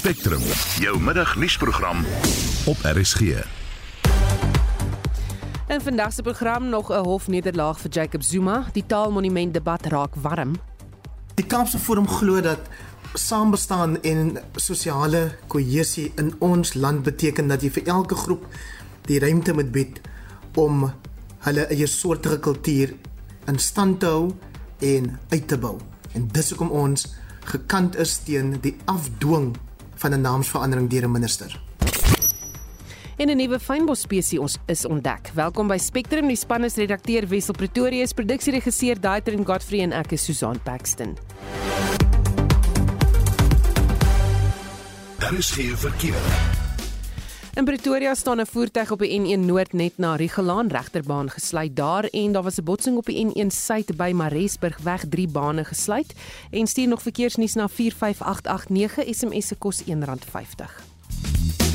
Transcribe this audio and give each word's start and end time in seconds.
Spectrum, 0.00 0.40
jou 0.78 1.00
middagnuusprogram 1.00 2.04
op 2.66 2.76
RSG. 2.82 3.20
In 5.68 5.80
vandag 5.80 6.12
se 6.12 6.22
program 6.22 6.68
nog 6.68 6.90
'n 6.90 7.04
hofnederlaag 7.04 7.80
vir 7.80 7.90
Jacob 7.90 8.22
Zuma. 8.22 8.66
Die 8.72 8.86
taalmonument 8.86 9.54
debat 9.54 9.86
raak 9.86 10.14
warm. 10.14 10.52
Die 11.34 11.46
Kaapse 11.46 11.78
Forum 11.78 12.08
glo 12.08 12.40
dat 12.40 12.58
saambestaan 13.12 14.02
en 14.02 14.38
sosiale 14.54 15.36
kohesie 15.46 16.12
in 16.16 16.34
ons 16.38 16.74
land 16.74 17.02
beteken 17.02 17.48
dat 17.48 17.62
jy 17.62 17.70
vir 17.70 17.86
elke 17.86 18.14
groep 18.14 18.46
die 19.00 19.18
ruimte 19.18 19.52
moet 19.52 19.70
bied 19.70 20.00
om 20.54 20.92
hulle 21.38 21.66
eie 21.66 21.86
soortige 21.86 22.38
kultuur 22.38 22.94
in 23.46 23.58
stand 23.58 24.00
te 24.00 24.06
hou 24.06 24.32
en 24.78 25.18
uit 25.28 25.48
te 25.48 25.58
bou. 25.58 25.78
En 26.12 26.28
dis 26.28 26.48
hoekom 26.48 26.70
ons 26.70 27.14
gekant 27.44 27.96
is 27.96 28.18
teen 28.18 28.58
die 28.60 28.76
afdwing 28.84 29.56
van 30.00 30.12
'n 30.12 30.20
naamsverandering 30.20 30.90
deur 30.90 31.04
'n 31.04 31.10
minister. 31.10 31.60
En 33.16 33.28
'n 33.28 33.36
nuwe 33.36 33.58
fynbos 33.60 34.00
spesies 34.00 34.56
is 34.66 34.84
ontdek. 34.84 35.30
Welkom 35.34 35.68
by 35.68 35.76
Spectrum, 35.76 36.26
die 36.26 36.36
span 36.36 36.64
is 36.64 36.74
redakteur 36.74 37.28
Wessel 37.28 37.54
Pretorius, 37.54 38.12
produksieregisseur 38.12 39.00
Daiter 39.00 39.32
en 39.32 39.44
Godfrey 39.44 39.80
en 39.80 39.92
ek 39.92 40.12
is 40.12 40.24
Susan 40.24 40.60
Paxton. 40.62 41.16
Daar 45.18 45.34
is 45.34 45.50
geen 45.50 45.76
verkeer. 45.76 46.59
In 47.54 47.64
Pretoria 47.64 48.14
staan 48.14 48.40
'n 48.40 48.46
voertuig 48.46 48.90
op 48.90 48.98
die 48.98 49.20
N1 49.20 49.44
Noord 49.44 49.72
net 49.72 49.92
na 49.96 50.14
Rigelaan 50.14 50.68
regterbaan 50.68 51.30
gesluit 51.30 51.76
daar 51.76 52.04
en 52.04 52.32
daar 52.32 52.42
was 52.42 52.58
'n 52.58 52.64
botsing 52.64 52.96
op 52.96 53.06
die 53.06 53.26
N1 53.26 53.50
Suid 53.50 53.96
by 53.96 54.12
Maresburg 54.14 54.78
weg 54.78 55.04
3 55.08 55.28
bane 55.28 55.64
gesluit 55.64 56.14
en 56.50 56.66
stuur 56.66 56.88
nog 56.88 57.02
verkeersnuus 57.02 57.54
na 57.54 57.68
45889 57.68 59.14
SMS 59.14 59.46
se 59.46 59.54
kos 59.54 59.82
R1.50. 59.82 61.69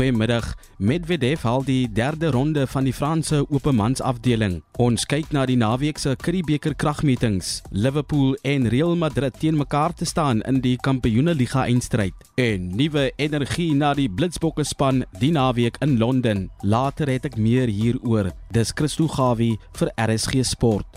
Goeiemiddag. 0.00 0.54
Medvedev 0.80 1.42
haal 1.44 1.60
die 1.60 1.84
derde 1.92 2.30
ronde 2.32 2.62
van 2.66 2.86
die 2.88 2.92
Franse 2.96 3.42
Opemansafdeling. 3.52 4.54
Ons 4.80 5.04
kyk 5.04 5.28
na 5.36 5.42
die 5.44 5.58
naweek 5.60 6.00
se 6.00 6.14
Curriebeeker 6.16 6.72
kragmetings. 6.72 7.50
Liverpool 7.68 8.32
en 8.48 8.70
Real 8.72 8.96
Madrid 8.96 9.36
teen 9.42 9.58
mekaar 9.60 9.92
te 9.92 10.08
staan 10.08 10.40
in 10.48 10.62
die 10.64 10.78
Kampioenligga 10.80 11.66
eindstryd. 11.68 12.16
En 12.40 12.70
nuwe 12.80 13.10
energie 13.20 13.74
na 13.76 13.92
die 13.92 14.08
Blitsbokke 14.08 14.64
span 14.64 15.04
die 15.20 15.34
naweek 15.36 15.76
in 15.84 15.98
Londen. 16.00 16.46
Later 16.64 17.12
het 17.12 17.28
ek 17.28 17.36
meer 17.36 17.68
hieroor. 17.68 18.32
Dis 18.56 18.72
Christo 18.72 19.04
Gawie 19.04 19.58
vir 19.76 19.92
RSG 20.00 20.48
Sport. 20.48 20.88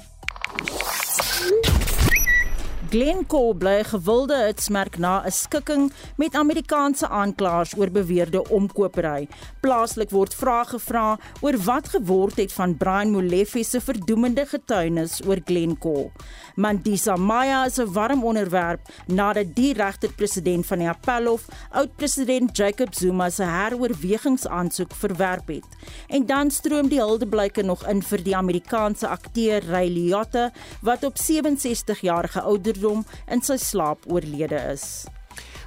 Glencore 2.94 3.56
bly 3.58 3.80
gewilde 3.90 4.36
hitsmerk 4.38 5.00
na 5.02 5.26
'n 5.26 5.32
skikking 5.32 5.92
met 6.16 6.36
Amerikaanse 6.36 7.08
aanklaers 7.10 7.74
oor 7.78 7.90
beweerde 7.90 8.50
omkopery. 8.50 9.28
Plaaslik 9.62 10.10
word 10.10 10.36
vrae 10.36 10.66
gevra 10.66 11.18
oor 11.42 11.58
wat 11.58 11.88
geword 11.88 12.38
het 12.38 12.54
van 12.54 12.78
Brian 12.78 13.12
Molefe 13.12 13.64
se 13.64 13.82
verdoemende 13.82 14.46
getuienis 14.46 15.22
oor 15.26 15.40
Glencore. 15.46 16.12
Mandisa 16.56 17.16
Maya 17.16 17.66
is 17.66 17.80
'n 17.80 17.94
warm 17.94 18.24
onderwerp 18.24 18.80
nadat 19.08 19.56
die 19.56 19.74
regter-president 19.74 20.66
van 20.66 20.78
die 20.78 20.90
Appelhof, 20.90 21.48
oud-president 21.72 22.58
Jacob 22.58 22.94
Zuma 22.94 23.30
se 23.30 23.44
heroorwegingsaansoek 23.44 24.94
verwerp 24.94 25.48
het. 25.48 25.66
En 26.08 26.26
dan 26.26 26.52
stroom 26.52 26.88
die 26.88 27.02
huldeblyke 27.02 27.64
nog 27.64 27.88
in 27.88 28.04
vir 28.04 28.24
die 28.24 28.36
Amerikaanse 28.36 29.08
akteur 29.08 29.64
Ray 29.66 29.88
Liotta 29.88 30.52
wat 30.82 31.04
op 31.04 31.18
67 31.18 32.00
jarige 32.00 32.42
ouderdom 32.42 32.83
in 33.32 33.42
sy 33.42 33.58
slaap 33.58 34.04
oorlede 34.12 34.60
is. 34.74 35.06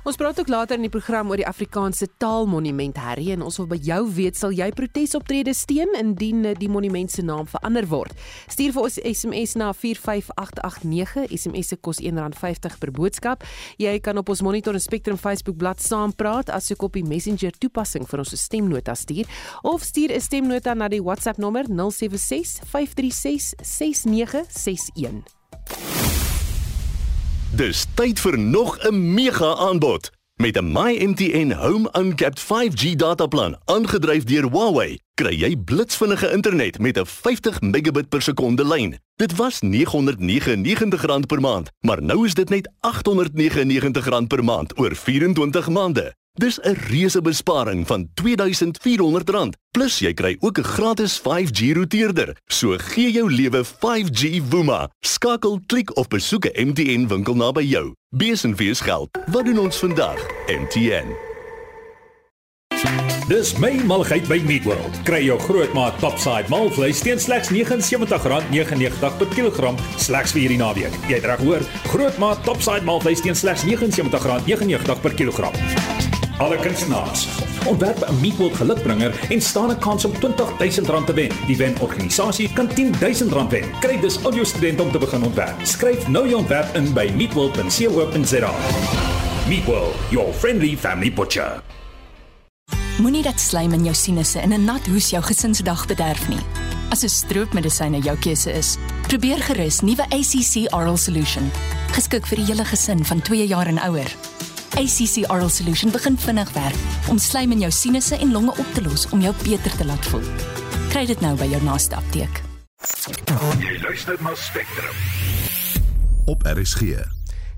Ons 0.06 0.14
praat 0.14 0.38
ook 0.38 0.46
later 0.46 0.78
in 0.78 0.84
die 0.86 0.92
program 0.92 1.32
oor 1.32 1.40
die 1.40 1.48
Afrikaanse 1.48 2.06
Taalmonument 2.22 2.94
Harry 3.02 3.32
en 3.34 3.42
ons 3.42 3.56
wil 3.58 3.66
by 3.72 3.78
jou 3.82 4.04
weet 4.14 4.38
sal 4.38 4.52
jy 4.54 4.68
protesoptrede 4.70 5.50
steun 5.50 5.96
indien 5.98 6.44
eh, 6.46 6.54
die 6.54 6.70
monument 6.70 7.10
se 7.10 7.24
naam 7.26 7.48
verander 7.50 7.88
word. 7.90 8.14
Stuur 8.46 8.76
vir 8.76 8.86
ons 8.86 9.00
SMS 9.02 9.56
na 9.58 9.72
45889. 9.74 11.26
SMS 11.34 11.72
se 11.72 11.78
kos 11.82 11.98
R1.50 11.98 12.78
per 12.78 12.92
boodskap. 12.94 13.42
Jy 13.82 13.96
kan 13.98 14.22
op 14.22 14.30
ons 14.30 14.44
Monitor 14.46 14.78
en 14.78 14.84
Spectrum 14.84 15.18
Facebook 15.18 15.58
bladsy 15.58 15.90
saampraat 15.90 16.54
asook 16.54 16.86
op 16.86 16.94
die 16.94 17.02
Messenger 17.06 17.58
toepassing 17.58 18.06
vir 18.06 18.22
ons 18.22 18.36
stemnota 18.38 18.94
stuur 18.94 19.26
of 19.66 19.82
stuur 19.82 20.14
'n 20.14 20.22
stemnota 20.22 20.74
na 20.74 20.86
die 20.86 21.02
WhatsApp 21.02 21.38
nommer 21.38 21.66
076 21.66 22.62
536 22.62 23.58
6961. 23.58 26.15
Dis 27.56 27.86
tyd 27.96 28.20
vir 28.20 28.38
nog 28.38 28.78
'n 28.84 29.14
mega 29.14 29.54
aanbod. 29.54 30.10
Met 30.34 30.56
'n 30.56 30.72
MyMTN 30.72 31.50
Home 31.52 31.88
Uncapped 31.92 32.40
5G 32.40 32.96
dataplan 32.96 33.56
aangedryf 33.64 34.24
deur 34.24 34.48
Huawei, 34.50 34.98
kry 35.14 35.34
jy 35.34 35.56
blitsvinnige 35.56 36.32
internet 36.32 36.78
met 36.78 36.98
'n 36.98 37.06
50 37.06 37.60
megabit 37.60 38.08
per 38.08 38.22
sekonde 38.22 38.66
lyn. 38.66 38.98
Dit 39.14 39.36
was 39.36 39.60
R999 39.60 41.26
per 41.26 41.40
maand, 41.40 41.70
maar 41.80 42.02
nou 42.02 42.26
is 42.26 42.34
dit 42.34 42.48
net 42.48 42.70
R899 42.80 44.26
per 44.26 44.44
maand 44.44 44.78
oor 44.78 44.94
24 44.94 45.68
maande. 45.68 46.14
Dis 46.36 46.58
'n 46.60 46.76
reuse 46.88 47.20
besparing 47.20 47.86
van 47.86 48.08
R2400 48.14 49.56
plus 49.70 49.98
jy 49.98 50.12
kry 50.12 50.36
ook 50.40 50.58
'n 50.58 50.64
gratis 50.64 51.20
5G 51.20 51.72
roteerder. 51.72 52.36
So 52.46 52.76
gee 52.78 53.10
jou 53.12 53.32
lewe 53.32 53.64
5G 53.64 54.42
woema. 54.48 54.90
Skakel, 55.00 55.60
klik 55.66 55.96
of 55.96 56.08
besoek 56.08 56.44
'n 56.44 56.68
MTN 56.68 57.06
winkel 57.08 57.34
naby 57.34 57.64
jou. 57.64 57.94
Besin 58.10 58.56
vir 58.56 58.74
geld. 58.74 59.18
Wat 59.26 59.44
doen 59.44 59.58
ons 59.58 59.76
vandag? 59.76 60.18
MTN. 60.46 61.08
Dis 63.28 63.56
my 63.58 63.72
malgheid 63.84 64.28
by 64.28 64.38
Meatworld. 64.46 65.02
Kry 65.04 65.24
jou 65.24 65.38
grootmaat 65.40 65.98
topside 65.98 66.48
malvleis 66.48 67.00
teen 67.00 67.18
slegs 67.18 67.48
R79.99 67.50 69.16
per 69.18 69.26
kilogram 69.34 69.76
slegs 69.96 70.32
vir 70.32 70.40
hierdie 70.40 70.58
naweek. 70.58 70.92
Jy 71.08 71.14
het 71.14 71.24
reg 71.24 71.40
hoor, 71.40 71.60
grootmaat 71.88 72.44
topside 72.44 72.84
malvleis 72.84 73.20
teen 73.20 73.34
slegs 73.34 73.64
R79.99 73.64 75.00
per 75.00 75.14
kilogram 75.14 75.95
alle 76.38 76.56
kunstenaars. 76.56 77.28
Ontwerp 77.66 78.08
'n 78.08 78.20
Meatworld 78.20 78.56
gelukbringer 78.56 79.12
en 79.28 79.40
staan 79.40 79.70
'n 79.70 79.78
kans 79.78 80.04
om 80.04 80.12
R20000 80.12 81.06
te 81.06 81.12
wen. 81.14 81.30
Die 81.46 81.56
wen-organisasie 81.56 82.52
kan 82.52 82.68
R10000 82.68 83.48
wen. 83.48 83.64
Kry 83.80 84.00
dus 84.00 84.24
al 84.24 84.34
jou 84.34 84.46
studente 84.46 84.82
om 84.82 84.90
te 84.90 84.98
begin 84.98 85.22
ontwerp. 85.22 85.54
Skryf 85.62 86.08
nou 86.08 86.28
jou 86.28 86.40
ontwerp 86.40 86.74
in 86.74 86.92
by 86.92 87.12
meatworld.co.za. 87.16 88.54
Meatworld, 89.48 89.94
your 90.10 90.32
friendly 90.32 90.76
family 90.76 91.12
butcher. 91.12 91.62
Moenie 92.98 93.22
dat 93.22 93.40
slaim 93.40 93.72
in 93.72 93.82
jou 93.84 93.94
sinusse 93.94 94.40
in 94.40 94.52
'n 94.52 94.64
nat 94.64 94.86
hoes 94.86 95.10
jou 95.10 95.22
gesinsdag 95.22 95.86
bederf 95.86 96.28
nie. 96.28 96.40
As 96.90 97.02
'n 97.02 97.08
stroopmedisyne 97.08 97.98
jou 97.98 98.16
keuse 98.16 98.52
is, 98.52 98.76
probeer 99.06 99.42
gerus 99.42 99.80
nuwe 99.80 100.02
ACC 100.02 100.72
Oral 100.74 100.96
Solution, 100.96 101.50
geskik 101.92 102.26
vir 102.26 102.36
die 102.36 102.46
hele 102.46 102.64
gesin 102.64 103.04
van 103.04 103.22
2 103.22 103.46
jaar 103.46 103.66
en 103.66 103.78
ouer. 103.78 104.16
ACC 104.76 105.30
Oral 105.30 105.48
Solution 105.48 105.90
begin 105.90 106.18
vinnig 106.18 106.52
werk 106.52 106.74
om 107.08 107.18
slijm 107.18 107.50
in 107.50 107.64
jou 107.64 107.70
sinusse 107.72 108.16
en 108.16 108.32
longe 108.32 108.50
op 108.50 108.74
te 108.74 108.82
los 108.82 109.08
om 109.08 109.20
jou 109.24 109.34
beter 109.42 109.76
te 109.76 109.84
laat 109.88 110.06
voel. 110.12 110.28
Kry 110.92 111.06
dit 111.08 111.20
nou 111.24 111.32
by 111.40 111.48
jou 111.48 111.62
naaste 111.64 111.96
apteek. 111.96 112.42
Jy 113.56 113.78
luister 113.80 114.20
na 114.20 114.34
Spectrum. 114.36 115.04
Op 116.26 116.44
RSG. 116.44 117.15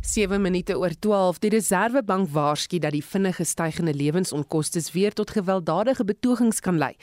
7 0.09 0.41
minute 0.41 0.73
oor 0.79 0.95
12 1.05 1.39
die 1.43 1.51
Reserwebank 1.53 2.31
waarsku 2.33 2.79
dat 2.81 2.95
die 2.97 3.05
vinnige 3.05 3.45
stygende 3.45 3.93
lewensonkoste 3.93 4.81
weer 4.95 5.13
tot 5.13 5.35
gewelddadige 5.37 6.05
betogings 6.05 6.61
kan 6.65 6.79
lei. 6.81 6.95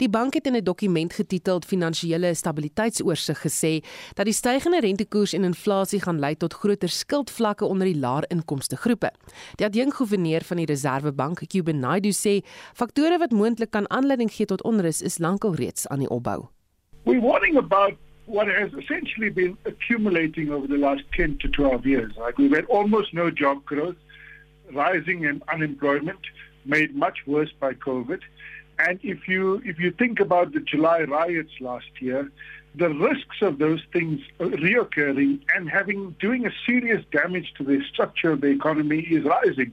Die 0.00 0.08
bank 0.08 0.34
het 0.34 0.46
in 0.46 0.56
'n 0.56 0.64
dokument 0.64 1.12
getiteld 1.12 1.64
Finansiële 1.64 2.34
Stabiliteitsoorsig 2.34 3.38
gesê 3.44 3.84
dat 4.14 4.24
die 4.24 4.34
stygende 4.34 4.80
rentekoers 4.80 5.32
en 5.32 5.44
inflasie 5.44 6.00
gaan 6.00 6.18
lei 6.18 6.36
tot 6.36 6.54
groter 6.54 6.88
skuldvlakke 6.88 7.64
onder 7.64 7.86
die 7.86 7.98
laer 7.98 8.24
inkomste 8.28 8.76
groepe. 8.76 9.12
Die 9.56 9.66
adjunkgouverneur 9.66 10.44
van 10.44 10.56
die 10.56 10.66
Reserwebank, 10.66 11.46
Cuban 11.46 11.78
Naidu 11.78 12.12
sê 12.12 12.40
faktore 12.72 13.18
wat 13.18 13.32
moontlik 13.32 13.70
kan 13.70 13.90
aanleiding 13.90 14.32
gee 14.32 14.46
tot 14.46 14.62
onrus 14.62 15.02
is 15.02 15.18
lankal 15.18 15.54
reeds 15.54 15.86
aan 15.88 15.98
die 15.98 16.08
opbou. 16.08 16.48
We're 17.04 17.20
warning 17.20 17.56
about 17.56 18.03
what 18.26 18.48
has 18.48 18.72
essentially 18.72 19.30
been 19.30 19.56
accumulating 19.64 20.50
over 20.50 20.66
the 20.66 20.78
last 20.78 21.02
10 21.14 21.38
to 21.38 21.48
12 21.48 21.86
years. 21.86 22.12
Like 22.16 22.38
we've 22.38 22.54
had 22.54 22.64
almost 22.66 23.12
no 23.12 23.30
job 23.30 23.64
growth, 23.64 23.96
rising 24.72 25.24
in 25.24 25.42
unemployment, 25.52 26.20
made 26.64 26.94
much 26.94 27.18
worse 27.26 27.50
by 27.60 27.74
COVID. 27.74 28.20
And 28.78 28.98
if 29.02 29.28
you 29.28 29.62
if 29.64 29.78
you 29.78 29.92
think 29.92 30.20
about 30.20 30.52
the 30.52 30.60
July 30.60 31.02
riots 31.02 31.52
last 31.60 31.90
year, 32.00 32.30
the 32.74 32.88
risks 32.88 33.36
of 33.40 33.58
those 33.58 33.80
things 33.92 34.20
reoccurring 34.40 35.40
and 35.54 35.70
having 35.70 36.16
doing 36.18 36.46
a 36.46 36.50
serious 36.66 37.04
damage 37.12 37.52
to 37.58 37.64
the 37.64 37.80
structure 37.92 38.32
of 38.32 38.40
the 38.40 38.48
economy 38.48 39.00
is 39.00 39.24
rising. 39.24 39.72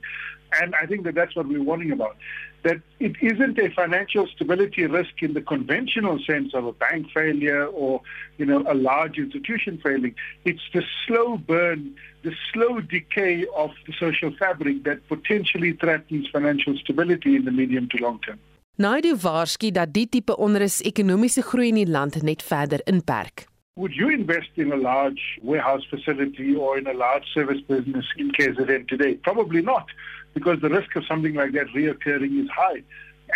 And 0.61 0.75
I 0.75 0.85
think 0.85 1.03
that 1.05 1.15
that's 1.15 1.35
what 1.35 1.47
we're 1.47 1.63
warning 1.63 1.91
about. 1.91 2.17
That 2.63 2.81
it 2.99 3.15
isn't 3.21 3.57
a 3.57 3.69
financial 3.71 4.27
stability 4.27 4.85
risk 4.85 5.21
in 5.21 5.33
the 5.33 5.41
conventional 5.41 6.19
sense 6.19 6.53
of 6.53 6.65
a 6.65 6.73
bank 6.73 7.07
failure 7.13 7.65
or 7.65 8.01
you 8.37 8.45
know 8.45 8.63
a 8.67 8.75
large 8.75 9.17
institution 9.17 9.79
failing. 9.83 10.15
It's 10.45 10.61
the 10.73 10.83
slow 11.05 11.37
burn 11.37 11.95
the 12.23 12.33
slow 12.53 12.79
decay 12.81 13.45
of 13.55 13.71
the 13.87 13.93
social 13.99 14.31
fabric 14.37 14.83
that 14.83 15.07
potentially 15.07 15.73
threatens 15.73 16.27
financial 16.31 16.77
stability 16.77 17.35
in 17.35 17.45
the 17.45 17.51
medium 17.51 17.89
to 17.89 17.97
long 17.97 18.19
term. 18.19 18.39
Naidu 18.75 19.15
waarsku 19.23 19.71
dat 19.71 19.93
die 19.93 20.07
tipe 20.09 20.35
onrus 20.37 20.81
ekonomiese 20.81 21.43
groei 21.43 21.67
in 21.67 21.81
die 21.81 21.89
land 21.89 22.21
net 22.23 22.43
verder 22.43 22.81
inperk 22.85 23.50
Would 23.77 23.93
you 23.95 24.09
invest 24.09 24.49
in 24.55 24.71
a 24.71 24.75
large 24.75 25.39
warehouse 25.41 25.83
facility 25.89 26.55
or 26.55 26.77
in 26.77 26.87
a 26.87 26.93
large 26.93 27.25
service 27.33 27.61
business 27.61 28.05
in 28.17 28.31
KZN 28.31 28.87
today? 28.87 29.13
Probably 29.15 29.61
not. 29.61 29.85
because 30.33 30.59
the 30.61 30.69
risk 30.69 30.95
of 30.95 31.03
something 31.05 31.33
like 31.33 31.51
that 31.53 31.67
reoccurring 31.75 32.43
is 32.43 32.49
high. 32.49 32.83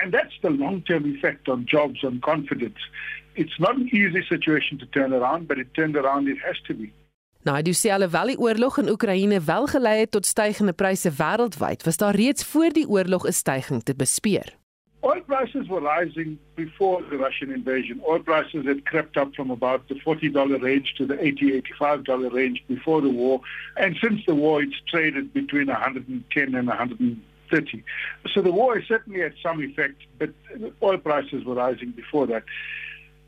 And 0.01 0.13
that's 0.13 0.35
the 0.41 0.49
long-term 0.49 1.05
effect 1.15 1.47
on 1.47 1.65
jobs 1.65 2.03
and 2.03 2.21
confidence. 2.21 2.79
It's 3.35 3.57
not 3.59 3.75
an 3.75 3.89
easy 3.93 4.23
situation 4.27 4.77
to 4.79 4.85
turn 4.87 5.13
around, 5.13 5.47
but 5.47 5.57
it 5.57 5.73
turned 5.73 5.95
around 5.95 6.27
it 6.27 6.37
has 6.45 6.59
to 6.67 6.73
be. 6.73 6.91
Nou, 7.45 7.59
jy 7.61 7.75
sê 7.77 7.91
alhoewel 7.93 8.31
die 8.31 8.39
oorlog 8.41 8.79
in 8.81 8.87
Oekraïne 8.89 9.37
wel 9.45 9.67
gelei 9.69 9.99
het 9.99 10.11
tot 10.15 10.25
stygende 10.25 10.73
pryse 10.73 11.11
wêreldwyd, 11.13 11.85
was 11.85 11.99
daar 12.01 12.17
reeds 12.17 12.47
voor 12.49 12.73
die 12.73 12.87
oorlog 12.89 13.27
'n 13.27 13.37
stygings 13.37 13.85
te 13.85 13.93
bespeer. 13.93 14.55
Oil 15.05 15.21
prices 15.21 15.67
were 15.67 15.81
rising 15.81 16.39
before 16.55 17.03
the 17.03 17.17
Russian 17.17 17.51
invasion. 17.51 18.01
Oil 18.07 18.19
prices 18.19 18.65
had 18.65 18.85
crept 18.87 19.17
up 19.17 19.35
from 19.35 19.51
about 19.51 19.87
the 19.87 19.93
$40 19.95 20.61
range 20.63 20.95
to 20.97 21.05
the 21.05 21.13
$80, 21.13 21.63
$85 21.79 22.33
range 22.33 22.63
before 22.67 23.01
the 23.01 23.09
war. 23.09 23.41
And 23.77 23.95
since 24.01 24.25
the 24.25 24.33
war, 24.33 24.63
it's 24.63 24.73
traded 24.87 25.31
between 25.31 25.67
110 25.67 26.55
and 26.55 26.67
130. 26.67 27.83
So 28.33 28.41
the 28.41 28.51
war 28.51 28.81
certainly 28.81 29.19
had 29.19 29.35
some 29.43 29.61
effect, 29.61 30.01
but 30.17 30.31
oil 30.81 30.97
prices 30.97 31.45
were 31.45 31.53
rising 31.53 31.91
before 31.91 32.25
that. 32.25 32.43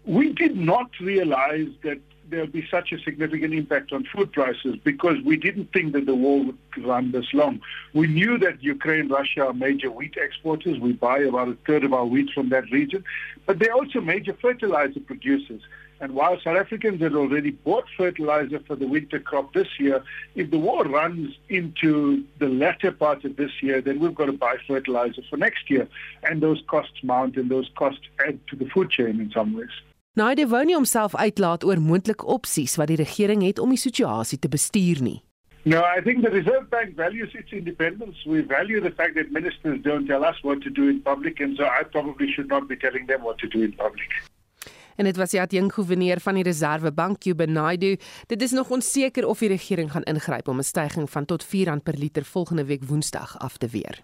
We 0.06 0.34
did 0.34 0.58
not 0.58 0.90
realize 1.00 1.70
that 1.84 2.00
there'll 2.30 2.48
be 2.48 2.68
such 2.70 2.92
a 2.92 3.00
significant 3.00 3.54
impact 3.54 3.92
on 3.92 4.04
food 4.06 4.32
prices 4.32 4.76
because 4.84 5.18
we 5.24 5.38
didn't 5.38 5.72
think 5.72 5.94
that 5.94 6.06
the 6.06 6.16
war 6.16 6.44
would 6.44 6.58
run 6.86 7.12
this 7.12 7.34
long. 7.34 7.62
We 7.94 8.08
knew 8.08 8.38
that 8.40 8.64
Ukraine, 8.64 9.08
Russia 9.08 9.48
are 9.48 9.54
major 9.54 9.90
wheat 9.92 10.16
exporters. 10.18 10.80
We 10.80 10.94
buy 10.94 11.20
about 11.20 11.50
a 11.50 11.58
third 11.66 11.84
of 11.84 11.94
our 11.94 12.06
wheat 12.06 12.30
from 12.34 12.50
that 12.50 12.70
region, 12.72 13.04
but 13.46 13.60
they're 13.60 13.74
also 13.74 14.02
major 14.02 14.34
fertilizer 14.34 15.00
producers. 15.00 15.62
And 16.00 16.14
while 16.14 16.40
South 16.40 16.58
Africans 16.58 17.02
had 17.02 17.16
already 17.16 17.52
bought 17.52 17.86
fertilizer 17.98 18.60
for 18.60 18.76
the 18.76 18.88
winter 18.88 19.20
crop 19.20 19.54
this 19.54 19.80
year, 19.80 20.04
if 20.36 20.52
the 20.52 20.60
war 20.60 20.84
runs 20.84 21.36
into 21.50 22.24
the 22.38 22.50
latter 22.50 22.92
part 22.92 23.26
of 23.26 23.36
this 23.36 23.52
year, 23.64 23.82
then 23.82 24.00
we've 24.00 24.14
got 24.14 24.28
to 24.28 24.34
buy 24.34 24.58
fertilizer 24.68 25.24
for 25.28 25.38
next 25.38 25.72
year. 25.72 25.88
And 26.22 26.42
those 26.42 26.62
costs 26.68 27.04
mount 27.04 27.36
and 27.36 27.50
those 27.50 27.70
costs 27.76 28.02
add 28.26 28.40
to 28.50 28.56
the 28.56 28.66
food 28.66 28.92
chain 28.92 29.20
in 29.20 29.32
some 29.32 29.56
ways. 29.56 29.70
Naide 30.18 30.48
wou 30.50 30.64
nie 30.66 30.74
homself 30.74 31.14
uitlaat 31.14 31.62
oor 31.62 31.78
moontlike 31.78 32.26
opsies 32.26 32.74
wat 32.82 32.90
die 32.90 32.98
regering 32.98 33.44
het 33.46 33.60
om 33.62 33.70
die 33.70 33.78
situasie 33.78 34.40
te 34.42 34.50
bestuur 34.50 35.02
nie. 35.06 35.20
No, 35.70 35.84
I 35.86 36.02
think 36.02 36.24
the 36.24 36.32
Reserve 36.34 36.66
Bank 36.72 36.96
values 36.98 37.36
its 37.38 37.54
independence. 37.54 38.26
We 38.26 38.42
value 38.42 38.82
the 38.82 38.94
fact 38.98 39.14
that 39.14 39.30
ministers 39.30 39.78
don't 39.84 40.10
tell 40.10 40.26
us 40.26 40.42
what 40.42 40.64
to 40.66 40.72
do 40.72 40.90
in 40.90 41.04
public 41.06 41.38
and 41.40 41.54
so 41.58 41.70
I 41.70 41.84
probably 41.84 42.32
should 42.34 42.50
not 42.50 42.66
be 42.68 42.78
telling 42.78 43.06
them 43.06 43.22
what 43.22 43.38
to 43.46 43.48
do 43.48 43.62
in 43.62 43.76
public. 43.76 44.10
En 44.96 45.06
dit 45.06 45.22
was 45.22 45.38
die 45.38 45.42
adjunkgouverneur 45.42 46.20
van 46.20 46.42
die 46.42 46.48
Reservebank, 46.50 47.20
Cuban 47.22 47.52
Naidu. 47.52 47.98
Dit 48.26 48.42
is 48.42 48.52
nog 48.52 48.74
onseker 48.74 49.28
of 49.28 49.46
die 49.46 49.54
regering 49.54 49.92
gaan 49.92 50.10
ingryp 50.10 50.48
om 50.48 50.58
'n 50.58 50.64
stygings 50.64 51.12
van 51.12 51.26
tot 51.26 51.46
R4 51.46 51.78
per 51.84 51.98
liter 51.98 52.26
volgende 52.26 52.66
week 52.66 52.84
Woensdag 52.84 53.38
af 53.40 53.58
te 53.58 53.68
weer. 53.68 54.02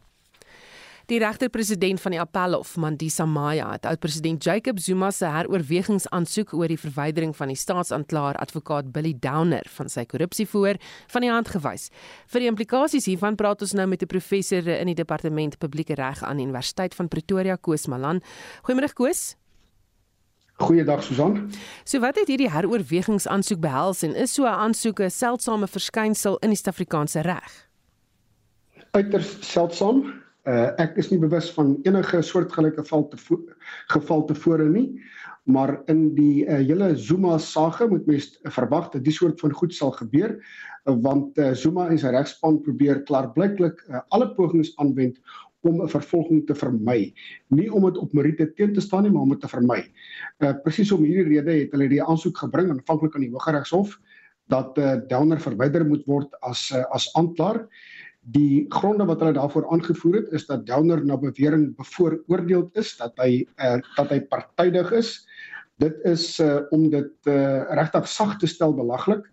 Die 1.11 1.17
regter-president 1.19 2.00
van 2.00 2.13
die 2.15 2.19
Appelhof, 2.21 2.77
Mandisa 2.79 3.25
Maya, 3.27 3.73
het 3.73 3.83
oud-president 3.89 4.44
Jacob 4.44 4.77
Zuma 4.79 5.09
se 5.11 5.27
heroorwegingsaansoek 5.27 6.53
oor 6.55 6.71
die 6.71 6.79
verwydering 6.79 7.33
van 7.35 7.51
die 7.51 7.57
staatsanklaer 7.59 8.39
advokaat 8.39 8.94
Billy 8.95 9.11
Downer 9.19 9.67
van 9.75 9.91
sy 9.91 10.05
korrupsievoer 10.07 10.79
van 11.11 11.25
die 11.25 11.31
hand 11.33 11.51
gewys. 11.51 11.89
Vir 12.31 12.45
die 12.45 12.47
implikasies 12.47 13.09
hiervan 13.11 13.35
praat 13.35 13.65
ons 13.67 13.75
nou 13.75 13.88
met 13.91 14.01
'n 14.01 14.07
professor 14.07 14.63
in 14.63 14.88
die 14.88 14.95
departement 14.95 15.59
publieke 15.59 16.00
reg 16.00 16.23
aan 16.23 16.38
die 16.38 16.45
Universiteit 16.45 16.95
van 16.95 17.09
Pretoria, 17.09 17.57
Koos 17.57 17.88
Malan. 17.88 18.21
Goeiemôre 18.63 18.94
Koos. 18.94 19.35
Goeiedag 20.55 21.03
Susan. 21.03 21.51
So 21.83 22.00
wat 22.00 22.15
het 22.15 22.27
hierdie 22.27 22.50
heroorwegingsaansoek 22.50 23.59
behels 23.59 24.03
en 24.03 24.15
is 24.15 24.33
so 24.33 24.45
'n 24.45 24.55
aansoek 24.55 25.01
'n 25.01 25.09
seldsame 25.09 25.67
verskynsel 25.67 26.38
in 26.38 26.50
die 26.50 26.55
Suid-Afrikaanse 26.55 27.21
reg? 27.21 27.67
Uiters 28.91 29.51
seldsaam. 29.51 30.23
Uh, 30.44 30.74
ek 30.81 30.98
is 31.00 31.07
nie 31.07 31.22
bewus 31.22 31.48
van 31.56 31.78
enige 31.88 32.19
soortgelyke 32.22 32.81
geval 32.81 33.06
te 33.07 33.18
geval 33.94 34.25
tevore 34.28 34.66
nie, 34.68 34.90
maar 35.48 35.78
in 35.92 36.10
die 36.18 36.44
uh, 36.44 36.57
hele 36.60 36.90
Zuma 37.00 37.38
sage 37.40 37.88
moet 37.88 38.04
mens 38.07 38.28
verwag 38.51 38.90
dat 38.92 39.06
die 39.06 39.16
soort 39.16 39.40
van 39.40 39.56
goed 39.56 39.72
sal 39.75 39.94
gebeur 39.95 40.36
uh, 40.36 40.98
want 41.06 41.40
uh, 41.40 41.54
Zuma 41.56 41.88
en 41.88 42.01
sy 42.01 42.12
regspan 42.12 42.60
probeer 42.66 43.06
klaarblyklik 43.07 43.86
uh, 43.88 44.04
alle 44.12 44.34
pogings 44.36 44.74
aanwend 44.84 45.22
om 45.63 45.80
'n 45.81 45.88
vervolging 45.88 46.44
te 46.48 46.56
vermy. 46.56 47.13
Nie 47.48 47.72
om 47.72 47.86
dit 47.88 47.98
op 47.98 48.13
meriete 48.13 48.50
teen 48.54 48.74
te 48.74 48.81
staan 48.81 49.04
nie, 49.04 49.12
maar 49.12 49.24
om 49.24 49.31
dit 49.31 49.39
te 49.39 49.48
vermy. 49.48 49.80
Uh 50.44 50.51
presies 50.63 50.92
om 50.92 51.04
hierdie 51.07 51.39
rede 51.39 51.56
het 51.62 51.72
hulle 51.72 51.88
die 51.88 52.04
aansoek 52.04 52.38
gebring 52.38 52.68
aanvanklik 52.72 53.16
aan 53.16 53.24
die 53.24 53.31
Hooggeregshof 53.31 53.96
dat 54.51 54.78
uh, 54.78 54.96
Downer 55.07 55.39
verwyder 55.39 55.86
moet 55.88 56.04
word 56.06 56.36
as 56.42 56.68
uh, 56.75 56.84
as 56.92 57.07
aanklaer. 57.16 57.63
Die 58.31 58.66
gronde 58.72 59.06
wat 59.06 59.20
hulle 59.20 59.36
daarvoor 59.36 59.66
aangevoer 59.75 60.16
het 60.22 60.31
is 60.31 60.46
dat 60.48 60.66
Downer 60.68 61.02
na 61.06 61.18
bewering 61.20 61.74
bevooroordeel 61.75 62.70
is 62.80 62.96
dat 62.98 63.18
hy 63.20 63.44
uh, 63.60 63.80
dat 63.98 64.14
hy 64.16 64.22
partydig 64.31 64.92
is. 64.96 65.18
Dit 65.84 65.98
is 66.08 66.40
uh, 66.40 66.62
om 66.72 66.88
dit 66.94 67.12
uh, 67.28 67.68
regtig 67.75 68.08
sag 68.08 68.38
te 68.40 68.48
stel 68.48 68.75
belaglik 68.78 69.28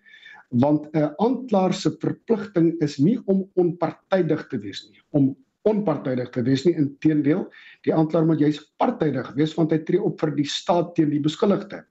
want 0.50 0.88
'n 0.90 0.98
uh, 0.98 1.10
aanklaer 1.22 1.72
se 1.72 1.92
verpligting 2.02 2.74
is 2.82 2.98
nie 2.98 3.20
om 3.30 3.46
onpartydig 3.54 4.48
te 4.50 4.58
wees 4.58 4.82
nie, 4.90 4.98
om 5.14 5.36
onpartydig 5.62 6.30
te 6.34 6.42
wees 6.42 6.64
nie 6.66 6.74
inteendeel 6.74 7.44
die 7.86 7.94
aanklaer 7.94 8.26
moet 8.26 8.40
juis 8.42 8.58
partydig 8.76 9.30
wees 9.36 9.54
want 9.54 9.70
hy 9.70 9.78
tree 9.78 10.02
op 10.02 10.18
vir 10.20 10.34
die 10.34 10.48
staat 10.48 10.94
teen 10.96 11.10
die 11.10 11.22
beskuldigde. 11.22 11.84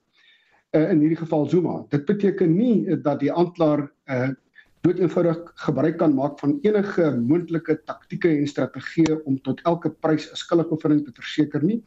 Uh, 0.75 0.91
in 0.91 0.99
hierdie 0.99 1.17
geval 1.17 1.47
Zuma. 1.49 1.85
Dit 1.89 2.05
beteken 2.05 2.51
nie 2.57 2.97
dat 3.01 3.19
die 3.23 3.31
aanklaer 3.31 3.87
uh, 4.11 4.29
doeteenvoudig 4.85 5.39
gebruik 5.65 5.97
kan 5.99 6.13
maak 6.15 6.39
van 6.39 6.57
enige 6.63 7.09
moontlike 7.19 7.75
taktieke 7.87 8.29
en 8.31 8.47
strategieë 8.47 9.17
om 9.27 9.39
tot 9.43 9.59
elke 9.67 9.91
prys 9.91 10.29
'n 10.31 10.35
skuldigbevinding 10.35 11.05
te 11.05 11.11
verseker 11.11 11.63
nie. 11.63 11.83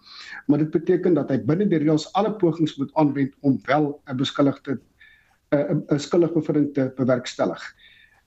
Maar 0.46 0.58
dit 0.58 0.70
beteken 0.70 1.14
dat 1.14 1.30
hy 1.30 1.38
binne 1.38 1.68
die 1.68 1.78
reëls 1.78 2.12
alle 2.12 2.34
pogings 2.36 2.76
moet 2.76 2.92
aanwend 2.94 3.32
om 3.40 3.60
wel 3.64 4.00
'n 4.06 4.16
beskuldigde 4.16 4.78
'n 5.52 5.84
'n 5.88 5.98
skuldigbevinding 5.98 6.74
te 6.74 6.92
bewerkstellig. 6.96 7.62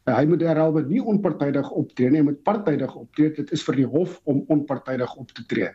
Hy 0.06 0.26
moet 0.26 0.40
derhalwe 0.40 0.84
nie 0.86 1.02
onpartydig 1.02 1.70
optree 1.72 2.10
nie, 2.10 2.20
hy 2.20 2.26
moet 2.26 2.44
partydig 2.44 2.96
optree. 2.96 3.32
Dit 3.34 3.52
is 3.52 3.64
vir 3.64 3.76
die 3.76 3.88
hof 3.90 4.22
om 4.24 4.44
onpartydig 4.48 5.16
op 5.16 5.32
te 5.32 5.46
tree. 5.46 5.70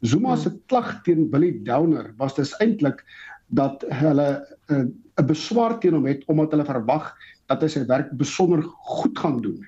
Zuma 0.00 0.36
se 0.36 0.50
klag 0.66 1.02
teen 1.02 1.30
Billy 1.30 1.60
Downer 1.62 2.14
was 2.16 2.34
dus 2.34 2.56
eintlik 2.58 3.04
dat 3.46 3.84
hulle 3.88 4.46
uh, 4.70 4.76
'n 4.76 4.94
uh, 5.20 5.26
beswaar 5.26 5.78
teen 5.80 5.94
hom 5.94 6.06
het 6.06 6.24
omdat 6.26 6.50
hulle 6.50 6.64
verwag 6.64 7.14
dat 7.48 7.64
hy 7.64 7.72
sy 7.72 7.84
werk 7.88 8.12
besonder 8.20 8.62
goed 8.92 9.18
gaan 9.18 9.40
doen. 9.44 9.66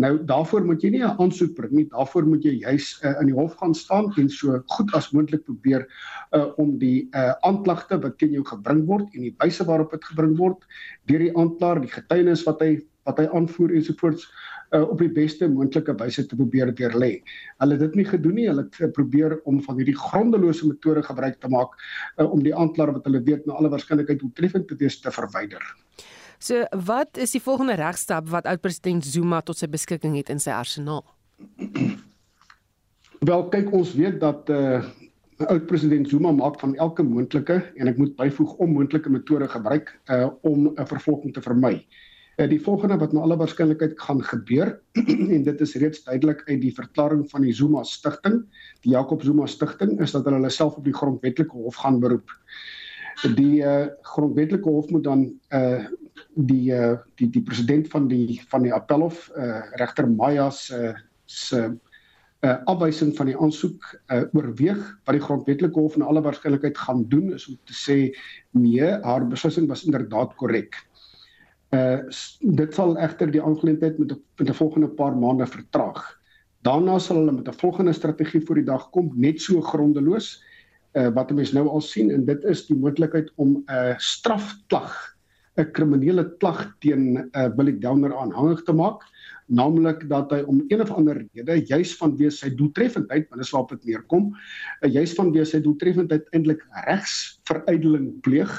Nou 0.00 0.14
daarvoor 0.24 0.64
moet 0.64 0.82
jy 0.82 0.90
nie 0.90 1.02
'n 1.04 1.18
aansoek 1.20 1.54
bring 1.54 1.72
nie, 1.72 1.88
daarvoor 1.92 2.24
moet 2.26 2.44
jy 2.44 2.52
juis 2.64 2.86
uh, 3.04 3.12
in 3.20 3.28
die 3.28 3.36
hof 3.36 3.54
gaan 3.60 3.74
staan 3.74 4.08
en 4.16 4.28
so 4.28 4.62
goed 4.66 4.94
as 4.94 5.10
moontlik 5.12 5.44
probeer 5.44 5.84
uh, 6.32 6.48
om 6.56 6.78
die 6.78 7.08
uh, 7.12 7.34
aanklagte 7.44 8.00
wat 8.00 8.16
teen 8.18 8.32
jou 8.32 8.44
gebring 8.44 8.86
word 8.86 9.12
en 9.12 9.28
die 9.28 9.34
wyse 9.44 9.64
waarop 9.68 9.90
dit 9.90 10.04
gebring 10.04 10.38
word 10.38 10.64
deur 11.10 11.18
die 11.18 11.36
aanklaer, 11.36 11.80
die 11.80 11.92
getuienis 11.92 12.46
wat 12.48 12.64
hy 12.64 12.80
wat 13.04 13.18
hy 13.18 13.26
aanvoer 13.34 13.74
ensovoorts 13.74 14.24
uh, 14.72 14.80
op 14.80 14.98
die 15.02 15.10
beste 15.12 15.48
moontlike 15.50 15.92
wyse 16.00 16.24
te 16.26 16.38
probeer 16.38 16.72
deurlê. 16.78 17.12
Hulle 17.60 17.76
het 17.76 17.84
dit 17.84 18.00
nie 18.00 18.08
gedoen 18.08 18.38
nie, 18.38 18.48
hulle 18.48 18.64
het 18.64 18.96
probeer 18.96 19.36
om 19.50 19.60
van 19.66 19.76
hierdie 19.80 19.98
grondelose 19.98 20.70
metode 20.70 21.02
gebruik 21.04 21.40
te 21.42 21.50
maak 21.52 21.76
uh, 22.16 22.24
om 22.24 22.40
die 22.46 22.54
aanklaer 22.56 22.94
wat 22.96 23.04
hulle 23.10 23.22
weet 23.26 23.44
na 23.46 23.58
alle 23.58 23.72
waarskynlikheid 23.74 24.22
doeltreffend 24.22 24.70
te 24.70 24.78
wees 24.80 25.00
te 25.02 25.12
verwyder. 25.12 25.62
So, 26.42 26.64
wat 26.84 27.18
is 27.22 27.36
die 27.36 27.42
volgende 27.42 27.76
regstap 27.78 28.26
wat 28.32 28.48
oud-president 28.50 29.06
Zuma 29.06 29.38
tot 29.46 29.60
sy 29.60 29.68
beskikking 29.70 30.16
het 30.18 30.30
in 30.32 30.40
sy 30.42 30.50
arsenaal? 30.50 31.04
Wel, 33.28 33.44
kyk 33.52 33.70
ons 33.70 33.94
weet 33.94 34.18
dat 34.22 34.50
uh 34.50 34.82
oud-president 35.42 36.06
Zuma 36.06 36.30
maak 36.34 36.60
van 36.62 36.74
elke 36.78 37.02
moontlike 37.02 37.56
en 37.74 37.90
ek 37.90 37.96
moet 37.98 38.12
byvoeg 38.18 38.52
onmoontlike 38.62 39.10
metode 39.10 39.48
gebruik 39.50 39.94
uh 40.10 40.28
om 40.46 40.68
'n 40.70 40.86
vervolging 40.90 41.34
te 41.34 41.42
vermy. 41.42 41.72
Uh 42.38 42.46
die 42.50 42.60
volgende 42.62 42.98
wat 42.98 43.14
na 43.14 43.22
alle 43.22 43.38
waarskynlikheid 43.38 43.94
gaan 44.02 44.22
gebeur 44.26 44.74
en 45.34 45.42
dit 45.46 45.64
is 45.66 45.78
reeds 45.78 46.04
duidelik 46.04 46.42
uit 46.50 46.60
die 46.60 46.74
verklaring 46.74 47.22
van 47.30 47.46
die 47.46 47.54
Zuma 47.54 47.82
stigting, 47.86 48.42
die 48.82 48.94
Jacob 48.98 49.22
Zuma 49.22 49.46
stigting, 49.46 50.00
is 50.00 50.14
dat 50.14 50.26
hulle 50.26 50.42
hulle 50.42 50.50
self 50.50 50.78
op 50.78 50.84
die 50.84 50.94
grondwetlike 50.94 51.54
hof 51.54 51.78
gaan 51.86 52.02
beroep. 52.02 52.30
Die 53.38 53.62
uh 53.62 53.86
grondwetlike 54.14 54.68
hof 54.68 54.90
moet 54.90 55.04
dan 55.06 55.28
uh 55.54 55.86
die 56.34 56.72
uh, 56.72 56.96
die 57.14 57.30
die 57.30 57.42
president 57.42 57.88
van 57.88 58.08
die 58.08 58.40
van 58.48 58.62
die 58.62 58.72
Appelhof 58.72 59.30
uh, 59.36 59.62
regter 59.80 60.08
Maya 60.08 60.50
se 60.50 60.94
se 61.26 61.70
uh, 62.42 62.56
afwysing 62.70 63.12
van 63.16 63.30
die 63.30 63.36
aansoek 63.38 63.84
uh, 64.12 64.22
oorweeg 64.34 64.80
wat 65.06 65.16
die 65.16 65.24
grondwetlike 65.24 65.78
hof 65.78 65.96
in 65.98 66.06
alle 66.06 66.22
waarskynlikheid 66.24 66.78
gaan 66.78 67.04
doen 67.08 67.32
is 67.36 67.46
om 67.48 67.58
te 67.68 67.76
sê 67.76 67.98
nee, 68.50 68.88
haar 69.04 69.26
beslissing 69.28 69.68
was 69.70 69.86
inderdaad 69.86 70.34
korrek. 70.40 70.80
Uh 71.72 72.02
dit 72.42 72.74
sal 72.76 72.98
egter 73.00 73.30
die 73.32 73.42
aangeleentheid 73.42 73.98
met 73.98 74.16
met 74.38 74.48
'n 74.48 74.58
volgende 74.58 74.88
paar 74.88 75.16
maande 75.16 75.46
vertraag. 75.46 76.02
Daarna 76.62 76.98
sal 76.98 77.16
hulle 77.16 77.32
met 77.32 77.48
'n 77.48 77.60
volgende 77.62 77.92
strategie 77.92 78.40
voor 78.46 78.54
die 78.54 78.68
dag 78.68 78.90
kom, 78.90 79.12
net 79.16 79.40
so 79.40 79.60
grondeloos 79.60 80.42
uh 80.92 81.08
wat 81.14 81.30
mense 81.30 81.54
nou 81.54 81.68
al 81.68 81.80
sien 81.80 82.10
en 82.10 82.24
dit 82.24 82.44
is 82.44 82.66
die 82.66 82.76
moontlikheid 82.76 83.32
om 83.36 83.56
'n 83.56 83.64
uh, 83.72 83.94
strafklag, 83.98 85.11
'n 85.58 85.72
kriminele 85.72 86.24
klag 86.38 86.72
teen 86.80 87.18
'n 87.18 87.30
uh, 87.34 87.48
Billy 87.56 87.78
Downer 87.78 88.16
aanhangig 88.16 88.62
te 88.64 88.72
maak 88.72 89.02
naamlik 89.52 90.04
dat 90.10 90.32
hy 90.32 90.40
om 90.48 90.62
een 90.68 90.82
of 90.82 90.92
ander 90.94 91.20
rede 91.20 91.58
juis 91.68 91.94
vanweë 91.98 92.32
sy 92.34 92.50
doeltreffendheid, 92.56 93.28
want 93.28 93.40
dit 93.40 93.46
is 93.46 93.54
waarop 93.54 93.74
dit 93.76 93.88
neerkom, 93.92 94.30
uh, 94.32 94.90
juis 94.90 95.14
vanweë 95.18 95.46
sy 95.48 95.62
doeltreffendheid 95.64 96.28
eintlik 96.36 96.64
regsveruideling 96.88 98.12
pleeg. 98.26 98.52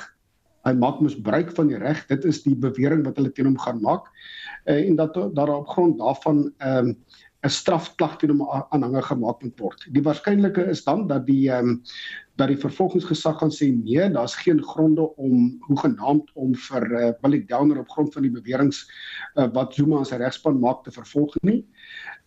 Hy 0.63 0.71
maak 0.79 1.01
misbruik 1.03 1.51
van 1.57 1.67
die 1.71 1.79
reg. 1.79 2.05
Dit 2.07 2.23
is 2.29 2.39
die 2.45 2.55
bewering 2.55 3.03
wat 3.03 3.17
hulle 3.19 3.33
teen 3.35 3.49
hom 3.49 3.59
gaan 3.59 3.81
maak. 3.83 4.07
Uh, 4.63 4.79
en 4.79 4.95
dat 4.99 5.17
daar 5.35 5.51
op 5.57 5.67
grond 5.73 5.99
daarvan 5.99 6.45
ehm, 6.59 6.93
'n 6.93 7.49
um, 7.49 7.51
strafklag 7.51 8.15
teen 8.17 8.31
hom 8.31 8.47
aanhangig 8.71 9.05
gemaak 9.05 9.41
moet 9.43 9.59
word. 9.59 9.81
Die 9.91 10.03
waarskynlike 10.03 10.63
is 10.71 10.83
dan 10.83 11.07
dat 11.07 11.25
die 11.27 11.49
ehm 11.51 11.67
um, 11.67 11.81
dat 12.35 12.49
die 12.49 12.57
vervolgingsgesag 12.57 13.37
gaan 13.37 13.53
sê 13.53 13.69
nee, 13.69 14.09
daar's 14.09 14.35
geen 14.35 14.61
gronde 14.63 15.05
om 15.15 15.57
hoegenaamd 15.67 16.31
om 16.33 16.55
vir 16.55 16.87
uh, 16.91 17.11
Willie 17.21 17.43
Downer 17.45 17.79
op 17.83 17.89
grond 17.89 18.13
van 18.13 18.25
die 18.25 18.33
beweringe 18.33 18.73
uh, 19.35 19.47
wat 19.53 19.73
Zuma 19.73 20.01
'n 20.01 20.21
regspan 20.23 20.59
maak 20.59 20.83
te 20.83 20.91
vervolg 20.91 21.35
nie 21.41 21.61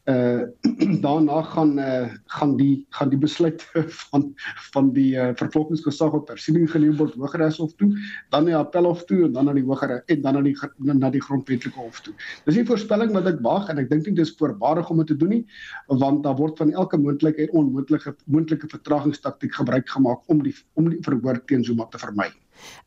uh 0.07 0.47
daarna 1.05 1.43
gaan 1.43 1.79
uh 1.79 2.09
gaan 2.27 2.57
die 2.57 2.87
gaan 2.91 3.09
die 3.11 3.19
besluit 3.19 3.63
van 4.11 4.35
van 4.73 4.93
die 4.93 5.17
uh, 5.17 5.31
vervolgingsgesag 5.35 6.13
op 6.13 6.27
persiening 6.27 6.71
geneem 6.71 6.97
word 6.97 7.15
hogeregshof 7.19 7.75
toe, 7.81 7.91
dan 8.31 8.45
na 8.47 8.61
appelhof 8.61 9.05
toe 9.05 9.25
en 9.27 9.33
dan 9.33 9.45
na 9.45 9.53
die 9.57 9.65
hogere 9.67 10.03
en 10.07 10.23
dan 10.23 10.39
na 10.39 10.43
die 10.43 10.55
na 10.95 11.11
die 11.11 11.23
grondwetlike 11.23 11.79
hof 11.79 12.01
toe. 12.01 12.15
Dis 12.47 12.57
nie 12.57 12.67
voorspelling 12.69 13.13
wat 13.17 13.27
ek 13.27 13.43
waag 13.43 13.69
en 13.73 13.83
ek 13.83 13.91
dink 13.91 14.07
nie 14.07 14.15
dis 14.21 14.35
voorbarig 14.39 14.91
om 14.91 15.03
dit 15.03 15.11
te 15.13 15.19
doen 15.19 15.35
nie, 15.37 15.43
want 15.89 16.23
daar 16.23 16.39
word 16.39 16.59
van 16.59 16.73
elke 16.73 16.99
moontlike 16.99 17.43
en 17.49 17.59
onmoontlike 17.63 18.15
moontlike 18.27 18.71
vertragingstaktiek 18.71 19.55
gebruik 19.55 19.89
gemaak 19.91 20.23
om 20.31 20.43
die 20.47 20.55
om 20.75 20.91
die 20.91 21.03
verhoor 21.03 21.43
teen 21.47 21.65
Zuma 21.65 21.91
te 21.91 21.99
vermy. 21.99 22.31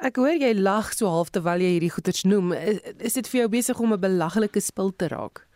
Ek 0.02 0.18
hoor 0.18 0.40
jy 0.40 0.54
lag 0.58 0.94
so 0.96 1.10
half 1.12 1.30
terwyl 1.36 1.62
jy 1.62 1.76
hierdie 1.76 1.94
goeters 1.94 2.24
noem. 2.26 2.54
Is, 2.58 2.82
is 3.12 3.20
dit 3.20 3.30
vir 3.30 3.44
jou 3.44 3.52
besig 3.60 3.80
om 3.80 3.94
'n 3.94 4.02
belaglike 4.02 4.62
spil 4.62 4.92
te 4.96 5.12
raak? 5.12 5.49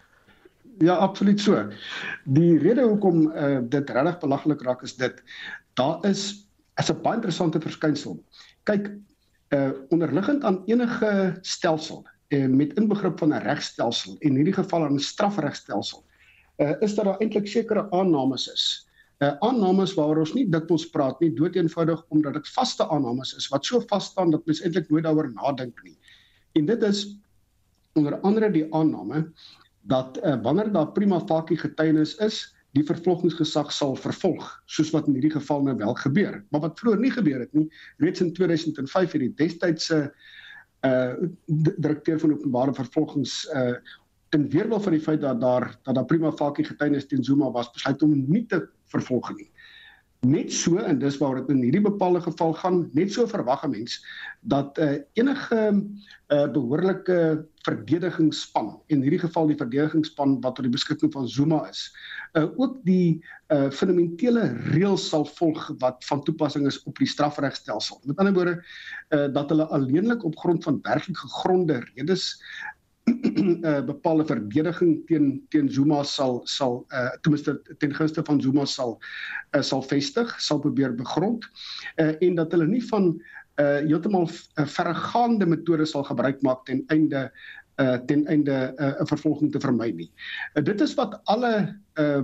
Ja, 0.80 0.96
absoluut 0.96 1.40
so. 1.40 1.58
Die 2.26 2.58
rede 2.58 2.86
hoekom 2.88 3.28
uh, 3.30 3.60
dit 3.70 3.90
regtig 3.90 4.20
belaglik 4.24 4.62
raak 4.66 4.82
is 4.84 4.96
dit 4.98 5.20
daar 5.78 6.06
is 6.10 6.48
is 6.82 6.90
'n 6.90 7.02
baie 7.02 7.16
interessante 7.16 7.62
verskynsel. 7.62 8.24
Kyk, 8.64 8.90
uh 9.54 9.72
onderliggend 9.90 10.44
aan 10.44 10.64
enige 10.66 11.38
stelsel 11.42 12.08
uh, 12.30 12.48
met 12.48 12.74
inbegrip 12.74 13.20
van 13.20 13.34
'n 13.34 13.44
regstelsel 13.46 14.16
en 14.20 14.30
in 14.30 14.36
hierdie 14.36 14.54
geval 14.54 14.90
'n 14.90 15.00
strafregstelsel, 15.00 16.04
uh 16.58 16.74
is 16.82 16.96
daar 16.96 17.18
eintlik 17.20 17.48
sekere 17.48 17.92
aannames 17.92 18.48
is. 18.48 18.88
Uh 19.20 19.36
aannames 19.40 19.94
waaroor 19.94 20.26
ons 20.26 20.34
nie 20.34 20.50
dikwels 20.50 20.90
praat 20.90 21.20
nie, 21.20 21.34
dood 21.34 21.56
eenvoudig 21.56 22.06
omdat 22.10 22.34
dit 22.34 22.50
vaste 22.50 22.90
aannames 22.90 23.36
is 23.38 23.48
wat 23.48 23.66
so 23.66 23.80
vas 23.80 24.06
staan 24.06 24.32
dat 24.32 24.46
mens 24.46 24.62
eintlik 24.62 24.90
nooit 24.90 25.04
daaroor 25.04 25.32
nadink 25.34 25.84
nie. 25.84 25.98
En 26.54 26.66
dit 26.66 26.84
is 26.84 27.18
onder 27.94 28.20
andere 28.20 28.52
die 28.52 28.74
aanname 28.74 29.32
dat 29.90 30.20
uh, 30.24 30.36
wanneer 30.42 30.72
daar 30.72 30.92
prima 30.92 31.20
facie 31.28 31.58
getuienis 31.58 32.16
is, 32.24 32.44
die 32.74 32.86
vervolgingsgesag 32.88 33.72
sal 33.72 33.96
vervolg, 34.00 34.46
soos 34.66 34.90
wat 34.96 35.08
in 35.08 35.18
hierdie 35.18 35.34
geval 35.36 35.62
nou 35.68 35.76
wel 35.78 35.94
gebeur. 36.02 36.40
Maar 36.50 36.64
wat 36.64 36.80
vroeër 36.80 37.02
nie 37.04 37.12
gebeur 37.14 37.44
het 37.44 37.54
nie, 37.54 37.68
reeds 38.02 38.24
in 38.24 38.32
2005 38.34 39.12
het 39.18 39.26
die 39.28 39.36
destydse 39.44 40.08
uh 40.84 41.14
direkteur 41.80 42.20
van 42.20 42.34
openbare 42.34 42.74
vervolgings 42.76 43.44
uh 43.54 43.78
ten 44.34 44.48
weerwil 44.50 44.82
van 44.82 44.96
die 44.96 45.02
feit 45.02 45.22
dat 45.22 45.42
daar 45.42 45.68
dat 45.86 45.96
daar 45.96 46.10
prima 46.10 46.32
facie 46.32 46.66
getuienis 46.66 47.06
teen 47.08 47.24
Zuma 47.24 47.52
was, 47.52 47.72
besluit 47.72 48.02
om 48.02 48.16
nie 48.28 48.46
te 48.50 48.64
vervolg 48.90 49.30
nie. 49.38 49.52
Net 50.24 50.54
so 50.56 50.80
en 50.80 51.02
dis 51.02 51.18
waar 51.20 51.42
dit 51.42 51.50
in 51.52 51.64
hierdie 51.66 51.84
bepaalde 51.84 52.22
geval 52.24 52.54
gaan, 52.56 52.78
net 52.96 53.12
so 53.12 53.28
verwag 53.28 53.66
'n 53.68 53.72
mens 53.76 54.00
dat 54.48 54.78
uh, 54.80 54.96
enige 55.20 55.60
uh, 56.32 56.48
behoorlike 56.52 57.46
verdedigingsspan 57.68 58.70
en 58.88 58.96
in 58.96 59.02
hierdie 59.04 59.20
geval 59.20 59.48
die 59.48 59.60
verdedigingsspan 59.60 60.38
wat 60.42 60.56
tot 60.56 60.64
die 60.64 60.72
beskikking 60.72 61.12
van 61.12 61.28
Zuma 61.28 61.68
is, 61.68 61.92
uh, 62.40 62.48
ook 62.56 62.80
die 62.88 63.20
uh, 63.52 63.68
fundamentele 63.72 64.48
reëls 64.72 65.10
sal 65.10 65.26
volg 65.26 65.68
wat 65.84 66.06
van 66.08 66.24
toepassing 66.24 66.68
is 66.68 66.80
op 66.88 66.98
die 66.98 67.08
strafregstelsel. 67.08 68.00
Met 68.08 68.18
ander 68.18 68.34
woorde, 68.34 68.56
uh, 69.10 69.28
dat 69.36 69.52
hulle 69.52 69.68
alleenlik 69.76 70.24
op 70.24 70.40
grond 70.40 70.64
van 70.64 70.80
werklik 70.88 71.18
gegronde 71.18 71.84
redes 71.96 72.40
uh, 73.08 73.82
bepaalde 73.92 74.26
verdediging 74.26 75.06
teen 75.08 75.44
teen 75.50 75.70
Zuma 75.70 76.04
sal 76.04 76.42
sal 76.46 76.86
uh, 76.92 77.12
ten 77.22 77.32
minste 77.32 77.62
ten 77.78 77.94
gunste 77.94 78.24
van 78.24 78.42
Zuma 78.42 78.66
sal 78.66 79.00
uh, 79.56 79.62
sal 79.62 79.84
vestig, 79.84 80.30
sal 80.40 80.60
probeer 80.60 80.96
begrond 80.96 81.46
uh, 81.98 82.14
en 82.20 82.36
dat 82.36 82.52
hulle 82.52 82.68
nie 82.68 82.84
van 82.92 83.12
uh, 83.60 83.82
heeltemal 83.84 84.30
verregaande 84.56 85.46
metodes 85.46 85.92
sal 85.96 86.06
gebruik 86.08 86.42
maak 86.42 86.66
ten 86.66 86.84
einde 86.94 87.28
uh, 87.82 87.98
ten 88.08 88.26
einde 88.28 88.74
'n 88.78 89.02
uh, 89.02 89.10
vervolging 89.10 89.52
te 89.52 89.60
vermy 89.60 89.92
nie. 89.92 90.12
Uh, 90.56 90.64
dit 90.64 90.82
is 90.82 90.96
wat 90.96 91.20
alle 91.26 91.76
uh, 92.00 92.24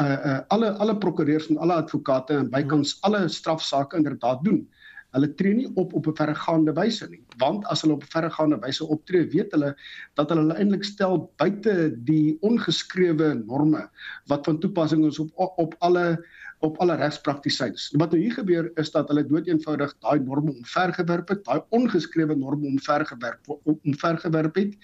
uh, 0.00 0.18
uh, 0.26 0.40
alle 0.48 0.72
alle 0.78 0.98
prokureurs 0.98 1.48
en 1.48 1.58
alle 1.58 1.74
advokate 1.74 2.34
en 2.34 2.50
bykans 2.50 2.98
alle 3.00 3.28
strafsaake 3.28 3.96
inderdaad 3.96 4.44
doen. 4.44 4.66
Uh, 4.66 4.79
Hulle 5.16 5.30
tree 5.34 5.54
nie 5.54 5.68
op 5.74 5.94
op 5.94 6.06
'n 6.06 6.16
verregaande 6.16 6.72
wyse 6.72 7.08
nie, 7.10 7.22
want 7.38 7.64
as 7.66 7.82
hulle 7.82 7.94
op 7.94 8.04
'n 8.04 8.12
verregaande 8.14 8.58
wyse 8.62 8.86
optree, 8.86 9.26
weet 9.30 9.52
hulle 9.52 9.74
dat 10.14 10.30
hulle 10.30 10.54
eintlik 10.54 10.84
stel 10.84 11.32
buite 11.36 11.94
die 12.04 12.38
ongeskrewe 12.40 13.34
norme 13.46 13.88
wat 14.26 14.44
van 14.44 14.60
toepassing 14.60 15.06
is 15.06 15.18
op 15.18 15.30
op 15.36 15.74
alle 15.80 16.18
op 16.60 16.76
alle 16.78 16.96
regspraktisyns. 17.00 17.88
Wat 17.96 18.12
nou 18.12 18.20
hier 18.20 18.34
gebeur 18.36 18.68
is 18.80 18.90
dat 18.92 19.08
hulle 19.08 19.24
doeteenvoudig 19.26 19.94
daai 20.04 20.20
norme 20.20 20.52
omvergewerp 20.52 21.32
het, 21.32 21.44
daai 21.44 21.62
ongeskrewe 21.76 22.36
norme 22.36 22.68
omvergewerp 22.68 23.48
omvergewerp 23.64 24.60
het 24.60 24.76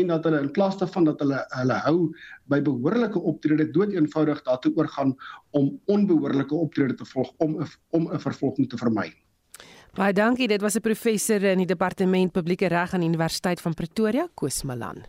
en 0.00 0.06
dat 0.14 0.24
hulle 0.24 0.40
in 0.40 0.50
plaas 0.56 0.78
daarvan 0.80 1.04
dat 1.10 1.20
hulle 1.20 1.44
hulle 1.52 1.78
hou 1.84 1.98
by 2.48 2.62
behoorlike 2.64 3.20
optrede 3.20 3.70
doeteenvoudig 3.76 4.42
daartoe 4.48 4.72
oorgaan 4.80 5.14
om 5.50 5.74
onbehoorlike 5.86 6.54
optrede 6.54 6.94
te 6.94 7.08
volg 7.12 7.32
om 7.38 7.58
om 7.90 8.12
'n 8.12 8.20
vervolging 8.20 8.68
te 8.68 8.80
vermy. 8.80 9.12
Baie 9.98 10.14
dankie. 10.14 10.46
Dit 10.46 10.62
was 10.62 10.76
'n 10.76 10.80
professor 10.80 11.42
in 11.42 11.58
die 11.58 11.66
departement 11.66 12.32
publieke 12.32 12.68
reg 12.68 12.92
aan 12.94 13.00
die 13.00 13.08
Universiteit 13.08 13.60
van 13.60 13.74
Pretoria, 13.74 14.28
Koos 14.34 14.62
Malan. 14.62 15.04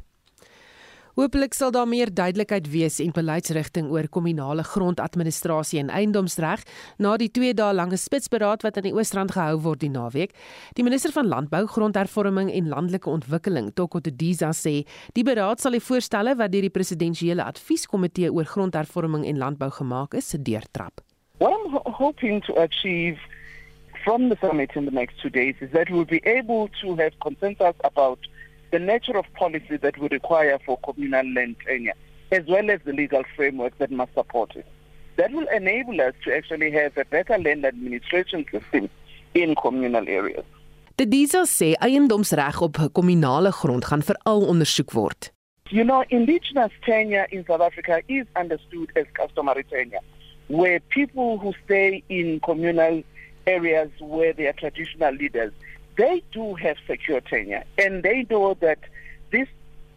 Hoopelik 1.14 1.54
sal 1.54 1.72
daar 1.72 1.88
meer 1.88 2.14
duidelikheid 2.14 2.70
wees 2.72 3.00
en 3.00 3.12
beleidsrigting 3.12 3.92
oor 3.92 4.08
kommunale 4.10 4.64
grondadministrasie 4.64 5.80
en 5.80 5.90
eiendomsreg 5.90 6.64
na 6.98 7.18
die 7.18 7.30
2 7.30 7.54
dae 7.54 7.74
lange 7.74 7.98
spitsberaad 7.98 8.62
wat 8.62 8.78
aan 8.78 8.84
die 8.84 8.94
Oosrand 8.94 9.32
gehou 9.32 9.62
word 9.62 9.80
die 9.80 9.90
naweek. 9.90 10.32
Die 10.74 10.84
minister 10.84 11.12
van 11.12 11.28
Landbou, 11.28 11.68
Grondhervorming 11.68 12.52
en 12.52 12.68
Landelike 12.68 13.10
Ontwikkeling, 13.10 13.74
Toko 13.76 14.00
Diza 14.00 14.50
sê, 14.50 14.88
die 15.14 15.24
beraad 15.24 15.60
sal 15.60 15.72
die 15.72 15.86
voorstelle 15.86 16.36
wat 16.36 16.52
deur 16.52 16.62
die 16.62 16.70
presidensiële 16.70 17.44
advieskomitee 17.44 18.34
oor 18.34 18.46
grondhervorming 18.46 19.26
en 19.26 19.38
landbou 19.38 19.70
gemaak 19.70 20.14
is, 20.14 20.36
deurtrap. 20.40 21.02
What 21.38 21.52
I'm 21.52 21.94
hoping 21.94 22.42
to 22.42 22.54
achieve 22.56 23.20
from 24.10 24.30
the 24.30 24.38
summit 24.42 24.72
in 24.74 24.86
the 24.86 24.92
next 25.02 25.22
two 25.22 25.30
days 25.30 25.54
is 25.62 25.70
that 25.70 25.88
we'll 25.92 26.04
be 26.04 26.20
able 26.26 26.68
to 26.82 26.96
have 26.96 27.14
consensus 27.22 27.76
about 27.84 28.18
the 28.72 28.80
nature 28.80 29.16
of 29.16 29.26
policy 29.36 29.78
that 29.78 29.96
we 30.00 30.08
require 30.08 30.58
for 30.66 30.80
communal 30.80 31.24
land 31.36 31.56
tenure, 31.64 31.94
as 32.32 32.44
well 32.48 32.72
as 32.72 32.80
the 32.86 32.92
legal 32.92 33.22
framework 33.36 33.78
that 33.78 33.92
must 33.92 34.12
support 34.16 34.56
it. 34.56 34.66
That 35.18 35.32
will 35.32 35.46
enable 35.56 36.02
us 36.02 36.16
to 36.24 36.36
actually 36.36 36.72
have 36.72 36.98
a 36.98 37.06
better 37.06 37.38
land 37.38 37.64
administration 37.66 38.48
system 38.52 38.90
in 39.36 39.54
communal 39.54 40.10
areas. 40.10 40.46
Die 40.96 41.06
Diesel 41.06 41.46
sê 41.46 41.76
eiendomsreg 41.78 42.64
op 42.66 42.82
kommunale 42.92 43.52
grond 43.52 43.86
gaan 43.86 44.02
veral 44.02 44.48
ondersoek 44.56 44.92
word. 44.98 45.30
You 45.70 45.86
know, 45.86 46.02
indigenous 46.08 46.74
tenure 46.82 47.28
in 47.30 47.46
South 47.46 47.62
Africa 47.62 48.02
is 48.08 48.26
understood 48.34 48.90
as 48.98 49.06
customary 49.14 49.66
tenure, 49.70 50.02
where 50.48 50.82
people 50.90 51.38
who 51.38 51.54
stay 51.66 52.02
in 52.08 52.40
communal 52.42 53.04
areas 53.50 53.90
where 54.00 54.34
they 54.34 54.48
are 54.48 54.54
traditional 54.54 55.14
leaders, 55.14 55.52
they 55.98 56.24
do 56.32 56.56
have 56.56 56.78
secure 56.88 57.22
tenure 57.22 57.64
and 57.78 58.04
they 58.04 58.26
know 58.30 58.54
that 58.62 58.80
this, 59.32 59.48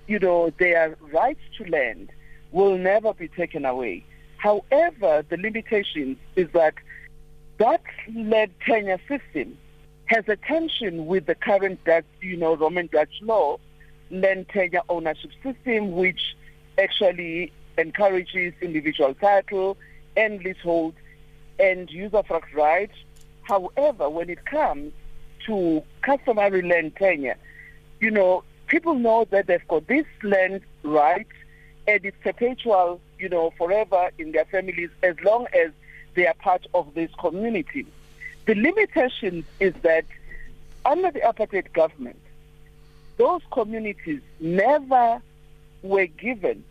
you 0.07 0.19
know, 0.19 0.51
their 0.59 0.97
rights 1.13 1.41
to 1.59 1.65
land 1.71 2.11
will 2.51 2.77
never 2.79 3.13
be 3.15 3.29
taken 3.29 3.65
away. 3.65 4.05
However, 4.39 5.25
the 5.29 5.37
limitation 5.37 6.17
is 6.35 6.49
that 6.53 6.75
that 7.59 7.83
land 8.15 8.53
tenure 8.67 9.01
system 9.07 9.57
has 10.07 10.25
a 10.29 10.37
tension 10.37 11.07
with 11.07 11.27
the 11.27 11.35
current 11.35 11.85
Dutch, 11.85 12.05
you 12.21 12.37
know, 12.37 12.57
Roman 12.57 12.89
Dutch 12.93 13.15
law 13.21 13.59
land 14.11 14.47
tenure 14.49 14.83
ownership 14.89 15.31
system, 15.43 15.93
which 15.93 16.21
actually 16.79 17.53
encourages 17.79 18.53
individual 18.61 19.15
title 19.15 19.77
and 20.17 20.43
leasehold 20.43 20.95
and 21.59 21.89
usufruct 21.89 22.53
rights. 22.55 22.95
However, 23.43 24.09
when 24.09 24.31
it 24.31 24.45
comes 24.45 24.93
to 25.47 25.83
customary 26.03 26.63
land 26.63 26.97
tenure, 26.97 27.37
you 28.01 28.11
know, 28.11 28.45
people 28.67 28.95
know 28.95 29.27
that 29.31 29.47
they've 29.47 29.67
got 29.69 29.87
this 29.87 30.07
land 30.23 30.63
right 30.83 31.27
and 31.87 32.05
it's 32.05 32.17
perpetual, 32.23 33.01
you 33.19 33.29
know, 33.29 33.53
forever 33.59 34.11
in 34.19 34.33
their 34.33 34.45
families 34.47 34.91
as 35.03 35.17
long 35.25 35.47
as 35.53 35.71
they 36.15 36.27
are 36.27 36.35
part 36.35 36.67
of 36.75 36.95
this 36.95 37.11
community. 37.19 37.87
The 38.47 38.55
limitation 38.55 39.45
is 39.61 39.75
that 39.83 40.05
under 40.85 41.11
the 41.11 41.21
apartheid 41.21 41.73
government, 41.73 42.19
those 43.17 43.43
communities 43.53 44.21
never 44.41 45.23
were 45.83 46.07
given 46.07 46.65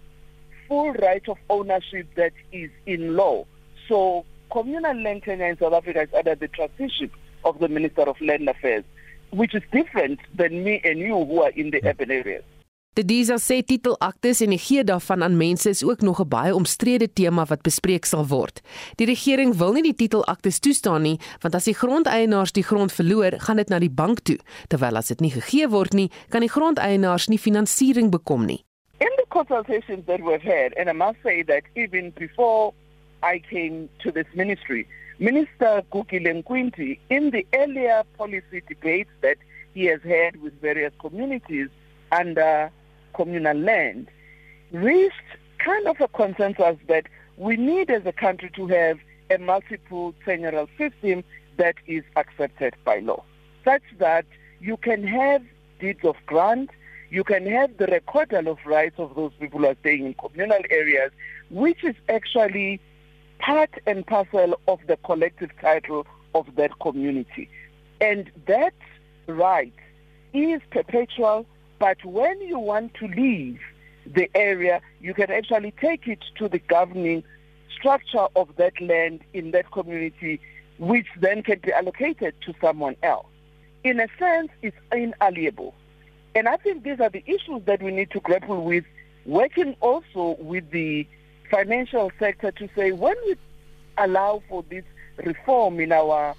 full 0.67 0.93
right 0.93 1.27
of 1.27 1.37
ownership 1.49 2.07
that 2.15 2.33
is 2.51 2.69
in 2.85 3.15
law. 3.15 3.45
So 3.87 4.25
communal 4.51 4.95
land 5.01 5.23
tenure 5.23 5.49
in 5.49 5.57
South 5.57 5.73
Africa 5.73 6.01
is 6.01 6.13
under 6.13 6.35
the 6.35 6.47
trusteeship 6.47 7.11
of 7.43 7.59
the 7.59 7.67
Minister 7.67 8.03
of 8.03 8.19
Land 8.21 8.47
Affairs, 8.49 8.83
which 9.31 9.55
is 9.55 9.63
different 9.71 10.19
than 10.35 10.63
me 10.63 10.81
and 10.83 10.99
you 10.99 11.25
who 11.25 11.41
are 11.41 11.53
in 11.55 11.71
the 11.71 11.81
urban 11.87 12.11
areas. 12.11 12.43
Die 12.93 13.05
DISA 13.07 13.37
sê 13.39 13.61
titelaktes 13.63 14.41
en 14.43 14.51
die 14.51 14.59
gee 14.59 14.81
daarvan 14.83 15.23
aan 15.23 15.37
mense 15.39 15.69
is 15.71 15.83
ook 15.83 16.01
nog 16.03 16.19
'n 16.19 16.27
baie 16.27 16.55
omstrede 16.55 17.07
tema 17.13 17.45
wat 17.45 17.61
bespreek 17.61 18.05
sal 18.05 18.27
word. 18.27 18.59
Die 18.95 19.07
regering 19.07 19.55
wil 19.55 19.71
nie 19.71 19.81
die 19.81 19.95
titelaktes 19.95 20.59
toestaan 20.59 21.01
nie, 21.01 21.19
want 21.39 21.55
as 21.55 21.63
die 21.63 21.73
grondeienaars 21.73 22.51
die 22.51 22.63
grond 22.63 22.91
verloor, 22.91 23.31
gaan 23.39 23.55
dit 23.55 23.69
na 23.69 23.79
die 23.79 23.89
bank 23.89 24.19
toe, 24.19 24.39
terwyl 24.67 24.97
as 24.97 25.07
dit 25.07 25.19
nie 25.19 25.31
gegee 25.31 25.69
word 25.69 25.93
nie, 25.93 26.11
kan 26.29 26.41
die 26.41 26.49
grondeienaars 26.49 27.27
nie 27.27 27.39
finansiering 27.39 28.11
bekom 28.11 28.45
nie. 28.45 28.63
In 28.99 29.13
the 29.15 29.25
consultations 29.29 30.05
that 30.05 30.19
we've 30.19 30.43
had, 30.43 30.77
and 30.77 30.89
I 30.89 30.93
must 30.93 31.17
say 31.23 31.43
that 31.43 31.63
even 31.75 32.11
before 32.19 32.73
I 33.23 33.39
came 33.39 33.89
to 33.99 34.11
this 34.11 34.27
ministry, 34.33 34.87
Minister 35.19 35.83
Gugile 35.91 36.43
Nkwinti, 36.43 36.97
in 37.09 37.29
the 37.29 37.45
earlier 37.53 38.03
policy 38.17 38.63
debates 38.67 39.11
that 39.21 39.37
he 39.73 39.85
has 39.85 40.01
had 40.01 40.41
with 40.41 40.59
various 40.61 40.93
communities 40.99 41.69
under 42.11 42.71
communal 43.13 43.57
land, 43.57 44.07
reached 44.71 45.15
kind 45.59 45.87
of 45.87 46.01
a 46.01 46.07
consensus 46.07 46.77
that 46.87 47.05
we 47.37 47.55
need 47.57 47.91
as 47.91 48.05
a 48.05 48.11
country 48.11 48.49
to 48.55 48.67
have 48.67 48.97
a 49.29 49.37
multiple 49.37 50.13
tenurial 50.25 50.67
system 50.77 51.23
that 51.57 51.75
is 51.85 52.03
accepted 52.15 52.73
by 52.83 52.99
law, 52.99 53.23
such 53.63 53.83
that 53.99 54.25
you 54.59 54.77
can 54.77 55.05
have 55.05 55.43
deeds 55.79 56.03
of 56.03 56.15
grant, 56.25 56.69
you 57.09 57.23
can 57.23 57.45
have 57.45 57.77
the 57.77 57.87
recordal 57.87 58.47
of 58.47 58.57
rights 58.65 58.95
of 58.97 59.15
those 59.15 59.31
people 59.39 59.59
who 59.59 59.67
are 59.67 59.75
staying 59.81 60.05
in 60.05 60.13
communal 60.15 60.61
areas, 60.69 61.11
which 61.49 61.83
is 61.83 61.95
actually 62.09 62.79
part 63.41 63.71
and 63.85 64.05
parcel 64.07 64.59
of 64.67 64.79
the 64.87 64.97
collective 64.97 65.51
title 65.59 66.07
of 66.33 66.55
that 66.55 66.79
community. 66.79 67.49
And 67.99 68.31
that 68.47 68.73
right 69.27 69.73
is 70.33 70.61
perpetual 70.71 71.45
but 71.81 72.05
when 72.05 72.39
you 72.41 72.59
want 72.59 72.93
to 72.99 73.07
leave 73.07 73.59
the 74.05 74.29
area, 74.35 74.81
you 74.99 75.15
can 75.15 75.31
actually 75.31 75.73
take 75.81 76.07
it 76.07 76.19
to 76.35 76.47
the 76.47 76.59
governing 76.59 77.23
structure 77.75 78.27
of 78.35 78.55
that 78.57 78.79
land 78.79 79.21
in 79.33 79.49
that 79.49 79.71
community, 79.71 80.39
which 80.77 81.07
then 81.19 81.41
can 81.41 81.57
be 81.57 81.73
allocated 81.73 82.35
to 82.45 82.53
someone 82.61 82.97
else. 83.01 83.25
In 83.83 83.99
a 83.99 84.07
sense, 84.19 84.49
it's 84.61 84.77
inalienable. 84.91 85.73
And 86.35 86.47
I 86.47 86.57
think 86.57 86.83
these 86.83 86.99
are 86.99 87.09
the 87.09 87.23
issues 87.25 87.63
that 87.65 87.81
we 87.81 87.89
need 87.89 88.11
to 88.11 88.19
grapple 88.19 88.63
with, 88.63 88.85
working 89.25 89.75
also 89.79 90.35
with 90.39 90.69
the 90.69 91.07
financial 91.51 92.11
sector 92.17 92.51
to 92.51 92.67
say 92.75 92.91
when 92.91 93.15
we 93.27 93.35
allow 93.97 94.41
for 94.49 94.63
this 94.69 94.85
reform 95.17 95.79
in 95.79 95.91
our 95.91 96.33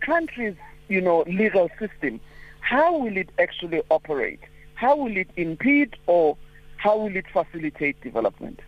country's, 0.00 0.56
you 0.88 1.00
know, 1.00 1.24
legal 1.26 1.68
system, 1.80 2.20
how 2.60 2.96
will 2.96 3.16
it 3.16 3.30
actually 3.38 3.82
operate? 3.90 4.40
how 4.82 4.96
will 4.96 5.16
it 5.16 5.30
impede 5.36 5.96
or 6.06 6.36
how 6.76 6.98
will 6.98 7.16
it 7.16 7.26
facilitate 7.32 7.96
development? 8.02 8.58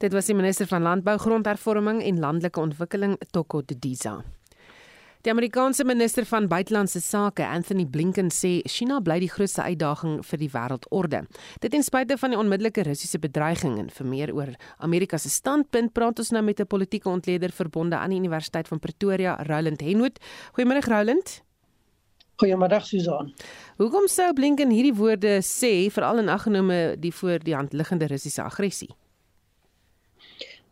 Dit 0.00 0.12
was 0.12 0.28
die 0.28 0.36
minister 0.36 0.66
van 0.68 0.82
Landbou, 0.82 1.16
Grondhervorming 1.20 2.02
en 2.02 2.18
Landelike 2.20 2.60
Ontwikkeling, 2.60 3.16
Toko 3.30 3.62
Didiza. 3.64 4.16
Die 5.26 5.32
Amerikaanse 5.32 5.82
minister 5.82 6.22
van 6.24 6.46
Buitelandse 6.46 7.00
Sake, 7.00 7.42
Anthony 7.42 7.84
Blinken, 7.84 8.28
sê 8.30 8.60
China 8.70 9.00
bly 9.02 9.16
die 9.18 9.30
grootste 9.32 9.64
uitdaging 9.66 10.20
vir 10.22 10.38
die 10.38 10.48
wêreldorde. 10.52 11.24
Dit 11.58 11.72
ten 11.74 11.82
spyte 11.82 12.14
van 12.20 12.30
die 12.30 12.38
onmiddellike 12.38 12.84
Russiese 12.86 13.18
bedreiging 13.18 13.74
en 13.80 13.88
vir 13.90 14.06
meer 14.06 14.30
oor 14.36 14.52
Amerika 14.86 15.18
se 15.18 15.32
standpunt, 15.34 15.90
praat 15.98 16.22
ons 16.22 16.30
nou 16.30 16.44
met 16.46 16.60
'n 16.60 16.66
politieke 16.70 17.10
ontleder 17.10 17.50
verbonde 17.50 17.96
aan 17.96 18.10
die 18.10 18.20
Universiteit 18.22 18.68
van 18.68 18.78
Pretoria, 18.78 19.34
Roland 19.42 19.80
Henwood. 19.80 20.20
Goeiemôre 20.54 20.86
Roland. 20.86 21.42
Goeiemiddag 22.36 22.86
Susan. 22.86 23.34
Hoekom 23.78 24.06
sou 24.06 24.32
Blinken 24.32 24.70
hierdie 24.70 24.94
woorde 24.94 25.42
sê 25.42 25.90
veral 25.90 26.18
in 26.18 26.28
aggenome 26.28 26.94
die 27.00 27.12
voor 27.12 27.38
die 27.38 27.54
hand 27.54 27.72
liggende 27.72 28.06
Russiese 28.06 28.42
aggressie? 28.42 28.94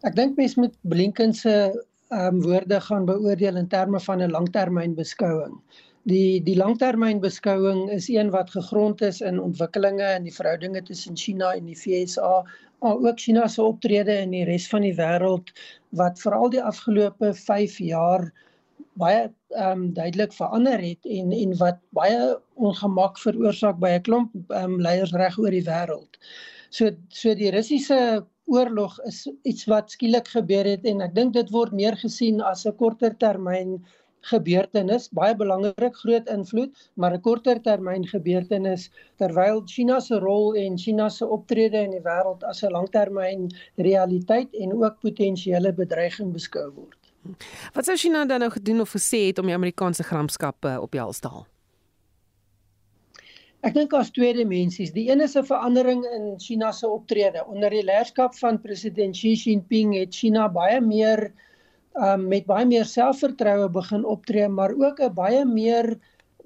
Ek 0.03 0.15
dink 0.15 0.37
mens 0.37 0.55
moet 0.55 0.75
Blinken 0.83 1.35
se 1.35 1.73
um, 2.11 2.43
woorde 2.43 2.81
gaan 2.81 3.05
beoordeel 3.05 3.57
in 3.57 3.69
terme 3.69 4.01
van 4.01 4.23
'n 4.23 4.31
langtermynbeskouing. 4.31 5.61
Die 6.03 6.43
die 6.43 6.57
langtermynbeskouing 6.57 7.91
is 7.91 8.09
een 8.09 8.31
wat 8.31 8.51
gegrond 8.51 9.01
is 9.01 9.21
in 9.21 9.41
ontwikkelinge 9.41 10.15
in 10.17 10.23
die 10.23 10.35
verhoudinge 10.35 10.83
tussen 10.83 11.17
China 11.17 11.55
en 11.55 11.65
die 11.65 11.79
VSA, 11.79 12.45
maar 12.81 12.97
ook 12.97 13.21
China 13.21 13.49
se 13.49 13.63
optrede 13.63 14.19
in 14.21 14.31
die 14.31 14.45
res 14.45 14.69
van 14.69 14.83
die 14.83 14.95
wêreld 14.95 15.53
wat 15.89 16.21
veral 16.21 16.51
die 16.51 16.63
afgelope 16.63 17.35
5 17.35 17.79
jaar 17.79 18.33
baie 19.01 19.33
ehm 19.55 19.71
um, 19.71 19.93
duidelik 19.95 20.33
verander 20.33 20.81
het 20.83 21.07
en 21.07 21.33
en 21.33 21.57
wat 21.57 21.79
baie 21.91 22.37
ongemak 22.55 23.19
veroorsaak 23.19 23.79
by 23.79 23.95
'n 23.97 24.03
klomp 24.03 24.31
ehm 24.51 24.75
um, 24.75 24.81
leiers 24.81 25.13
reg 25.13 25.39
oor 25.39 25.51
die 25.51 25.65
wêreld. 25.65 26.19
So 26.71 26.91
so 27.09 27.35
die 27.35 27.51
Russiese 27.51 28.27
oorlog 28.47 28.99
is 29.09 29.25
iets 29.43 29.65
wat 29.71 29.91
skielik 29.91 30.29
gebeur 30.29 30.65
het 30.69 30.85
en 30.85 31.01
ek 31.01 31.15
dink 31.15 31.35
dit 31.35 31.51
word 31.51 31.73
meer 31.73 31.97
gesien 31.97 32.41
as 32.41 32.67
'n 32.67 32.77
korter 32.77 33.15
termyn 33.17 33.79
gebeurtenis, 34.25 35.09
baie 35.13 35.35
belangrik, 35.37 35.97
groot 36.01 36.29
invloed, 36.33 36.73
maar 36.97 37.15
'n 37.15 37.21
korter 37.21 37.61
termyn 37.61 38.07
gebeurtenis 38.07 38.91
terwyl 39.19 39.63
China 39.67 40.01
se 40.01 40.19
rol 40.19 40.55
en 40.55 40.79
China 40.79 41.09
se 41.09 41.27
optrede 41.27 41.83
in 41.85 41.91
die 41.91 42.05
wêreld 42.05 42.43
as 42.45 42.63
'n 42.63 42.73
langtermyn 42.73 43.51
realiteit 43.77 44.55
en 44.55 44.73
ook 44.73 45.01
potensiële 45.01 45.73
bedreiging 45.73 46.33
beskou 46.33 46.71
word. 46.71 46.99
Wat 47.73 47.85
sou 47.85 47.97
China 47.97 48.25
dan 48.25 48.41
nou 48.41 48.51
gedoen 48.51 48.81
of 48.81 48.93
gesê 48.93 49.27
het 49.27 49.39
om 49.39 49.47
die 49.47 49.55
Amerikaanse 49.55 50.03
gramskappe 50.03 50.81
op 50.81 50.91
die 50.93 51.01
hals 51.01 51.21
te 51.21 51.29
haal? 51.29 51.47
Ek 53.65 53.73
dink 53.73 53.95
as 53.97 54.11
twee 54.13 54.35
dimensies. 54.37 54.91
Die 54.93 55.07
een 55.09 55.23
is 55.25 55.35
'n 55.41 55.47
verandering 55.49 56.03
in 56.05 56.25
China 56.39 56.71
se 56.73 56.89
optrede. 56.89 57.47
Onder 57.49 57.71
die 57.71 57.85
leierskap 57.85 58.35
van 58.37 58.61
president 58.61 59.17
Xi 59.17 59.33
Jinping 59.33 59.95
het 59.97 60.13
China 60.15 60.49
baie 60.53 60.81
meer 60.81 61.33
um, 61.95 62.29
met 62.29 62.45
baie 62.45 62.67
meer 62.67 62.85
selfvertroue 62.85 63.71
begin 63.73 64.05
optree, 64.05 64.49
maar 64.49 64.75
ook 64.77 65.01
'n 65.01 65.15
baie 65.15 65.45
meer 65.45 65.97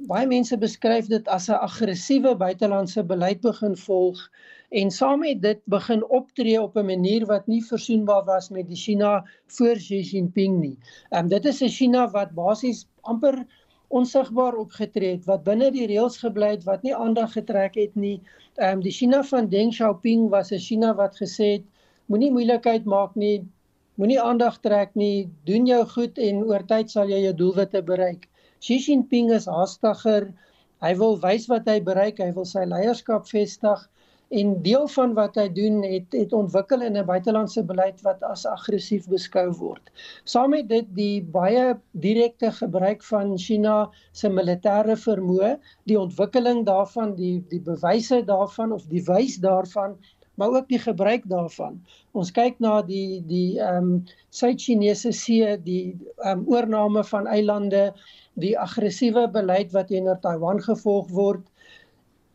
baie 0.07 0.27
mense 0.27 0.57
beskryf 0.57 1.09
dit 1.11 1.29
as 1.29 1.49
'n 1.49 1.59
aggressiewe 1.59 2.37
buitelandse 2.37 3.03
beleid 3.03 3.41
begin 3.41 3.77
volg 3.77 4.31
en 4.71 4.91
saam 4.91 5.21
met 5.21 5.43
dit 5.43 5.61
begin 5.67 6.05
optree 6.07 6.63
op 6.63 6.77
'n 6.77 6.87
manier 6.87 7.27
wat 7.27 7.47
nie 7.47 7.65
versoenbaar 7.65 8.25
was 8.25 8.49
met 8.51 8.69
die 8.69 8.77
China 8.77 9.25
voor 9.47 9.75
Xi 9.75 10.01
Jinping 10.01 10.61
nie. 10.61 10.79
Ehm 11.11 11.25
um, 11.25 11.29
dit 11.29 11.45
is 11.45 11.63
'n 11.63 11.69
China 11.69 12.11
wat 12.11 12.31
basies 12.31 12.87
amper 13.01 13.47
onsigbaar 13.89 14.57
opgetree 14.61 15.11
het, 15.17 15.25
wat 15.27 15.45
binne 15.45 15.71
die 15.73 15.87
reëls 15.89 16.19
gebly 16.23 16.51
het, 16.55 16.65
wat 16.69 16.83
nie 16.85 16.95
aandag 16.95 17.33
getrek 17.33 17.79
het 17.81 17.95
nie. 17.97 18.21
Ehm 18.57 18.79
um, 18.79 18.83
die 18.85 18.93
China 18.93 19.23
van 19.31 19.49
Deng 19.49 19.73
Xiaoping 19.73 20.29
was 20.35 20.53
'n 20.53 20.59
China 20.59 20.95
wat 20.95 21.17
gesê 21.17 21.53
het 21.57 21.65
moenie 22.07 22.31
moeilikheid 22.33 22.85
maak 22.85 23.15
nie, 23.17 23.47
moenie 23.95 24.21
aandag 24.21 24.61
trek 24.61 24.95
nie, 24.95 25.29
doen 25.45 25.67
jou 25.67 25.85
goed 25.87 26.19
en 26.19 26.45
oor 26.45 26.65
tyd 26.67 26.91
sal 26.91 27.09
jy 27.09 27.23
jou 27.23 27.35
doelwitte 27.41 27.83
bereik. 27.83 28.29
Xi 28.61 28.79
Jinping 28.79 29.33
is 29.33 29.47
haastiger. 29.47 30.33
Hy 30.81 30.95
wil 30.95 31.19
wys 31.21 31.47
wat 31.49 31.67
hy 31.67 31.81
bereik, 31.81 32.19
hy 32.19 32.33
wil 32.33 32.45
sy 32.45 32.65
leierskap 32.65 33.27
vestig 33.27 33.89
en 34.29 34.51
deel 34.63 34.89
van 34.93 35.15
wat 35.17 35.37
hy 35.41 35.47
doen 35.57 35.81
het 35.83 36.13
het 36.13 36.33
ontwikkel 36.37 36.83
in 36.85 36.97
'n 36.97 37.07
buitelandse 37.07 37.63
beleid 37.65 38.01
wat 38.05 38.23
as 38.23 38.45
aggressief 38.47 39.09
beskou 39.09 39.49
word. 39.61 39.91
Saam 40.25 40.51
met 40.51 40.69
dit 40.69 40.87
die 40.95 41.23
baie 41.23 41.79
direkte 41.93 42.53
gebruik 42.53 43.03
van 43.03 43.39
China 43.39 43.91
se 44.13 44.29
militêre 44.29 44.97
vermoë, 44.97 45.57
die 45.85 46.01
ontwikkeling 46.01 46.65
daarvan, 46.67 47.15
die 47.15 47.45
die 47.49 47.61
bewyse 47.61 48.23
daarvan 48.25 48.73
of 48.73 48.87
die 48.87 49.05
wys 49.05 49.37
daarvan 49.37 49.97
maar 50.39 50.49
ook 50.55 50.69
die 50.69 50.79
gebruik 50.79 51.23
daarvan. 51.27 51.81
Ons 52.13 52.31
kyk 52.31 52.61
na 52.63 52.83
die 52.83 53.25
die 53.27 53.59
ehm 53.59 53.77
um, 53.77 54.05
Suid-Chinese 54.31 55.13
See, 55.13 55.57
die 55.63 55.97
ehm 56.23 56.39
um, 56.39 56.45
oorname 56.47 57.05
van 57.05 57.27
eilande, 57.27 57.93
die 58.35 58.59
aggressiewe 58.59 59.29
beleid 59.29 59.73
wat 59.73 59.89
teenoor 59.89 60.21
Taiwan 60.21 60.63
gevolg 60.63 61.11
word 61.11 61.43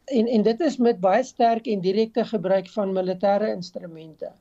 en 0.05 0.27
en 0.27 0.41
dit 0.43 0.59
is 0.59 0.77
met 0.77 0.99
baie 0.99 1.23
sterk 1.23 1.67
en 1.67 1.81
direkte 1.81 2.25
gebruik 2.25 2.69
van 2.69 2.93
militêre 2.93 3.53
instrumente. 3.55 4.31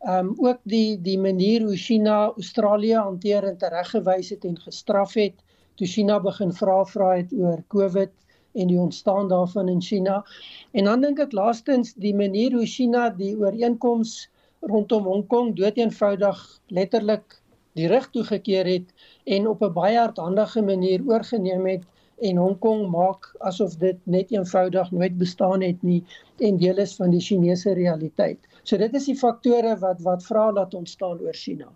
Ehm 0.00 0.26
um, 0.26 0.34
ook 0.48 0.58
die 0.62 1.00
die 1.00 1.18
manier 1.18 1.62
hoe 1.62 1.76
China 1.76 2.32
Australië 2.36 2.94
hanteer 2.94 3.44
en 3.44 3.56
tereggewys 3.56 4.30
het 4.30 4.44
en 4.44 4.58
gestraf 4.60 5.14
het 5.14 5.34
toe 5.74 5.86
China 5.86 6.20
begin 6.20 6.52
vra 6.52 6.84
vra 6.84 7.16
het 7.16 7.32
oor 7.32 7.62
COVID 7.68 8.12
en 8.54 8.66
die 8.66 8.78
ontstaan 8.80 9.28
daarvan 9.28 9.68
in 9.68 9.80
China. 9.82 10.24
En 10.72 10.84
dan 10.84 11.00
dink 11.00 11.18
ek 11.20 11.32
laastens 11.32 11.94
die 11.94 12.14
manier 12.14 12.52
hoe 12.52 12.66
China 12.66 13.10
die 13.10 13.36
ooreenkoms 13.36 14.28
rondom 14.60 15.04
Hong 15.04 15.26
Kong 15.26 15.56
doeteenvoudig 15.56 16.60
letterlik 16.66 17.40
die 17.76 17.88
rug 17.88 18.08
toegekeer 18.10 18.66
het 18.66 18.92
en 19.24 19.48
op 19.48 19.62
'n 19.62 19.72
baie 19.72 19.98
hardhandige 19.98 20.62
manier 20.62 21.02
oorgeneem 21.06 21.66
het 21.66 21.84
en 22.18 22.36
Hong 22.36 22.58
Kong 22.58 22.86
maak 22.90 23.28
asof 23.44 23.76
dit 23.76 23.98
net 24.04 24.30
eenvoudig 24.32 24.90
nooit 24.90 25.16
bestaan 25.18 25.62
het 25.62 25.82
nie 25.82 26.02
en 26.40 26.56
deel 26.56 26.78
is 26.80 26.94
van 26.96 27.10
die 27.10 27.20
Chinese 27.20 27.72
realiteit. 27.76 28.38
So 28.62 28.76
dit 28.80 28.94
is 28.94 29.04
die 29.06 29.16
faktore 29.16 29.76
wat 29.82 30.00
wat 30.04 30.24
vra 30.24 30.50
laat 30.52 30.74
ontstaan 30.74 31.20
oor 31.20 31.34
China. 31.34 31.68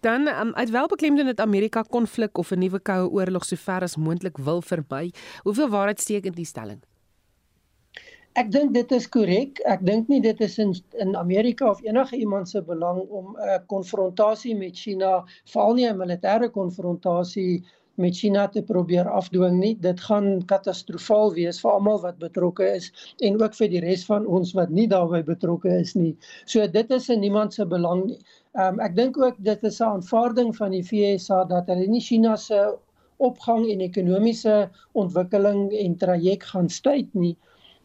Dan 0.00 0.28
um, 0.28 0.54
uit 0.54 0.70
welbeklemde 0.70 1.24
dat 1.24 1.40
Amerika 1.40 1.82
konflik 1.82 2.38
of 2.38 2.50
'n 2.50 2.58
nuwe 2.58 2.80
koue 2.80 3.10
oorlog 3.10 3.44
sover 3.44 3.82
as 3.82 3.96
moontlik 3.96 4.36
wil 4.38 4.62
verby. 4.62 5.10
Hoeveel 5.42 5.68
waarheid 5.68 6.00
steek 6.00 6.24
in 6.24 6.32
die 6.32 6.44
stelling? 6.44 6.80
Ek 8.34 8.50
dink 8.50 8.72
dit 8.74 8.92
is 8.92 9.08
korrek. 9.08 9.60
Ek 9.62 9.84
dink 9.86 10.08
nie 10.08 10.20
dit 10.20 10.40
is 10.40 10.58
in 10.58 10.74
in 10.98 11.16
Amerika 11.16 11.70
of 11.70 11.82
enige 11.82 12.16
iemand 12.16 12.48
se 12.48 12.62
belang 12.62 12.98
om 13.08 13.36
'n 13.38 13.66
konfrontasie 13.66 14.56
met 14.56 14.76
China, 14.76 15.24
veral 15.44 15.74
nie 15.74 15.86
'n 15.88 15.96
militêre 15.96 16.50
konfrontasie 16.50 17.64
met 17.96 18.16
China 18.16 18.46
te 18.48 18.62
probeer 18.62 19.08
afdwing 19.10 19.58
nie. 19.60 19.74
Dit 19.80 20.00
gaan 20.00 20.44
katastrofaal 20.50 21.34
wees 21.34 21.60
vir 21.62 21.70
almal 21.70 22.00
wat 22.02 22.18
betrokke 22.18 22.66
is 22.74 22.90
en 23.20 23.40
ook 23.42 23.54
vir 23.54 23.70
die 23.74 23.82
res 23.84 24.04
van 24.08 24.26
ons 24.26 24.54
wat 24.58 24.70
nie 24.70 24.86
daarbey 24.90 25.22
betrokke 25.22 25.70
is 25.80 25.94
nie. 25.94 26.14
So 26.46 26.66
dit 26.66 26.90
is 26.90 27.08
in 27.08 27.20
niemand 27.20 27.54
se 27.54 27.66
belang 27.66 28.04
nie. 28.06 28.20
Um, 28.54 28.80
ek 28.80 28.96
dink 28.96 29.18
ook 29.18 29.38
dit 29.38 29.64
is 29.64 29.80
'n 29.80 29.98
aanvaarding 29.98 30.54
van 30.56 30.70
die 30.70 30.84
VSA 30.84 31.44
dat 31.44 31.66
hulle 31.66 31.86
nie 31.86 32.00
China 32.00 32.36
se 32.36 32.76
opgang 33.18 33.70
en 33.70 33.80
ekonomiese 33.80 34.70
ontwikkeling 34.92 35.72
en 35.72 35.96
traject 35.96 36.44
gaan 36.52 36.68
stuit 36.68 37.14
nie 37.14 37.36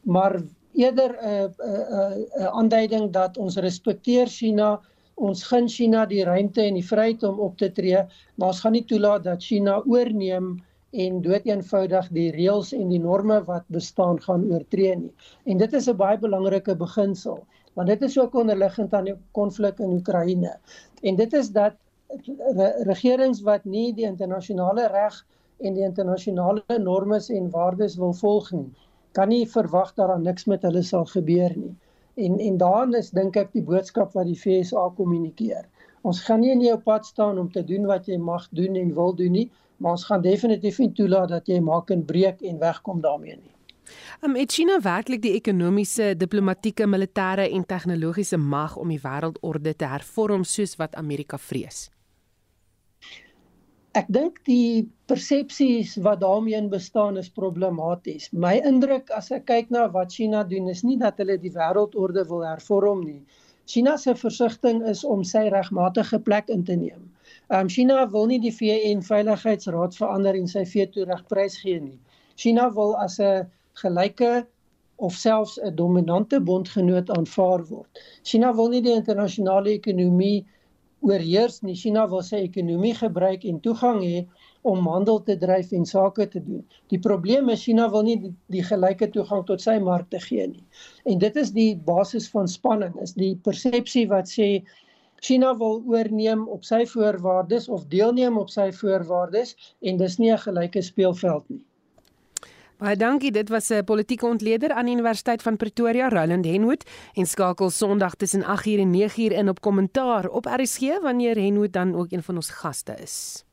maar 0.04 0.42
eerder 0.74 1.12
'n 1.12 1.26
uh, 1.26 1.44
'n 1.44 1.54
uh, 1.62 2.16
'n 2.16 2.42
uh, 2.42 2.46
aanduiding 2.46 3.12
dat 3.12 3.38
ons 3.38 3.56
respekteer 3.56 4.28
China, 4.28 4.82
ons 5.20 5.44
gun 5.52 5.68
China 5.68 6.06
die 6.08 6.24
ruimte 6.24 6.64
en 6.64 6.78
die 6.80 6.86
vryheid 6.86 7.24
om 7.28 7.40
op 7.44 7.58
te 7.60 7.70
tree, 7.76 8.02
maar 8.36 8.54
ons 8.54 8.62
gaan 8.64 8.76
nie 8.78 8.86
toelaat 8.88 9.26
dat 9.28 9.44
China 9.44 9.80
oorneem 9.86 10.54
en 11.06 11.20
doeteenvoudig 11.22 12.08
die 12.16 12.30
reëls 12.34 12.72
en 12.74 12.90
die 12.90 13.02
norme 13.04 13.40
wat 13.46 13.66
bestaan 13.76 14.18
gaan 14.24 14.48
oortree 14.50 14.96
nie. 14.96 15.12
En 15.46 15.58
dit 15.58 15.74
is 15.74 15.90
'n 15.90 15.98
baie 15.98 16.18
belangrike 16.18 16.76
beginsel, 16.76 17.44
want 17.76 17.88
dit 17.88 18.02
is 18.02 18.18
ook 18.20 18.36
onderliggend 18.36 18.94
aan 18.94 19.06
die 19.06 19.18
konflik 19.32 19.80
in 19.80 19.94
Oekraïne. 20.00 20.58
En 21.04 21.16
dit 21.16 21.34
is 21.34 21.52
dat 21.52 21.76
re 22.56 22.74
regerings 22.88 23.42
wat 23.42 23.66
nie 23.66 23.94
die 23.94 24.06
internasionale 24.06 24.88
reg 24.88 25.26
en 25.60 25.74
die 25.74 25.84
internasionale 25.84 26.64
normes 26.80 27.30
en 27.30 27.50
waardes 27.50 27.98
wil 27.98 28.14
volg 28.14 28.52
nie, 28.52 28.70
kan 29.12 29.30
nie 29.30 29.46
verwag 29.46 29.94
dat 29.94 30.08
daar 30.08 30.20
niks 30.20 30.46
met 30.46 30.62
hulle 30.62 30.82
sal 30.82 31.06
gebeur 31.06 31.56
nie. 31.58 31.76
En 32.20 32.40
en 32.40 32.58
daarin 32.60 32.98
is 33.00 33.14
dink 33.16 33.38
ek 33.40 33.54
die 33.56 33.64
boodskap 33.64 34.16
wat 34.18 34.28
die 34.28 34.38
FSA 34.38 34.90
kommunikeer. 34.98 35.68
Ons 36.08 36.22
gaan 36.26 36.44
nie 36.44 36.52
in 36.52 36.64
jou 36.64 36.78
pad 36.84 37.06
staan 37.08 37.40
om 37.40 37.52
te 37.52 37.64
doen 37.64 37.88
wat 37.88 38.08
jy 38.08 38.18
mag 38.18 38.48
doen 38.56 38.76
en 38.80 38.92
wil 38.96 39.16
doen 39.16 39.36
nie, 39.36 39.48
maar 39.78 39.96
ons 39.98 40.08
gaan 40.08 40.24
definitief 40.24 40.80
nie 40.84 40.92
toelaat 40.96 41.32
dat 41.36 41.48
jy 41.48 41.60
maak 41.64 41.92
en 41.96 42.04
breek 42.06 42.44
en 42.44 42.60
wegkom 42.60 43.02
daarmee 43.04 43.38
nie. 43.38 43.56
Um, 44.22 44.36
het 44.36 44.52
China 44.54 44.78
werklik 44.84 45.22
die 45.24 45.34
ekonomiese, 45.38 46.12
diplomatieke, 46.18 46.88
militêre 46.88 47.48
en 47.50 47.66
tegnologiese 47.66 48.38
mag 48.38 48.76
om 48.78 48.92
die 48.92 49.02
wêreldorde 49.02 49.74
te 49.76 49.88
hervorm 49.90 50.44
soos 50.44 50.76
wat 50.82 50.98
Amerika 51.00 51.40
vrees? 51.42 51.88
Ek 53.98 54.06
dink 54.14 54.36
die 54.46 54.86
persepsies 55.10 55.96
wat 56.06 56.20
daarmee 56.22 56.62
bestaan 56.70 57.18
is 57.18 57.30
problematies. 57.34 58.28
My 58.32 58.60
indruk 58.62 59.10
as 59.18 59.32
ek 59.34 59.48
kyk 59.50 59.72
na 59.74 59.88
wat 59.90 60.14
China 60.14 60.44
doen 60.46 60.70
is 60.70 60.84
nie 60.86 60.98
dat 61.02 61.18
hulle 61.18 61.40
die 61.42 61.50
wêreldorde 61.56 62.28
wil 62.30 62.44
hervorm 62.46 63.02
nie. 63.02 63.24
China 63.66 63.96
se 63.98 64.14
versigtiging 64.14 64.84
is 64.92 65.02
om 65.04 65.24
sy 65.26 65.48
regmatige 65.50 66.20
plek 66.22 66.54
in 66.54 66.62
te 66.68 66.78
neem. 66.78 67.10
Ehm 67.50 67.66
um, 67.66 67.72
China 67.78 68.06
wil 68.14 68.30
nie 68.30 68.40
die 68.44 68.54
VN 68.54 69.02
Veiligheidsraad 69.10 69.98
verander 69.98 70.38
en 70.38 70.46
sy 70.54 70.68
veto 70.70 71.10
reg 71.10 71.26
prysgee 71.34 71.82
nie. 71.82 71.98
China 72.38 72.70
wil 72.78 72.94
as 73.02 73.18
'n 73.20 73.50
gelyke 73.82 74.46
of 74.98 75.18
selfs 75.18 75.58
'n 75.58 75.76
dominante 75.76 76.40
bondgenoot 76.40 77.10
aanvaar 77.18 77.66
word. 77.74 78.06
China 78.22 78.54
wil 78.54 78.70
nie 78.70 78.86
die 78.86 78.94
internasionale 79.02 79.74
ekonomie 79.82 80.46
oorheers 81.06 81.62
nie. 81.62 81.76
China 81.76 82.06
wil 82.12 82.24
sy 82.26 82.42
ekonomie 82.46 82.94
gebruik 82.98 83.46
en 83.48 83.60
toegang 83.66 84.02
hê 84.04 84.26
om 84.68 84.88
handel 84.92 85.22
te 85.28 85.38
dryf 85.40 85.72
en 85.76 85.86
sake 85.88 86.28
te 86.34 86.42
doen. 86.44 86.64
Die 86.92 87.00
probleem 87.00 87.50
is 87.54 87.64
China 87.64 87.88
wil 87.94 88.04
nie 88.08 88.18
die, 88.24 88.34
die 88.56 88.66
gelyke 88.66 89.08
toegang 89.14 89.46
tot 89.48 89.64
sy 89.64 89.78
markte 89.84 90.20
gee 90.26 90.48
nie. 90.52 90.66
En 91.06 91.22
dit 91.24 91.40
is 91.44 91.54
die 91.56 91.72
basis 91.88 92.30
van 92.34 92.48
spanning, 92.52 92.96
is 93.04 93.16
die 93.16 93.36
persepsie 93.48 94.08
wat 94.12 94.32
sê 94.32 94.50
China 95.22 95.54
wil 95.60 95.82
oorneem 95.88 96.46
op 96.48 96.64
sy 96.68 96.86
voorwaardes 96.88 97.68
of 97.70 97.88
deelneem 97.92 98.38
op 98.40 98.52
sy 98.52 98.70
voorwaardes 98.76 99.56
en 99.84 99.98
dis 100.00 100.20
nie 100.20 100.32
'n 100.32 100.44
gelyke 100.46 100.82
speelveld 100.82 101.50
nie. 101.50 101.64
Baie 102.80 102.96
dankie. 102.96 103.32
Dit 103.32 103.50
was 103.50 103.70
'n 103.70 103.84
politieke 103.84 104.26
ontleder 104.26 104.72
aan 104.72 104.86
die 104.86 104.94
Universiteit 104.94 105.42
van 105.42 105.58
Pretoria, 105.58 106.10
Roland 106.10 106.46
Henwood, 106.46 106.84
en 107.14 107.26
skakel 107.26 107.70
Sondag 107.70 108.16
tussen 108.16 108.44
8:00 108.44 108.80
en 108.80 108.92
9:00 108.92 109.32
in 109.32 109.50
op 109.50 109.62
kommentaar 109.62 110.30
op 110.30 110.46
RSG 110.46 111.00
wanneer 111.02 111.36
Henwood 111.36 111.74
dan 111.74 111.96
ook 111.96 112.12
een 112.12 112.24
van 112.24 112.36
ons 112.36 112.50
gaste 112.50 112.96
is. 113.02 113.44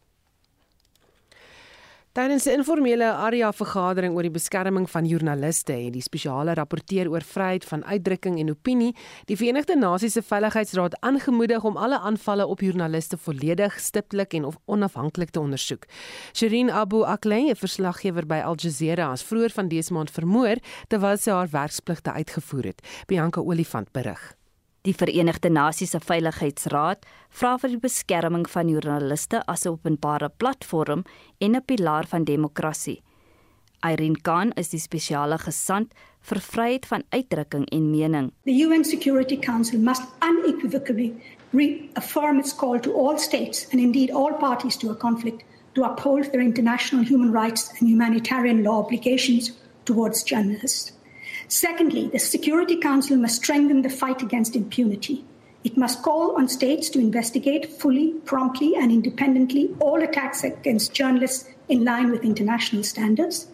Tydens 2.17 2.47
'n 2.47 2.51
informele 2.51 3.05
area 3.13 3.53
vergadering 3.53 4.15
oor 4.15 4.23
die 4.23 4.31
beskerming 4.31 4.87
van 4.89 5.05
joernaliste 5.05 5.73
en 5.73 5.93
die 5.93 6.01
spesiale 6.01 6.55
rapporteur 6.55 7.11
oor 7.11 7.21
vryheid 7.21 7.65
van 7.65 7.85
uitdrukking 7.85 8.39
en 8.41 8.51
opinie, 8.51 8.95
die 9.27 9.37
Verenigde 9.37 9.77
Nasies 9.77 10.13
se 10.13 10.23
Veiligheidsraad 10.23 10.97
aangemoedig 11.01 11.65
om 11.65 11.77
alle 11.77 11.99
aanvalle 11.99 12.47
op 12.47 12.61
joernaliste 12.61 13.17
volledig, 13.17 13.81
stiptelik 13.81 14.33
en 14.33 14.49
onafhanklik 14.65 15.31
te 15.31 15.41
ondersoek. 15.41 15.85
Shirin 16.33 16.71
Abu 16.71 17.05
Akleh, 17.05 17.51
'n 17.51 17.55
verslaggewer 17.55 18.27
by 18.27 18.41
Al 18.45 18.55
Jazeera, 18.57 19.13
is 19.13 19.23
vroeër 19.23 19.51
van 19.51 19.69
dese 19.69 19.93
maand 19.93 20.11
vermoor 20.11 20.57
terwyl 20.89 21.17
sy 21.19 21.31
haar 21.31 21.49
werkspligte 21.51 22.13
uitgevoer 22.13 22.65
het. 22.65 22.81
Bianca 23.07 23.41
Olifant 23.41 23.93
berig. 23.93 24.37
Die 24.87 24.94
Verenigde 24.94 25.51
Nasies 25.51 25.90
se 25.90 25.99
Veiligheidsraad 25.99 27.01
vra 27.35 27.57
vir 27.59 27.72
die 27.72 27.81
beskerming 27.83 28.44
van 28.53 28.68
joernaliste 28.70 29.40
as 29.51 29.64
'n 29.66 29.72
openbare 29.75 30.29
platform 30.29 31.03
en 31.40 31.57
'n 31.57 31.64
pilaar 31.66 32.07
van 32.07 32.25
demokrasie. 32.25 33.03
Irene 33.83 34.20
Khan 34.22 34.53
is 34.53 34.68
die 34.68 34.79
spesiale 34.79 35.38
gesant 35.38 35.92
vir 36.20 36.40
vryheid 36.40 36.87
van 36.87 37.03
uitdrukking 37.11 37.66
en 37.72 37.90
mening. 37.90 38.33
The 38.44 38.62
UN 38.62 38.85
Security 38.85 39.37
Council 39.37 39.81
must 39.81 40.03
unequivocally 40.22 41.12
reaffirm 41.51 42.38
its 42.38 42.55
call 42.55 42.79
to 42.81 42.92
all 42.92 43.18
states 43.18 43.66
and 43.72 43.81
indeed 43.81 44.12
all 44.12 44.35
parties 44.35 44.77
to 44.77 44.90
a 44.90 44.94
conflict 44.94 45.42
to 45.75 45.83
uphold 45.83 46.31
their 46.31 46.42
international 46.42 47.05
human 47.05 47.33
rights 47.33 47.70
and 47.81 47.90
humanitarian 47.90 48.62
law 48.62 48.85
obligations 48.85 49.53
towards 49.85 50.22
journalists. 50.22 50.96
Secondly, 51.49 52.09
the 52.09 52.19
Security 52.19 52.77
Council 52.77 53.17
must 53.17 53.37
strengthen 53.37 53.83
the 53.83 53.89
fight 53.89 54.23
against 54.23 54.57
impunity. 54.57 55.25
It 55.65 55.77
must 55.77 56.03
call 56.03 56.37
on 56.37 56.49
states 56.49 56.91
to 56.91 56.99
investigate 56.99 57.67
fully, 57.81 58.15
promptly, 58.25 58.75
and 58.77 58.91
independently 58.91 59.75
all 59.81 60.03
attacks 60.03 60.45
against 60.45 60.95
journalists 60.95 61.49
in 61.69 61.85
line 61.85 62.11
with 62.11 62.25
international 62.25 62.83
standards. 62.83 63.49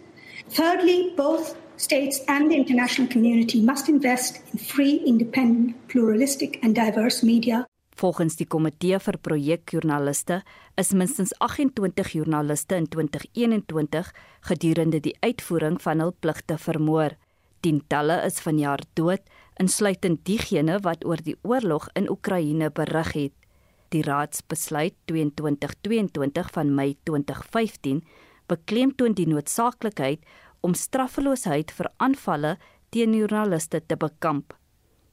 Thirdly, 0.49 1.13
both 1.15 1.55
states 1.77 2.21
and 2.27 2.51
the 2.51 2.55
international 2.55 3.07
community 3.07 3.61
must 3.61 3.89
invest 3.89 4.41
in 4.51 4.59
free, 4.59 5.01
independent, 5.05 5.87
pluralistic, 5.87 6.59
and 6.63 6.75
diverse 6.75 7.23
media. 7.25 7.65
Volgens 7.95 8.35
die 8.35 8.47
komitee 8.49 8.97
vir 8.99 9.17
projekjoernaliste 9.21 10.39
is 10.81 10.93
minstens 10.97 11.33
28 11.39 12.15
joernaliste 12.17 12.75
in 12.75 12.87
2021 12.89 14.09
gedurende 14.49 14.99
die 14.99 15.13
uitvoering 15.21 15.77
van 15.81 16.01
hul 16.01 16.13
pligte 16.19 16.57
vermoor. 16.57 17.17
Tientalle 17.63 18.17
is 18.27 18.41
vanjaar 18.43 18.81
dood, 18.99 19.21
insluitend 19.61 20.25
diegene 20.27 20.81
wat 20.83 21.05
oor 21.07 21.21
die 21.23 21.37
oorlog 21.47 21.85
in 21.95 22.09
Oekraïne 22.11 22.67
berig 22.75 23.13
het. 23.15 23.33
Die 23.95 24.01
raadsbesluit 24.03 24.97
2222 25.07 26.49
van 26.57 26.73
Mei 26.75 26.97
2015 27.07 28.01
beklemtoon 28.51 29.15
die 29.15 29.29
noodsaaklikheid 29.31 30.25
om 30.59 30.75
straffeloosheid 30.75 31.71
vir 31.77 31.87
aanvalle 32.03 32.57
teen 32.91 33.15
joernaliste 33.15 33.79
te 33.87 33.95
bekamp. 33.95 34.57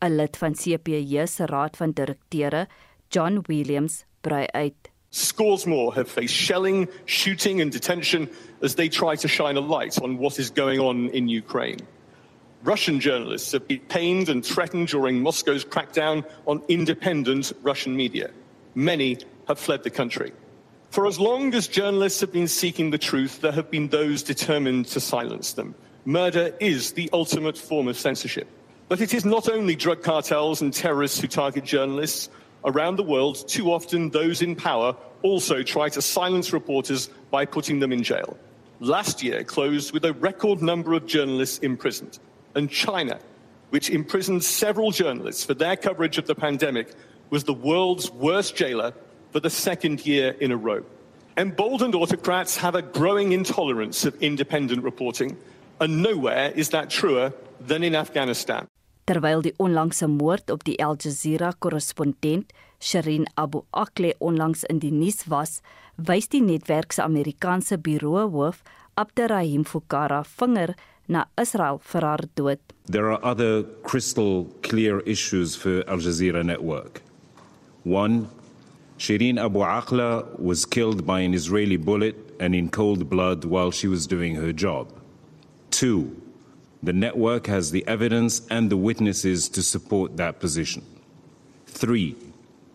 'n 0.02 0.16
Lid 0.16 0.36
van 0.36 0.54
CPJ 0.54 1.26
se 1.26 1.46
raad 1.46 1.76
van 1.76 1.92
direkteure, 1.92 2.66
John 3.10 3.44
Williams, 3.46 4.04
brei 4.20 4.46
uit. 4.46 4.90
Scores 5.10 5.66
more 5.66 5.94
have 5.94 6.10
faced 6.10 6.34
shelling, 6.34 6.88
shooting 7.06 7.60
and 7.60 7.72
detention 7.72 8.28
as 8.62 8.74
they 8.74 8.88
try 8.88 9.14
to 9.16 9.28
shine 9.28 9.58
a 9.58 9.78
light 9.78 10.00
on 10.00 10.18
what 10.18 10.38
is 10.38 10.50
going 10.50 10.80
on 10.80 11.10
in 11.12 11.28
Ukraine. 11.28 11.99
Russian 12.62 13.00
journalists 13.00 13.52
have 13.52 13.66
been 13.66 13.80
pained 13.80 14.28
and 14.28 14.44
threatened 14.44 14.88
during 14.88 15.22
Moscow's 15.22 15.64
crackdown 15.64 16.26
on 16.46 16.62
independent 16.68 17.52
Russian 17.62 17.96
media. 17.96 18.30
Many 18.74 19.18
have 19.48 19.58
fled 19.58 19.82
the 19.82 19.90
country. 19.90 20.32
For 20.90 21.06
as 21.06 21.18
long 21.18 21.54
as 21.54 21.68
journalists 21.68 22.20
have 22.20 22.32
been 22.32 22.48
seeking 22.48 22.90
the 22.90 22.98
truth, 22.98 23.40
there 23.40 23.52
have 23.52 23.70
been 23.70 23.88
those 23.88 24.22
determined 24.22 24.86
to 24.88 25.00
silence 25.00 25.54
them. 25.54 25.74
Murder 26.04 26.54
is 26.60 26.92
the 26.92 27.08
ultimate 27.14 27.56
form 27.56 27.88
of 27.88 27.98
censorship. 27.98 28.46
But 28.88 29.00
it 29.00 29.14
is 29.14 29.24
not 29.24 29.48
only 29.48 29.74
drug 29.74 30.02
cartels 30.02 30.60
and 30.60 30.72
terrorists 30.72 31.20
who 31.20 31.28
target 31.28 31.64
journalists. 31.64 32.28
Around 32.64 32.96
the 32.96 33.04
world, 33.04 33.48
too 33.48 33.72
often 33.72 34.10
those 34.10 34.42
in 34.42 34.54
power 34.54 34.94
also 35.22 35.62
try 35.62 35.88
to 35.88 36.02
silence 36.02 36.52
reporters 36.52 37.08
by 37.30 37.46
putting 37.46 37.80
them 37.80 37.92
in 37.92 38.02
jail. 38.02 38.36
Last 38.80 39.22
year 39.22 39.44
closed 39.44 39.92
with 39.92 40.04
a 40.04 40.12
record 40.12 40.60
number 40.60 40.92
of 40.92 41.06
journalists 41.06 41.58
imprisoned. 41.58 42.18
And 42.54 42.70
China, 42.70 43.18
which 43.70 43.90
imprisoned 43.90 44.44
several 44.44 44.90
journalists 44.90 45.44
for 45.44 45.54
their 45.54 45.76
coverage 45.76 46.18
of 46.18 46.26
the 46.26 46.34
pandemic, 46.34 46.92
was 47.30 47.44
the 47.44 47.54
world's 47.54 48.10
worst 48.10 48.56
jailer 48.56 48.92
for 49.30 49.40
the 49.40 49.50
second 49.50 50.04
year 50.04 50.36
in 50.40 50.50
a 50.50 50.56
row. 50.56 50.82
Emboldened 51.36 51.94
autocrats 51.94 52.56
have 52.56 52.74
a 52.74 52.82
growing 52.82 53.32
intolerance 53.32 54.04
of 54.04 54.20
independent 54.20 54.82
reporting, 54.82 55.36
and 55.80 56.02
nowhere 56.02 56.50
is 56.56 56.70
that 56.70 56.90
truer 56.90 57.32
than 57.60 57.82
in 57.82 57.94
Afghanistan. 57.94 58.66
Terwyl 59.06 59.42
die 59.42 59.54
onlangse 59.58 60.06
moord 60.06 60.50
op 60.50 60.62
die 60.64 60.76
Al 60.78 60.96
Jazeera 60.96 61.52
korrespondent 61.58 62.52
Shireen 62.78 63.26
Abu 63.34 63.62
Akleh 63.70 64.14
onlangs 64.18 64.62
in 64.64 64.78
die 64.78 64.92
nuus 64.94 65.24
was, 65.26 65.60
wys 65.96 66.28
die 66.30 66.42
netwerk 66.44 66.92
se 66.92 67.02
Amerikaanse 67.02 67.78
bureauhoof 67.78 68.62
Abderrahim 68.94 69.64
Fukara 69.64 70.22
vinger 70.36 70.74
na 71.10 71.24
Israel 71.36 71.82
dood. 72.36 72.60
There 72.86 73.10
are 73.10 73.22
other 73.24 73.64
crystal 73.82 74.44
clear 74.62 75.00
issues 75.00 75.56
for 75.56 75.82
Al 75.90 75.98
Jazeera 75.98 76.44
network. 76.44 77.02
One, 77.82 78.30
Shireen 78.96 79.36
Abu 79.44 79.58
Akleh 79.58 80.38
was 80.38 80.64
killed 80.64 81.04
by 81.04 81.20
an 81.20 81.34
Israeli 81.34 81.76
bullet 81.76 82.16
and 82.38 82.54
in 82.54 82.68
cold 82.68 83.10
blood 83.10 83.44
while 83.44 83.72
she 83.72 83.88
was 83.88 84.06
doing 84.06 84.36
her 84.36 84.52
job. 84.52 84.92
Two, 85.70 86.16
the 86.82 86.92
network 86.92 87.46
has 87.48 87.72
the 87.72 87.86
evidence 87.88 88.46
and 88.48 88.70
the 88.70 88.76
witnesses 88.76 89.48
to 89.48 89.62
support 89.62 90.16
that 90.16 90.38
position. 90.38 90.84
Three, 91.66 92.14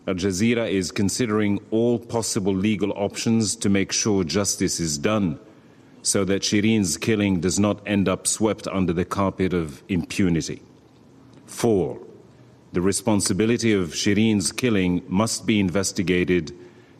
Al 0.06 0.14
Jazeera 0.14 0.70
is 0.70 0.92
considering 0.92 1.58
all 1.70 1.98
possible 1.98 2.54
legal 2.54 2.92
options 2.92 3.56
to 3.56 3.68
make 3.70 3.92
sure 3.92 4.24
justice 4.24 4.78
is 4.78 4.98
done 4.98 5.38
so 6.06 6.24
that 6.24 6.42
Shireen's 6.42 6.96
killing 6.96 7.40
does 7.40 7.58
not 7.58 7.82
end 7.84 8.08
up 8.08 8.28
swept 8.28 8.68
under 8.68 8.92
the 8.92 9.04
carpet 9.04 9.52
of 9.52 9.82
impunity. 9.88 10.62
Four, 11.46 11.98
the 12.72 12.80
responsibility 12.80 13.72
of 13.72 13.88
Shireen's 13.88 14.52
killing 14.52 15.02
must 15.08 15.46
be 15.46 15.58
investigated 15.58 16.52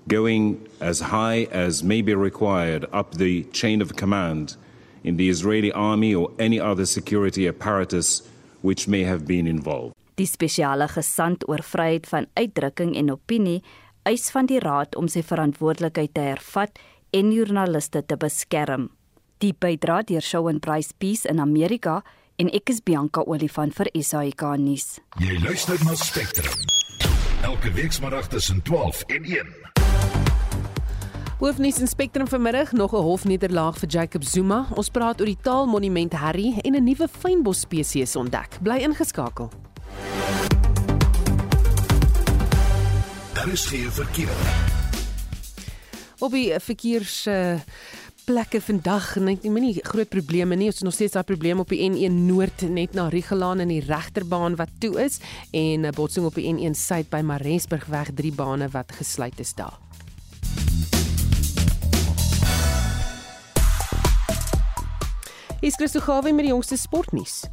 going 0.08 0.66
as 0.80 0.98
high 1.00 1.46
as 1.52 1.84
may 1.84 2.02
be 2.02 2.14
required 2.14 2.84
up 2.92 3.14
the 3.14 3.44
chain 3.52 3.80
of 3.80 3.94
command 3.94 4.56
in 5.04 5.16
the 5.16 5.28
Israeli 5.28 5.70
army 5.70 6.12
or 6.12 6.32
any 6.40 6.58
other 6.58 6.84
security 6.84 7.46
apparatus 7.46 8.22
which 8.62 8.88
may 8.88 9.04
have 9.04 9.24
been 9.24 9.46
involved. 9.46 9.94
Die 10.16 10.26
spesiale 10.26 10.88
gesant 10.88 11.46
oor 11.46 11.62
vryheid 11.62 12.06
van 12.10 12.26
uitdrukking 12.34 12.96
en 12.96 13.12
opinie 13.14 13.62
eis 14.02 14.30
van 14.34 14.50
die 14.50 14.58
raad 14.58 14.96
om 14.98 15.06
sy 15.06 15.22
verantwoordelikheid 15.22 16.14
te 16.14 16.26
hervat 16.32 16.78
en 17.16 17.32
joernaliste 17.32 18.02
te 18.04 18.16
beskerm. 18.20 18.90
Die 19.40 19.54
bydra 19.56 20.02
deur 20.04 20.24
Shawn 20.24 20.60
Price 20.60 20.92
Peace 20.98 21.28
in 21.28 21.40
Amerika 21.40 22.02
en 22.36 22.50
ek 22.52 22.72
is 22.74 22.82
Bianca 22.84 23.24
Olifant 23.24 23.72
vir 23.76 23.88
SAK 23.96 24.44
nuus. 24.60 24.98
Jy 25.22 25.38
luister 25.44 25.80
na 25.84 25.96
Spectrum. 25.96 26.52
Elke 27.46 27.72
week 27.76 27.94
saterdag 27.96 28.28
tussen 28.32 28.60
12 28.68 29.04
en 29.16 29.30
1. 29.32 29.54
Hoofnuus 31.40 31.80
in 31.84 31.88
Spectrum 31.88 32.28
vanmiddag 32.28 32.72
nog 32.72 32.92
'n 32.92 33.04
hofnederlaag 33.04 33.78
vir 33.78 33.88
Jacob 33.88 34.24
Zuma. 34.24 34.66
Ons 34.74 34.88
praat 34.88 35.20
oor 35.20 35.26
die 35.26 35.40
Taalmonument 35.40 36.12
Harry 36.12 36.58
en 36.64 36.74
'n 36.74 36.84
nuwe 36.84 37.08
fynbos 37.08 37.60
spesies 37.60 38.16
ontdek. 38.16 38.58
Bly 38.62 38.76
ingeskakel. 38.76 39.50
Daar 43.34 43.48
is 43.48 43.66
geen 43.66 43.90
verkeer. 43.90 44.65
Op 46.18 46.32
die 46.32 46.48
verkeers 46.64 47.26
uh, 47.28 47.58
plekke 48.24 48.60
vandag 48.60 49.16
net 49.20 49.42
nie, 49.44 49.50
nie 49.60 49.74
groot 49.84 50.08
probleme 50.08 50.56
nie. 50.56 50.70
Ons 50.70 50.80
het 50.80 50.88
nog 50.88 50.96
steeds 50.96 51.12
daai 51.12 51.26
probleem 51.28 51.60
op 51.60 51.68
die 51.68 51.82
N1 51.84 52.16
Noord 52.26 52.64
net 52.72 52.96
na 52.96 53.08
Rigelaan 53.12 53.60
in 53.60 53.68
die 53.68 53.82
regterbaan 53.84 54.56
wat 54.56 54.72
toe 54.80 54.96
is 55.04 55.20
en 55.52 55.84
'n 55.84 55.92
botsing 55.94 56.26
op 56.26 56.34
die 56.34 56.48
N1 56.48 56.74
Suid 56.74 57.10
by 57.10 57.20
Maresburg 57.20 57.86
weg 57.86 58.10
drie 58.14 58.32
bane 58.32 58.68
wat 58.68 58.92
gesluit 58.92 59.40
is 59.40 59.54
daar. 59.54 59.78
Is 65.60 65.74
Christo 65.74 66.00
Gawe 66.00 66.32
met 66.32 66.44
die 66.44 66.52
jongste 66.52 66.76
sportnuus. 66.76 67.44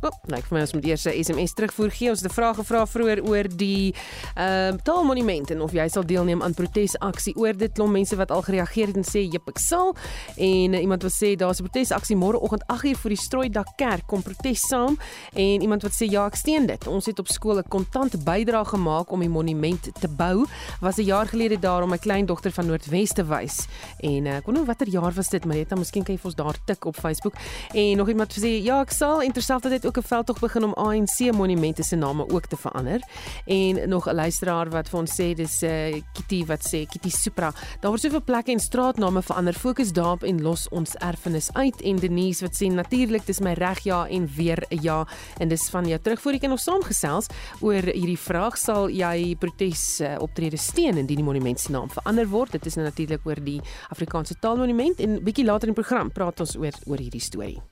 Oh, 0.00 0.14
nou 0.32 0.38
vir 0.40 0.54
my 0.56 0.60
ons 0.64 0.70
moet 0.72 0.86
eers 0.88 1.02
'n 1.04 1.24
SMS 1.24 1.52
terugvoer 1.52 1.90
gee. 1.92 2.08
Ons 2.08 2.22
het 2.22 2.30
'n 2.30 2.34
vraag 2.34 2.56
gevra 2.56 2.86
vroeër 2.86 3.20
oor 3.28 3.46
die 3.56 3.94
ehm 4.34 4.74
uh, 4.74 4.80
taalmonument 4.82 5.50
en 5.50 5.60
of 5.60 5.72
jy 5.72 5.88
sal 5.88 6.04
deelneem 6.06 6.42
aan 6.42 6.54
protesaksie 6.54 7.36
oor 7.36 7.52
dit. 7.56 7.72
Klom 7.72 7.90
mense 7.92 8.16
wat 8.16 8.30
al 8.30 8.42
gereageer 8.42 8.86
het 8.86 8.96
en 8.96 9.04
sê 9.04 9.28
jep 9.30 9.48
ek 9.48 9.58
sal. 9.58 9.94
En 10.36 10.72
uh, 10.72 10.80
iemand 10.80 11.02
wat 11.02 11.12
sê 11.12 11.36
daar's 11.36 11.60
'n 11.60 11.68
protesaksie 11.68 12.16
môreoggend 12.16 12.64
8uur 12.66 12.96
voor 12.96 13.10
die 13.10 13.16
Strooidak 13.16 13.66
Kerk 13.76 14.06
kom 14.06 14.22
protes 14.22 14.60
saam 14.60 14.98
en 15.34 15.60
iemand 15.60 15.82
wat 15.82 15.92
sê 15.92 16.08
ja 16.08 16.26
ek 16.26 16.34
steun 16.34 16.66
dit. 16.66 16.86
Ons 16.86 17.06
het 17.06 17.18
op 17.18 17.28
skool 17.28 17.58
'n 17.58 17.68
kontant 17.68 18.24
bydrae 18.24 18.64
gemaak 18.64 19.12
om 19.12 19.20
die 19.20 19.28
monument 19.28 19.90
te 20.00 20.08
bou. 20.08 20.46
Was 20.80 20.96
'n 20.96 21.04
jaar 21.04 21.26
gelede 21.26 21.58
daar 21.58 21.82
om 21.82 21.90
my 21.90 21.98
kleindogter 21.98 22.52
van 22.52 22.66
Noordwes 22.66 23.12
te 23.12 23.24
wys. 23.24 23.66
En 23.98 24.26
uh, 24.26 24.36
ek 24.36 24.46
wonder 24.46 24.64
watter 24.64 24.88
jaar 24.88 25.12
was 25.12 25.28
dit, 25.28 25.44
Marita, 25.44 25.76
miskien 25.76 26.04
kan 26.04 26.14
jy 26.14 26.20
vir 26.20 26.30
ons 26.30 26.36
daar 26.36 26.56
tik 26.64 26.84
op 26.84 26.96
Facebook. 26.96 27.34
En 27.74 27.96
nog 27.96 28.08
iemand 28.08 28.32
sê 28.32 28.62
ja 28.62 28.80
ek 28.80 28.90
sal 28.90 29.20
interessant 29.20 29.62
dat 29.62 29.72
dit 29.72 29.89
ook 29.90 30.04
'n 30.04 30.08
veldtog 30.08 30.38
begin 30.38 30.64
om 30.64 30.72
ANC 30.72 31.32
monumente 31.32 31.82
se 31.82 31.96
name 31.96 32.28
ook 32.28 32.46
te 32.46 32.56
verander. 32.56 33.00
En 33.44 33.88
nog 33.88 34.08
'n 34.08 34.14
luisteraar 34.14 34.70
wat 34.70 34.88
vir 34.88 34.98
ons 34.98 35.12
sê 35.20 35.34
dis 35.34 35.62
uh, 35.62 36.02
Kitty 36.12 36.44
wat 36.44 36.60
sê 36.66 36.86
Kitty 36.86 37.08
Supra. 37.08 37.52
Daar 37.80 37.90
word 37.90 38.00
soveel 38.00 38.22
plekke 38.22 38.50
en 38.50 38.60
straatname 38.60 39.22
verander. 39.22 39.54
Fokus 39.54 39.92
daarop 39.92 40.22
en 40.22 40.42
los 40.42 40.68
ons 40.68 40.94
erfenis 40.94 41.52
uit. 41.52 41.80
En 41.80 41.96
Denise 41.96 42.44
wat 42.44 42.62
sê 42.62 42.66
natuurlik 42.72 43.26
dis 43.26 43.40
my 43.40 43.52
reg 43.52 43.78
ja 43.78 44.06
en 44.06 44.28
weer 44.36 44.66
'n 44.70 44.78
ja. 44.82 45.06
En 45.38 45.48
dis 45.48 45.70
van 45.70 45.86
jou 45.86 46.00
terug 46.00 46.20
voor 46.20 46.32
ek 46.32 46.42
nog 46.42 46.60
saamgesels 46.60 47.26
oor 47.60 47.82
hierdie 47.82 48.18
vraag 48.18 48.58
sal 48.58 48.88
jy 48.88 49.36
protes 49.38 50.00
uh, 50.00 50.14
optrede 50.18 50.56
steun 50.56 50.96
indien 50.96 51.16
die 51.16 51.24
monument 51.24 51.60
se 51.60 51.70
naam 51.70 51.90
verander 51.90 52.28
word. 52.28 52.52
Dit 52.52 52.66
is 52.66 52.74
nou 52.74 52.86
natuurlik 52.86 53.20
oor 53.26 53.44
die 53.44 53.60
Afrikaanse 53.88 54.34
taalmonument 54.38 54.98
en 54.98 55.22
bietjie 55.24 55.44
later 55.44 55.68
in 55.68 55.74
die 55.74 55.82
program 55.82 56.12
praat 56.12 56.40
ons 56.40 56.56
oor 56.56 56.72
oor 56.86 56.98
hierdie 56.98 57.20
storie. 57.20 57.69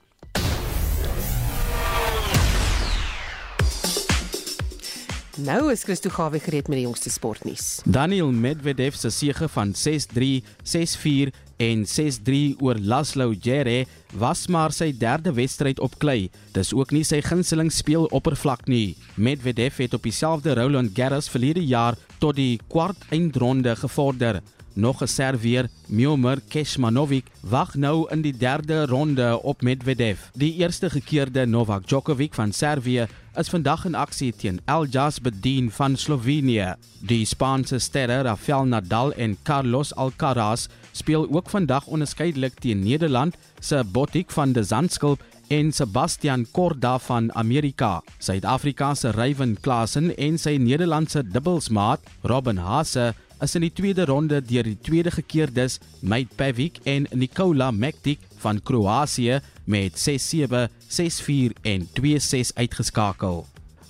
Nou 5.38 5.68
is 5.70 5.85
Christo 5.87 6.11
Gawe 6.11 6.38
gereed 6.42 6.66
met 6.66 6.81
die 6.81 6.85
jongste 6.85 7.11
sportnuus. 7.14 7.79
Daniel 7.87 8.33
Medvedev 8.35 8.96
se 8.98 9.11
sege 9.14 9.46
van 9.48 9.70
6-3, 9.70 10.40
6-4 10.66 11.31
en 11.62 11.85
6-3 11.87 12.57
oor 12.59 12.81
Laszlo 12.83 13.31
Djere 13.31 13.85
was 14.18 14.48
maar 14.51 14.74
sy 14.74 14.90
derde 14.98 15.31
wedstryd 15.37 15.79
op 15.79 15.94
klei. 16.03 16.27
Dis 16.59 16.74
ook 16.74 16.90
nie 16.90 17.05
sy 17.07 17.20
gunsteling 17.22 17.70
speel 17.70 18.09
oppervlak 18.11 18.66
nie. 18.66 18.96
Medvedev 19.14 19.79
het 19.79 19.94
op 19.94 20.03
dieselfde 20.03 20.59
Roland 20.59 20.90
Garros 20.98 21.31
verlede 21.31 21.62
jaar 21.62 21.94
tot 22.18 22.35
die 22.35 22.59
kwart 22.66 23.07
eindronde 23.14 23.77
gevorder. 23.79 24.42
Nog 24.74 25.03
'n 25.03 25.07
Servier, 25.07 25.68
Miomir 25.87 26.40
Kecmanovic, 26.48 27.27
wag 27.40 27.74
nou 27.74 28.07
in 28.11 28.22
die 28.22 28.37
derde 28.37 28.87
ronde 28.87 29.42
op 29.42 29.62
Medvedev. 29.62 30.18
Die 30.35 30.55
eerste 30.55 30.90
gekeerde 30.90 31.46
Novak 31.46 31.87
Djokovic 31.87 32.35
van 32.35 32.53
Servië 32.53 33.07
is 33.38 33.51
vandag 33.53 33.85
in 33.87 33.94
aksie 33.94 34.33
teen 34.35 34.57
Eljas 34.66 35.20
Bedien 35.22 35.68
van 35.70 35.94
Slovenië. 35.96 36.72
Die 37.07 37.22
Spaanse 37.27 37.79
sterre 37.79 38.24
Rafael 38.27 38.66
Nadal 38.66 39.12
en 39.14 39.37
Carlos 39.46 39.92
Alcaraz 39.94 40.66
speel 40.92 41.29
ook 41.31 41.51
vandag 41.51 41.87
onderskeidelik 41.87 42.59
teen 42.59 42.83
Nederland 42.83 43.37
se 43.61 43.85
Botic 43.92 44.31
van 44.35 44.53
de 44.53 44.62
Zandschulp 44.62 45.22
en 45.48 45.72
Sebastian 45.72 46.46
Korda 46.51 46.98
van 46.98 47.35
Amerika. 47.35 48.03
Suid-Afrika 48.18 48.94
se 48.94 49.11
Ryan 49.11 49.57
Klassen 49.61 50.11
en 50.16 50.38
sy 50.38 50.57
Nederlandse 50.59 51.22
dubbelsmaat 51.22 52.01
Robin 52.22 52.59
Haase 52.59 53.14
is 53.40 53.55
in 53.55 53.64
die 53.66 53.72
tweede 53.74 54.07
ronde 54.09 54.40
deur 54.42 54.66
die 54.66 54.79
tweede 54.83 55.11
gekeerdes 55.14 55.79
Mate 56.01 56.35
Pavic 56.37 56.81
en 56.85 57.07
Nikola 57.14 57.70
Mektic 57.70 58.24
van 58.42 58.61
Kroasie 58.62 59.38
met 59.64 59.98
6-7, 59.98 60.66
6-4 60.88 61.55
en 61.62 61.88
2-6 62.01 62.55
uitgeskakel. 62.55 63.44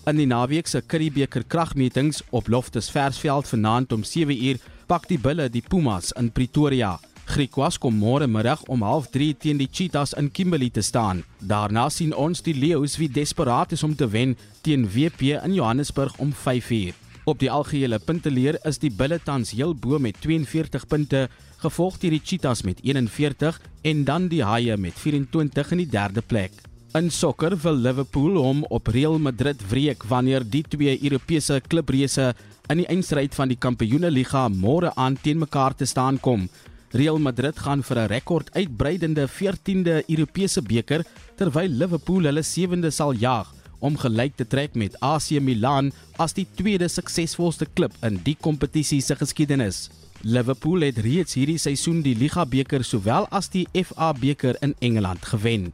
In 0.09 0.17
die 0.17 0.29
naweek 0.29 0.69
se 0.69 0.81
Curriebeeker 0.81 1.45
kragmetings 1.45 2.23
op 2.31 2.49
Loftus 2.49 2.89
Versveld 2.91 3.49
vanaand 3.49 3.93
om 3.93 4.05
7uur 4.05 4.61
pak 4.89 5.09
die 5.09 5.19
Bulle 5.21 5.51
die 5.53 5.63
Pumas 5.63 6.15
in 6.17 6.31
Pretoria. 6.33 6.97
Griquas 7.29 7.77
kom 7.77 7.99
môre 8.01 8.25
middag 8.27 8.63
om 8.73 8.81
0.30 8.81 9.37
teen 9.43 9.59
die 9.61 9.69
Cheetahs 9.69 10.15
in 10.17 10.31
Kimberley 10.33 10.71
te 10.73 10.81
staan. 10.81 11.21
Daarna 11.45 11.91
sien 11.93 12.15
ons 12.17 12.41
die 12.43 12.57
Leeu's 12.57 12.97
wie 12.97 13.11
desperaat 13.13 13.77
is 13.77 13.85
om 13.85 13.93
te 13.97 14.09
wen 14.09 14.33
teen 14.65 14.89
WP 14.89 15.37
in 15.37 15.59
Johannesburg 15.61 16.17
om 16.25 16.33
5uur. 16.33 16.97
Op 17.29 17.43
die 17.43 17.51
algehele 17.53 17.99
punteleer 18.01 18.57
is 18.65 18.79
die 18.81 18.89
Bulle 18.89 19.19
tans 19.21 19.51
heel 19.53 19.75
bo 19.77 19.99
met 20.01 20.17
42 20.23 20.87
punte, 20.89 21.27
gevolg 21.61 21.99
deur 22.01 22.15
die 22.15 22.23
Cheetahs 22.25 22.63
met 22.65 22.79
41 22.81 23.59
en 23.91 24.05
dan 24.09 24.31
die 24.33 24.41
Haie 24.49 24.79
met 24.81 24.97
24 24.97 25.75
in 25.77 25.83
die 25.83 25.91
derde 25.93 26.23
plek. 26.25 26.55
In 26.97 27.11
sokker 27.13 27.53
wil 27.61 27.77
Liverpool 27.85 28.39
hom 28.41 28.63
op 28.73 28.89
Real 28.89 29.19
Madrid 29.21 29.61
wreek 29.69 30.07
wanneer 30.09 30.47
die 30.57 30.63
twee 30.65 30.97
Europese 31.03 31.61
klubreëse 31.69 32.31
in 32.73 32.81
die 32.81 32.89
eindstryd 32.89 33.37
van 33.37 33.53
die 33.53 33.61
Kampioenligga 33.61 34.47
môre 34.49 34.95
aan 34.97 35.21
teen 35.21 35.45
mekaar 35.45 35.77
te 35.77 35.85
staan 35.85 36.17
kom. 36.17 36.49
Real 36.97 37.21
Madrid 37.21 37.61
gaan 37.61 37.85
vir 37.85 37.99
'n 38.07 38.09
rekord 38.09 38.49
uitbreidende 38.57 39.29
14de 39.29 40.01
Europese 40.09 40.63
beker 40.63 41.05
terwyl 41.37 41.69
Liverpool 41.69 42.25
hulle 42.25 42.43
7de 42.43 42.91
sal 42.91 43.13
jaag 43.13 43.58
om 43.79 43.97
gelyk 43.99 44.37
te 44.37 44.47
trek 44.47 44.75
met 44.75 44.97
AC 45.05 45.39
Milan 45.41 45.93
as 46.19 46.35
die 46.37 46.47
tweede 46.59 46.89
suksesvolste 46.89 47.67
klub 47.75 47.95
in 48.07 48.21
die 48.27 48.37
kompetisie 48.41 49.01
se 49.03 49.17
geskiedenis. 49.19 49.89
Liverpool 50.23 50.83
het 50.83 50.99
reeds 51.05 51.37
hierdie 51.39 51.61
seisoen 51.63 52.01
die 52.03 52.17
Liga 52.19 52.43
beker 52.47 52.83
sowel 52.85 53.29
as 53.31 53.51
die 53.55 53.67
FA 53.85 54.11
beker 54.13 54.59
in 54.67 54.75
Engeland 54.83 55.23
gewen. 55.31 55.71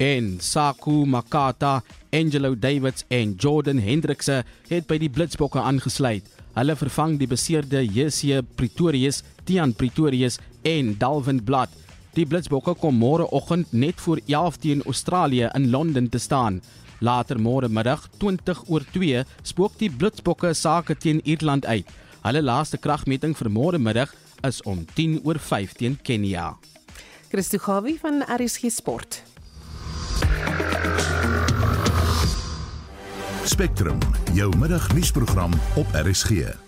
En 0.00 0.38
Saku 0.40 1.04
Makata, 1.06 1.82
Angelo 2.10 2.54
Davids 2.54 3.04
en 3.08 3.34
Jordan 3.38 3.78
Hendrikse 3.78 4.42
het 4.68 4.88
by 4.88 4.96
die 4.98 5.10
Blitsbokke 5.12 5.60
aangesluit. 5.60 6.24
Hulle 6.56 6.76
vervang 6.76 7.18
die 7.20 7.28
beseerde 7.28 7.84
JC 7.84 8.40
Pretorius, 8.56 9.22
Tian 9.44 9.72
Pretorius 9.76 10.38
en 10.68 10.96
Dalvin 10.98 11.40
Blad. 11.44 11.70
Die 12.12 12.26
Blitsbokke 12.28 12.74
kom 12.76 12.98
môre 13.00 13.24
oggend 13.32 13.70
net 13.72 14.00
voor 14.04 14.20
11 14.26 14.58
teen 14.60 14.82
Australië 14.84 15.48
in 15.56 15.70
Londen 15.70 16.08
te 16.12 16.18
staan. 16.20 16.60
Later 17.02 17.38
môre 17.42 17.66
middag 17.66 18.06
20 18.22 18.70
oor 18.70 18.84
2 18.94 19.24
spook 19.42 19.74
die 19.80 19.90
Blitsbokke 19.90 20.52
sake 20.54 20.94
teen 20.94 21.18
Ierland 21.26 21.66
uit. 21.66 21.88
Hulle 22.22 22.42
laaste 22.46 22.78
kragmeting 22.78 23.34
vir 23.34 23.50
môre 23.50 23.80
middag 23.82 24.14
is 24.46 24.62
om 24.70 24.84
10 24.94 25.18
oor 25.26 25.42
5 25.42 25.74
teen 25.80 25.98
Kenia. 26.06 26.54
Christo 27.32 27.58
Gawie 27.58 27.98
van 27.98 28.22
RSG 28.22 28.70
Sport. 28.70 29.22
Spectrum, 33.50 33.98
jou 34.38 34.52
middagnuusprogram 34.56 35.58
op 35.74 35.96
RSG. 36.06 36.61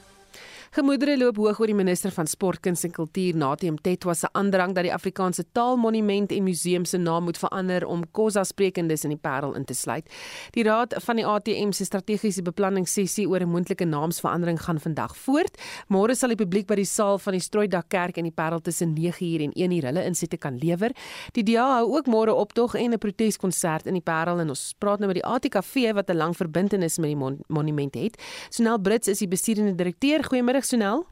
Gemoedere 0.75 1.15
loop 1.15 1.37
hoog 1.39 1.61
oor 1.63 1.71
die 1.71 1.77
minister 1.79 2.11
van 2.11 2.27
Sport, 2.27 2.59
Kuns 2.65 2.81
en 2.83 2.91
Kultuur, 2.91 3.37
Natem 3.39 3.77
Tetwa 3.79 4.11
se 4.19 4.27
aandrang 4.35 4.73
dat 4.75 4.83
die 4.83 4.91
Afrikaanse 4.91 5.45
Taalmonument 5.55 6.33
en 6.35 6.43
Museum 6.43 6.83
se 6.85 6.99
naam 6.99 7.29
moet 7.29 7.39
verander 7.39 7.85
om 7.87 8.01
Khoza 8.11 8.43
sprekendes 8.43 9.05
in 9.07 9.13
die 9.15 9.21
Parel 9.23 9.55
in 9.55 9.63
te 9.69 9.77
sluit. 9.79 10.11
Die 10.57 10.65
raad 10.67 10.97
van 11.05 11.21
die 11.21 11.27
ATM 11.31 11.71
se 11.71 11.87
strategiese 11.87 12.43
beplanning 12.43 12.89
sessie 12.91 13.29
oor 13.31 13.45
'n 13.47 13.53
moontlike 13.53 13.87
naamsverandering 13.87 14.59
gaan 14.59 14.81
vandag 14.81 15.15
voort. 15.17 15.61
Môre 15.89 16.17
sal 16.17 16.35
die 16.35 16.43
publiek 16.43 16.67
by 16.67 16.75
die 16.75 16.85
saal 16.85 17.19
van 17.19 17.33
die 17.33 17.41
Strooidak 17.41 17.89
Kerk 17.89 18.17
in 18.17 18.25
die 18.25 18.35
Parel 18.35 18.61
tussen 18.61 18.97
9uur 18.97 19.43
en 19.43 19.53
1uur 19.55 19.85
hulle 19.85 20.05
insette 20.05 20.39
kan 20.39 20.59
lewer. 20.59 20.91
Die 21.35 21.45
DA 21.45 21.79
hou 21.79 21.97
ook 21.97 22.07
môre 22.07 22.35
optog 22.35 22.75
en 22.75 22.93
'n 22.93 22.99
proteskonsert 22.99 23.87
in 23.87 23.95
die 23.95 24.03
Parel 24.03 24.41
en 24.41 24.49
ons 24.49 24.75
praat 24.79 24.99
nou 24.99 25.07
met 25.07 25.23
die 25.23 25.25
ATKV 25.25 25.95
wat 25.95 26.11
'n 26.11 26.17
lang 26.17 26.35
verbintenis 26.37 26.99
met 26.99 27.11
die 27.11 27.17
mon 27.17 27.39
monument 27.47 27.95
het. 27.95 28.21
Sonel 28.51 28.81
Brits 28.81 29.07
is 29.09 29.19
die 29.19 29.29
besturende 29.29 29.75
direkteur. 29.77 30.19
Goeiemôre 30.25 30.64
Sonel. 30.65 31.05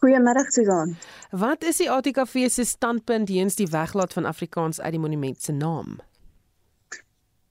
Goeiemôre 0.00 0.44
Susan. 0.48 0.96
Wat 1.30 1.64
is 1.64 1.76
die 1.76 1.90
ATKV 1.92 2.46
se 2.48 2.64
standpunt 2.64 3.26
teenoor 3.28 3.56
die 3.56 3.68
weglaat 3.68 4.12
van 4.16 4.24
Afrikaans 4.24 4.80
uit 4.80 4.94
die 4.96 5.00
monument 5.02 5.42
se 5.42 5.52
naam? 5.52 5.98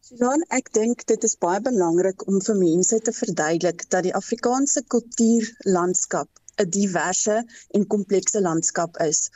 Susan, 0.09 0.41
ek 0.57 0.71
dink 0.73 1.05
dit 1.11 1.23
is 1.27 1.37
baie 1.37 1.61
belangrik 1.61 2.25
om 2.25 2.39
vir 2.41 2.57
mense 2.57 2.97
te 3.05 3.13
verduidelik 3.13 3.85
dat 3.93 4.07
die 4.07 4.15
Afrikaanse 4.17 4.81
kultuurlandskap 4.95 6.29
'n 6.61 6.69
diverse 6.69 7.37
en 7.75 7.87
komplekse 7.87 8.41
landskap 8.41 8.97
is. 9.11 9.29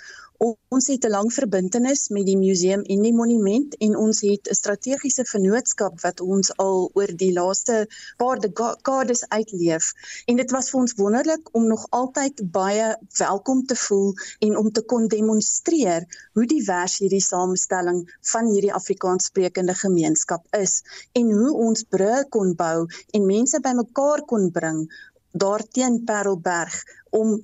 Ons 0.44 0.88
het 0.92 1.06
'n 1.06 1.14
lang 1.16 1.30
verbintenis 1.34 2.10
met 2.10 2.26
die 2.26 2.38
museum 2.38 2.82
en 2.94 3.02
die 3.08 3.14
monument 3.14 3.76
en 3.86 3.94
ons 4.06 4.18
het 4.28 4.50
'n 4.50 4.58
strategiese 4.60 5.24
vennootskap 5.30 6.02
wat 6.02 6.20
ons 6.20 6.50
al 6.64 6.90
oor 6.94 7.12
die 7.22 7.32
laaste 7.34 7.76
paar 8.18 8.40
dekades 8.46 9.22
uitleef 9.38 9.86
en 10.26 10.42
dit 10.42 10.52
was 10.56 10.70
vir 10.70 10.80
ons 10.80 10.96
wonderlik 11.04 11.54
om 11.60 11.68
nog 11.68 11.86
altyd 12.00 12.44
baie 12.58 12.90
welkom 13.18 13.66
te 13.66 13.78
voel 13.86 14.14
en 14.40 14.58
om 14.58 14.72
te 14.72 14.82
kon 14.82 15.08
demonstreer 15.08 16.04
hoe 16.34 16.46
divers 16.56 16.98
hierdie 16.98 17.24
samestelling 17.30 18.04
van 18.34 18.52
hierdie 18.52 18.74
Afrikaanssprekende 18.82 19.74
gemeenskap 19.86 20.44
is 20.60 20.82
en 21.14 21.32
hoe 21.32 21.54
ons 21.70 21.88
brûe 21.96 22.28
kon 22.30 22.56
bou 22.56 22.88
en 23.12 23.26
mense 23.26 23.60
bymekaar 23.60 24.26
kon 24.26 24.52
bring 24.52 24.88
daarteen 25.34 26.04
Parelberg 26.06 26.76
om 27.10 27.42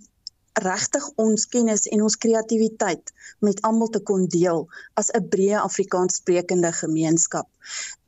regtig 0.60 1.06
ons 1.15 1.45
kennis 1.47 1.88
en 1.93 2.04
ons 2.06 2.17
kreatiwiteit 2.17 3.13
met 3.45 3.62
almal 3.67 3.89
te 3.93 4.02
kon 4.10 4.25
deel 4.28 4.67
as 5.02 5.12
'n 5.19 5.30
breë 5.34 5.62
Afrikaans 5.62 6.19
sprekende 6.21 6.71
gemeenskap. 6.82 7.47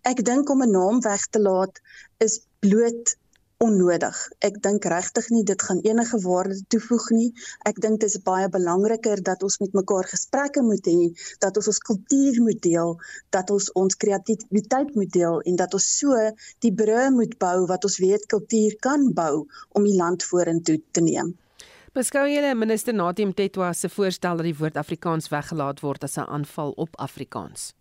Ek 0.02 0.24
dink 0.26 0.50
om 0.50 0.64
'n 0.64 0.72
naam 0.72 1.02
weg 1.02 1.28
te 1.30 1.40
laat 1.40 1.82
is 2.18 2.42
bloot 2.60 3.16
onnodig. 3.62 4.18
Ek 4.48 4.58
dink 4.66 4.86
regtig 4.90 5.30
nie 5.34 5.44
dit 5.48 5.62
gaan 5.68 5.82
enige 5.86 6.20
waarde 6.26 6.58
toevoeg 6.74 7.08
nie. 7.16 7.28
Ek 7.70 7.82
dink 7.84 8.02
dit 8.02 8.10
is 8.10 8.24
baie 8.26 8.50
belangriker 8.50 9.22
dat 9.24 9.44
ons 9.46 9.60
met 9.62 9.76
mekaar 9.78 10.10
gesprekke 10.10 10.64
moet 10.66 10.88
hê, 10.90 11.12
dat 11.44 11.58
ons 11.62 11.70
ons 11.74 11.82
kultuur 11.92 12.42
moet 12.46 12.62
deel, 12.66 12.96
dat 13.36 13.54
ons 13.54 13.70
ons 13.84 14.00
kreatiwiteit 14.04 14.96
moet 14.98 15.12
deel 15.14 15.42
en 15.46 15.60
dat 15.62 15.78
ons 15.78 15.90
so 16.00 16.18
die 16.66 16.74
brûe 16.74 17.10
moet 17.14 17.38
bou 17.42 17.68
wat 17.70 17.86
ons 17.86 18.00
weet 18.02 18.26
kultuur 18.34 18.78
kan 18.82 19.12
bou 19.14 19.46
om 19.78 19.86
die 19.86 19.98
land 19.98 20.26
vorentoe 20.26 20.80
te 20.92 21.06
neem. 21.06 21.36
Beskou 21.92 22.24
julle 22.32 22.54
minister 22.56 22.96
Natim 22.96 23.34
Tetwa 23.36 23.74
se 23.76 23.90
voorstel 23.92 24.40
dat 24.40 24.48
die 24.48 24.56
woord 24.56 24.80
Afrikaans 24.80 25.28
weggelaat 25.30 25.84
word 25.84 26.04
as 26.08 26.18
'n 26.18 26.30
aanval 26.38 26.72
op 26.78 26.96
Afrikaans? 26.96 27.74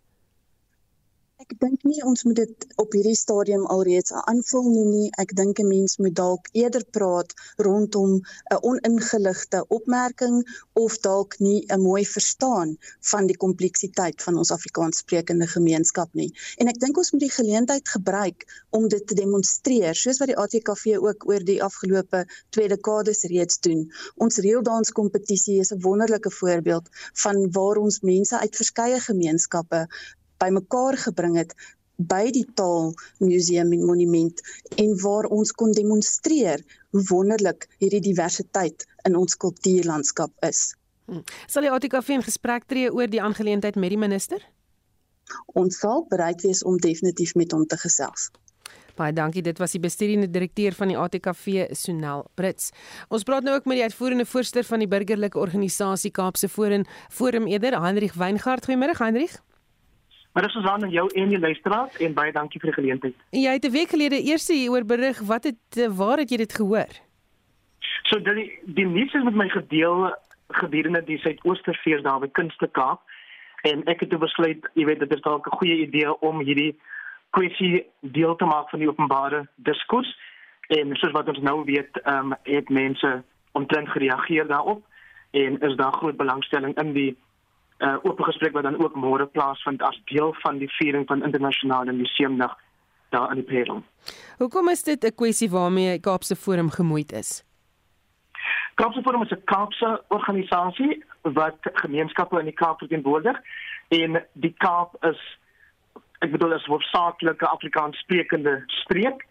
Ek 1.41 1.55
dink 1.57 1.85
nie 1.89 2.03
ons 2.05 2.21
moet 2.29 2.37
dit 2.37 2.65
op 2.83 2.93
hierdie 2.93 3.17
stadium 3.17 3.63
alreeds 3.75 4.13
'n 4.13 4.25
aanval 4.31 4.67
noem 4.73 4.89
nie. 4.95 5.07
Ek 5.23 5.31
dink 5.39 5.61
'n 5.63 5.69
mens 5.69 5.95
moet 5.97 6.15
dalk 6.19 6.51
eerder 6.63 6.85
praat 6.97 7.33
rondom 7.67 8.11
'n 8.17 8.59
oningeligte 8.71 9.63
opmerking 9.77 10.37
of 10.83 10.99
dalk 11.07 11.39
nie 11.47 11.65
'n 11.69 11.81
mooi 11.81 12.05
verstaan 12.11 12.77
van 13.13 13.31
die 13.31 13.39
kompleksiteit 13.45 14.23
van 14.27 14.37
ons 14.43 14.51
Afrikaanssprekende 14.57 15.49
gemeenskap 15.55 16.13
nie. 16.21 16.29
En 16.59 16.69
ek 16.69 16.81
dink 16.85 17.01
ons 17.03 17.13
moet 17.13 17.25
die 17.25 17.37
geleentheid 17.39 17.89
gebruik 17.89 18.45
om 18.71 18.89
dit 18.89 19.07
te 19.07 19.15
demonstreer, 19.15 19.95
soos 19.95 20.19
wat 20.19 20.29
die 20.29 20.41
ATKV 20.45 21.01
ook 21.01 21.29
oor 21.29 21.45
die 21.45 21.63
afgelope 21.63 22.27
twee 22.51 22.69
dekades 22.69 23.25
reeds 23.33 23.61
doen. 23.61 23.89
Ons 24.17 24.37
reeldans 24.37 24.93
kompetisie 24.93 25.59
is 25.65 25.73
'n 25.73 25.81
wonderlike 25.89 26.31
voorbeeld 26.31 26.89
van 27.25 27.51
waar 27.51 27.77
ons 27.77 28.01
mense 28.01 28.39
uit 28.39 28.57
verskeie 28.57 29.01
gemeenskappe 29.01 29.89
bymekaar 30.43 30.99
gebring 31.05 31.37
het 31.41 31.55
by 32.01 32.31
die 32.33 32.47
taalmuseum 32.57 33.73
en 33.77 33.85
monument 33.85 34.41
en 34.81 34.95
waar 35.03 35.29
ons 35.29 35.53
kon 35.53 35.73
demonstreer 35.77 36.63
hoe 36.95 37.03
wonderlik 37.11 37.69
hierdie 37.79 38.03
diversiteit 38.09 38.87
in 39.09 39.17
ons 39.21 39.37
kultuurlandskap 39.37 40.33
is. 40.49 40.71
Hmm. 41.11 41.25
Sal 41.51 41.67
die 41.67 41.73
ATKV 41.75 42.17
in 42.21 42.25
gesprek 42.25 42.65
tree 42.71 42.93
oor 42.93 43.11
die 43.11 43.23
aangeleentheid 43.23 43.77
met 43.77 43.93
die 43.93 44.01
minister? 44.01 44.45
Ons 45.59 45.79
sal 45.83 46.07
bereid 46.11 46.43
wees 46.47 46.63
om 46.67 46.79
definitief 46.81 47.35
met 47.39 47.53
hom 47.53 47.67
te 47.67 47.79
gesels. 47.79 48.31
Baie 48.99 49.15
dankie. 49.17 49.43
Dit 49.43 49.61
was 49.63 49.73
die 49.73 49.81
bestuurende 49.81 50.29
direkteur 50.29 50.75
van 50.77 50.91
die 50.91 50.97
ATKV, 50.99 51.71
Sonel 51.79 52.27
Brits. 52.37 52.71
Ons 53.09 53.25
praat 53.25 53.47
nou 53.47 53.55
ook 53.57 53.69
met 53.71 53.81
die 53.81 53.87
uitvoerende 53.87 54.27
voorsteur 54.29 54.67
van 54.67 54.83
die 54.83 54.89
burgerlike 54.91 55.39
organisasie 55.39 56.11
Kaapse 56.11 56.51
Forum, 56.53 56.85
Forum 57.09 57.47
Eder, 57.49 57.79
Hendrik 57.81 58.19
Weingart. 58.19 58.67
Goeiemôre, 58.69 58.99
Hendrik. 58.99 59.39
Maar 60.33 60.43
dis 60.43 60.53
Susan 60.53 60.83
en 60.83 60.91
jou 60.91 61.07
en 61.15 61.29
die 61.29 61.39
luisteraars 61.39 61.97
en 61.97 62.15
baie 62.15 62.33
dankie 62.33 62.61
vir 62.61 62.71
die 62.71 62.79
geleentheid. 62.79 63.15
Jy 63.31 63.53
het 63.53 63.65
'n 63.65 63.73
week 63.73 63.89
gelede 63.89 64.23
eers 64.23 64.49
hieroor 64.49 64.85
berig. 64.85 65.19
Wat 65.21 65.45
het 65.45 65.77
eh, 65.77 65.89
waar 65.89 66.19
het 66.19 66.31
jy 66.31 66.37
dit 66.37 66.53
gehoor? 66.53 66.93
So 68.03 68.19
die 68.19 68.59
die 68.65 68.87
nuus 68.87 69.13
is 69.15 69.23
met 69.23 69.35
my 69.35 69.49
gedeel 69.49 70.15
gedurende 70.49 71.05
die 71.05 71.19
Suidoosterfees 71.19 72.03
daar 72.03 72.21
by 72.21 72.29
Kunste 72.29 72.69
Kaap 72.69 73.01
en 73.63 73.85
ek 73.85 74.01
het 74.01 74.19
besluit, 74.19 74.71
jy 74.75 74.85
weet 74.85 74.99
dit 74.99 75.13
is 75.13 75.21
dalk 75.21 75.47
'n 75.47 75.57
goeie 75.57 75.77
idee 75.87 76.21
om 76.21 76.41
hierdie 76.41 76.79
kwessie 77.31 77.87
deel 78.01 78.37
te 78.37 78.45
maak 78.45 78.71
van 78.71 78.79
die 78.79 78.89
openbare 78.89 79.49
diskurs. 79.55 80.19
En 80.69 80.97
soos 80.97 81.13
wat 81.13 81.29
ons 81.29 81.39
nou 81.39 81.65
weet, 81.65 82.01
ehm 82.03 82.33
um, 82.33 82.35
het 82.43 82.69
mense 82.69 83.23
omtrent 83.53 83.89
gereageer 83.89 84.47
daarop 84.47 84.85
en 85.31 85.61
is 85.61 85.77
daar 85.77 85.93
groot 85.93 86.17
belangstelling 86.17 86.79
in 86.79 86.93
die 86.93 87.17
uh, 87.81 87.97
oop 88.03 88.21
gesprek 88.21 88.53
wat 88.53 88.63
dan 88.63 88.79
ook 88.83 88.95
môre 88.95 89.27
plaasvind 89.27 89.83
as 89.83 90.01
deel 90.05 90.35
van 90.43 90.59
die 90.59 90.69
viering 90.79 91.07
van 91.07 91.25
internasionale 91.25 91.93
museumdag 91.93 92.57
daar 93.11 93.31
in 93.31 93.43
die 93.43 93.49
Parel. 93.49 93.83
Hoekom 94.39 94.69
is 94.69 94.83
dit 94.83 95.05
'n 95.05 95.15
kwessie 95.15 95.51
waarmee 95.51 96.01
Kaapse 96.01 96.37
Forum 96.37 96.71
gemoeid 96.71 97.13
is? 97.13 97.45
Kaapse 98.75 99.03
Forum 99.03 99.23
is 99.23 99.31
'n 99.31 99.45
Kaapse 99.45 100.03
organisasie 100.09 101.05
wat 101.23 101.59
gemeenskappe 101.61 102.39
in 102.39 102.45
die 102.45 102.61
Kaap 102.63 102.79
verteenwoordig 102.79 103.41
en 103.89 104.25
die 104.33 104.55
Kaap 104.59 105.05
is 105.05 105.39
ek 106.19 106.31
bedoel 106.31 106.53
as 106.53 106.65
hoofsaaklike 106.65 107.47
Afrikaans 107.47 107.99
sprekende 107.99 108.63
streek. 108.67 109.27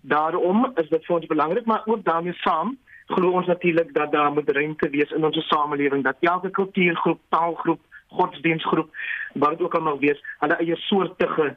Daarom 0.00 0.72
is 0.74 0.88
dit 0.88 1.04
vir 1.04 1.16
ons 1.16 1.26
belangrik, 1.26 1.66
maar 1.66 1.82
ook 1.84 2.04
daarmee 2.04 2.32
saam 2.32 2.78
glo 3.06 3.30
ons 3.30 3.46
natuurlik 3.46 3.94
dat 3.94 4.12
daar 4.12 4.32
moet 4.32 4.50
ruimte 4.50 4.88
wees 4.88 5.10
in 5.10 5.24
ons 5.24 5.46
samelewing 5.48 6.04
dat 6.04 6.16
elke 6.20 6.50
kultuurgroep, 6.50 7.20
taalgroep, 7.28 7.80
godsdienstgroep, 8.10 8.90
wat 9.34 9.50
dit 9.50 9.60
ook 9.60 9.74
al 9.74 9.86
mag 9.86 9.98
wees, 10.02 10.22
hulle 10.38 10.58
eie 10.62 10.76
soortige 10.76 11.56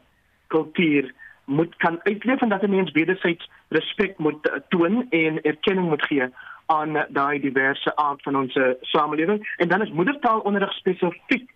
kultuur 0.54 1.12
moet 1.46 1.76
kan 1.76 2.00
uitleef 2.04 2.42
en 2.42 2.50
dat 2.50 2.64
'n 2.64 2.70
mens 2.70 2.92
wederzijds 2.92 3.50
respek 3.70 4.18
moet 4.18 4.48
uh, 4.48 4.60
toon 4.70 5.06
en 5.10 5.42
erkenning 5.42 5.90
moet 5.90 6.06
gee 6.06 6.28
aan 6.66 7.06
daai 7.10 7.40
diverse 7.40 7.96
aard 7.96 8.22
van 8.22 8.36
ons 8.36 8.60
samelewing 8.82 9.54
en 9.58 9.68
dan 9.68 9.82
is 9.82 9.92
moedertaalonderrig 9.92 10.74
spesifiek 10.74 11.50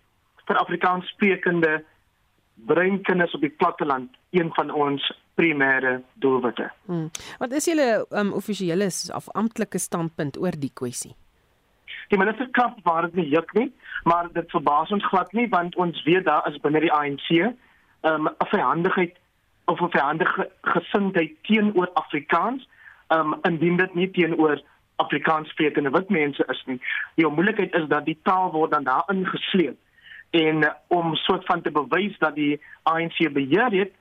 vir 0.44 0.56
Afrikaans 0.56 1.08
sprekende 1.08 1.84
breinkinders 2.54 3.34
op 3.34 3.40
die 3.40 3.54
platteland 3.60 4.10
een 4.30 4.50
van 4.54 4.70
ons 4.70 5.12
primêre 5.34 6.00
doelwitte. 6.14 6.70
Hmm. 6.84 7.10
Wat 7.38 7.52
is 7.52 7.64
julle 7.70 8.06
um, 8.10 8.32
offisiële 8.32 8.90
of 9.14 9.30
amptelike 9.38 9.78
standpunt 9.78 10.38
oor 10.38 10.58
die 10.58 10.72
kwessie? 10.74 11.14
Die 12.08 12.18
minister 12.18 12.48
kamp 12.50 12.78
waar 12.82 13.02
dit 13.02 13.14
nie 13.14 13.28
juk 13.28 13.52
nie, 13.52 13.68
maar 14.04 14.28
dit 14.32 14.50
verbaas 14.50 14.90
ons 14.90 15.04
glad 15.04 15.32
nie 15.32 15.48
want 15.48 15.76
ons 15.76 16.02
weet 16.04 16.24
daar 16.24 16.46
is 16.48 16.60
binne 16.64 16.80
die 16.80 16.92
ANC 16.92 17.28
'n 17.30 17.56
um, 18.02 18.28
verhandigheid 18.38 19.16
of 19.64 19.80
'n 19.80 19.90
verhandige 19.90 20.50
gesindheid 20.62 21.32
teenoor 21.42 21.90
Afrikaans, 21.92 22.68
um, 23.08 23.36
indien 23.42 23.76
dit 23.76 23.94
nie 23.94 24.10
teenoor 24.10 24.62
Afrikaans 24.96 25.48
sprekende 25.48 25.90
wit 25.90 26.08
mense 26.08 26.44
is 26.48 26.62
nie. 26.66 26.80
Die 27.14 27.26
moeilikheid 27.26 27.74
is 27.74 27.86
dat 27.88 28.04
die 28.04 28.18
taal 28.22 28.50
word 28.50 28.70
dan 28.70 28.84
daar 28.84 29.04
ingesleep 29.06 29.76
en 30.30 30.56
uh, 30.62 30.70
om 30.88 31.14
soort 31.14 31.44
van 31.44 31.62
te 31.62 31.70
bewys 31.70 32.18
dat 32.18 32.34
die 32.34 32.60
ANC 32.82 33.32
beheer 33.32 33.70
het 33.70 33.92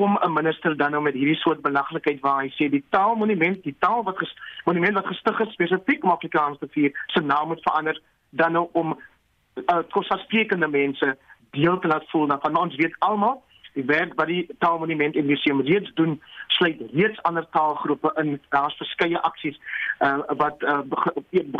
kom 0.00 0.18
'n 0.20 0.32
minister 0.32 0.76
dan 0.76 0.90
nou 0.90 1.02
met 1.02 1.14
hierdie 1.14 1.36
soort 1.36 1.60
belaglikheid 1.60 2.20
waar 2.20 2.40
hy 2.42 2.50
sê 2.56 2.70
die 2.70 2.84
taalmonument, 2.88 3.62
die 3.62 3.76
taal 3.78 4.02
wat 4.02 4.18
ges, 4.18 4.32
monument 4.64 4.94
wat 4.94 5.06
gestig 5.06 5.40
is 5.40 5.52
spesifiek 5.52 6.04
om 6.04 6.10
Afrikaans 6.10 6.58
te 6.58 6.68
vier, 6.70 6.90
se 7.06 7.20
naam 7.20 7.48
moet 7.48 7.62
verander 7.62 8.00
dan 8.30 8.52
nou 8.52 8.68
om 8.72 8.88
uh, 8.94 9.82
kosassprekende 9.90 10.68
mense 10.68 11.16
deel 11.50 11.78
te 11.78 11.88
laat 11.88 12.10
voel. 12.10 12.26
Van 12.40 12.56
ons 12.56 12.76
weet 12.76 12.96
almal 12.98 13.42
die 13.72 13.84
werk 13.84 14.14
wat 14.14 14.26
die 14.26 14.46
taalmonument 14.58 15.16
en 15.16 15.26
museum 15.26 15.60
reeds 15.60 15.92
doen 15.94 16.22
sluit 16.46 16.80
reeds 16.92 17.22
ander 17.22 17.46
taalgroepe 17.50 18.12
in. 18.22 18.40
Daar's 18.48 18.76
verskeie 18.76 19.20
aksies 19.20 19.60
uh, 19.98 20.18
wat 20.42 20.62
uh, 20.62 20.80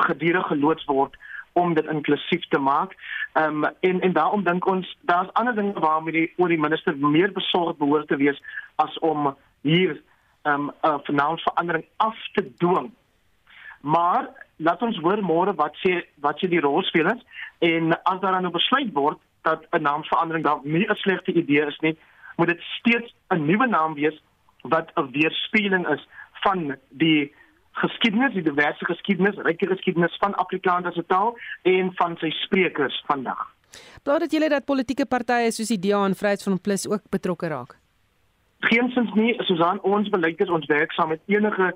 gedurig 0.08 0.46
geloods 0.46 0.84
word 0.84 1.16
om 1.60 1.74
dit 1.74 1.86
inklusief 1.86 2.46
te 2.48 2.58
maak. 2.58 2.94
Ehm 3.32 3.64
um, 3.64 3.70
en 3.80 4.00
en 4.00 4.12
daarom 4.12 4.44
dink 4.44 4.66
ons 4.66 4.96
daar's 5.00 5.32
ander 5.32 5.54
dinge 5.54 5.80
waarmee 5.80 6.12
die 6.12 6.32
oor 6.36 6.48
die 6.48 6.60
minister 6.60 6.96
meer 6.96 7.32
besorgd 7.32 7.78
behoort 7.78 8.08
te 8.08 8.16
wees 8.16 8.42
as 8.76 8.98
om 8.98 9.34
hier 9.62 10.00
ehm 10.42 10.68
um, 10.68 10.70
'n 10.82 11.04
financiële 11.08 11.46
verandering 11.48 11.84
af 11.96 12.16
te 12.32 12.54
dwing. 12.56 12.90
Maar 13.80 14.28
laat 14.56 14.82
ons 14.82 14.98
hoor 14.98 15.20
môre 15.24 15.54
wat 15.54 15.76
sê 15.86 16.04
wat 16.20 16.38
sê 16.40 16.48
die 16.48 16.60
rolspelers 16.60 17.22
en 17.58 18.02
as 18.02 18.20
daar 18.20 18.40
'n 18.42 18.50
besluit 18.50 18.92
word 18.92 19.18
dat 19.42 19.66
'n 19.70 19.82
naamverandering 19.82 20.44
dalk 20.44 20.64
nie 20.64 20.86
'n 20.88 20.94
slegte 20.94 21.32
idee 21.32 21.66
is 21.66 21.78
nie, 21.80 21.96
moet 22.36 22.48
dit 22.48 22.60
steeds 22.60 23.14
'n 23.28 23.44
nuwe 23.46 23.66
naam 23.66 23.94
wees 23.94 24.22
wat 24.62 24.90
'n 24.94 25.10
weerspieëling 25.10 25.88
is 25.88 26.08
van 26.32 26.76
die 26.88 27.32
geskiedenis, 27.72 28.32
die 28.32 28.42
diverse 28.42 28.84
geskiedenis, 28.84 29.38
ryke 29.46 29.66
geskiedenis 29.66 30.16
van 30.20 30.34
Afrikaans 30.34 30.86
as 30.86 30.96
'n 30.96 31.06
taal 31.06 31.38
en 31.62 31.92
van 31.94 32.16
sy 32.16 32.30
sprekers 32.30 33.02
vandag. 33.06 33.46
Plaas 34.02 34.18
dit 34.18 34.32
julle 34.32 34.48
dat 34.48 34.64
politieke 34.64 35.06
partye 35.06 35.50
soos 35.50 35.68
die 35.68 35.78
DA 35.78 36.04
en 36.04 36.14
Vryheidsfront 36.14 36.62
Plus 36.62 36.88
ook 36.88 37.02
betrokke 37.10 37.48
raak? 37.48 37.76
Geensins 38.60 39.12
nie, 39.14 39.34
soos 39.44 39.60
aan 39.60 39.80
ons 39.80 40.08
beleid 40.08 40.40
is 40.40 40.50
ons 40.50 40.66
werk 40.66 40.92
saam 40.92 41.08
met 41.08 41.20
enige 41.26 41.74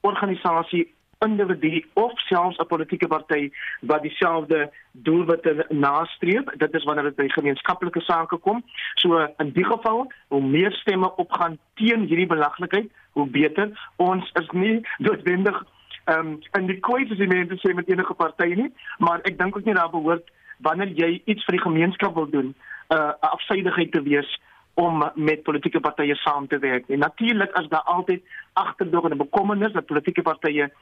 organisasie 0.00 0.94
individu 1.24 1.84
of 1.92 2.12
selfs 2.28 2.58
'n 2.58 2.66
politieke 2.66 3.06
party 3.06 3.50
wat 3.80 4.02
dieselfde 4.02 4.70
doelwitte 4.92 5.66
nastreef. 5.68 6.44
Dit 6.56 6.74
is 6.74 6.84
wanneer 6.84 7.04
dit 7.04 7.16
by 7.16 7.28
gemeenskaplike 7.28 8.00
sake 8.00 8.36
kom. 8.36 8.62
So 8.94 9.28
in 9.36 9.52
die 9.52 9.64
geval, 9.64 10.12
hoe 10.28 10.42
meer 10.42 10.72
stemme 10.72 11.16
opgaan 11.16 11.58
teen 11.74 12.00
hierdie 12.00 12.26
belaglikheid, 12.26 12.90
hoe 13.12 13.26
beter. 13.26 13.90
Ons 13.96 14.30
is 14.32 14.50
nie 14.50 14.86
noodwendig 14.98 15.64
ehm 16.04 16.18
um, 16.18 16.38
in 16.58 16.66
die 16.66 16.80
kwessie 16.80 17.16
die 17.16 17.26
mense 17.30 17.54
sê 17.62 17.74
met 17.74 17.88
enige 17.88 18.14
party 18.14 18.54
nie, 18.54 18.72
maar 18.98 19.20
ek 19.22 19.38
dink 19.38 19.56
ook 19.56 19.64
nie 19.64 19.74
daar 19.74 19.90
behoort 19.90 20.30
wanneer 20.58 20.90
jy 20.98 21.22
iets 21.24 21.44
vir 21.44 21.56
die 21.56 21.66
gemeenskap 21.66 22.14
wil 22.14 22.30
doen, 22.30 22.54
'n 22.90 22.96
uh, 22.96 23.12
afsydigheid 23.20 23.92
te 23.92 24.02
wees 24.02 24.40
om 24.74 25.10
met 25.14 25.42
politieke 25.42 25.80
partye 25.80 26.14
saam 26.14 26.48
te 26.48 26.58
werk. 26.58 26.88
En 26.88 26.98
natuurlik 26.98 27.58
is 27.58 27.68
daar 27.68 27.82
altyd 27.94 28.22
agterdog 28.52 29.10
en 29.10 29.16
bekommernis 29.16 29.72
dat 29.72 29.86
politieke 29.86 30.22
partye 30.22 30.72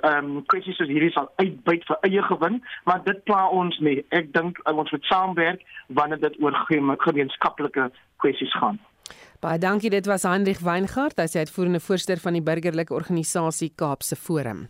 ehm 0.00 0.24
um, 0.24 0.44
kwessies 0.46 0.76
soos 0.78 0.88
hierdie 0.88 1.10
sal 1.10 1.26
uitbuit 1.36 1.82
vir 1.86 1.98
eie 2.06 2.22
gewin, 2.22 2.60
maar 2.84 3.02
dit 3.04 3.24
pla 3.26 3.48
ons 3.48 3.78
nie. 3.82 3.98
Ek 4.14 4.30
dink 4.32 4.60
uh, 4.62 4.76
ons 4.78 4.90
moet 4.94 5.04
saamwerk 5.10 5.64
wanneer 5.98 6.20
dit 6.22 6.38
oor 6.42 6.54
gemeenskaplike 7.02 7.90
kwessies 8.22 8.54
gaan. 8.62 8.78
Baie 9.42 9.58
dankie, 9.58 9.90
dit 9.90 10.06
was 10.06 10.22
Hendrik 10.22 10.62
Weingart, 10.62 11.18
hy 11.18 11.26
is 11.26 11.36
uitvoerende 11.36 11.80
voorsteur 11.80 12.22
van 12.22 12.38
die 12.38 12.44
burgerlike 12.44 12.94
organisasie 12.94 13.72
Kaapse 13.74 14.16
Forum. 14.16 14.68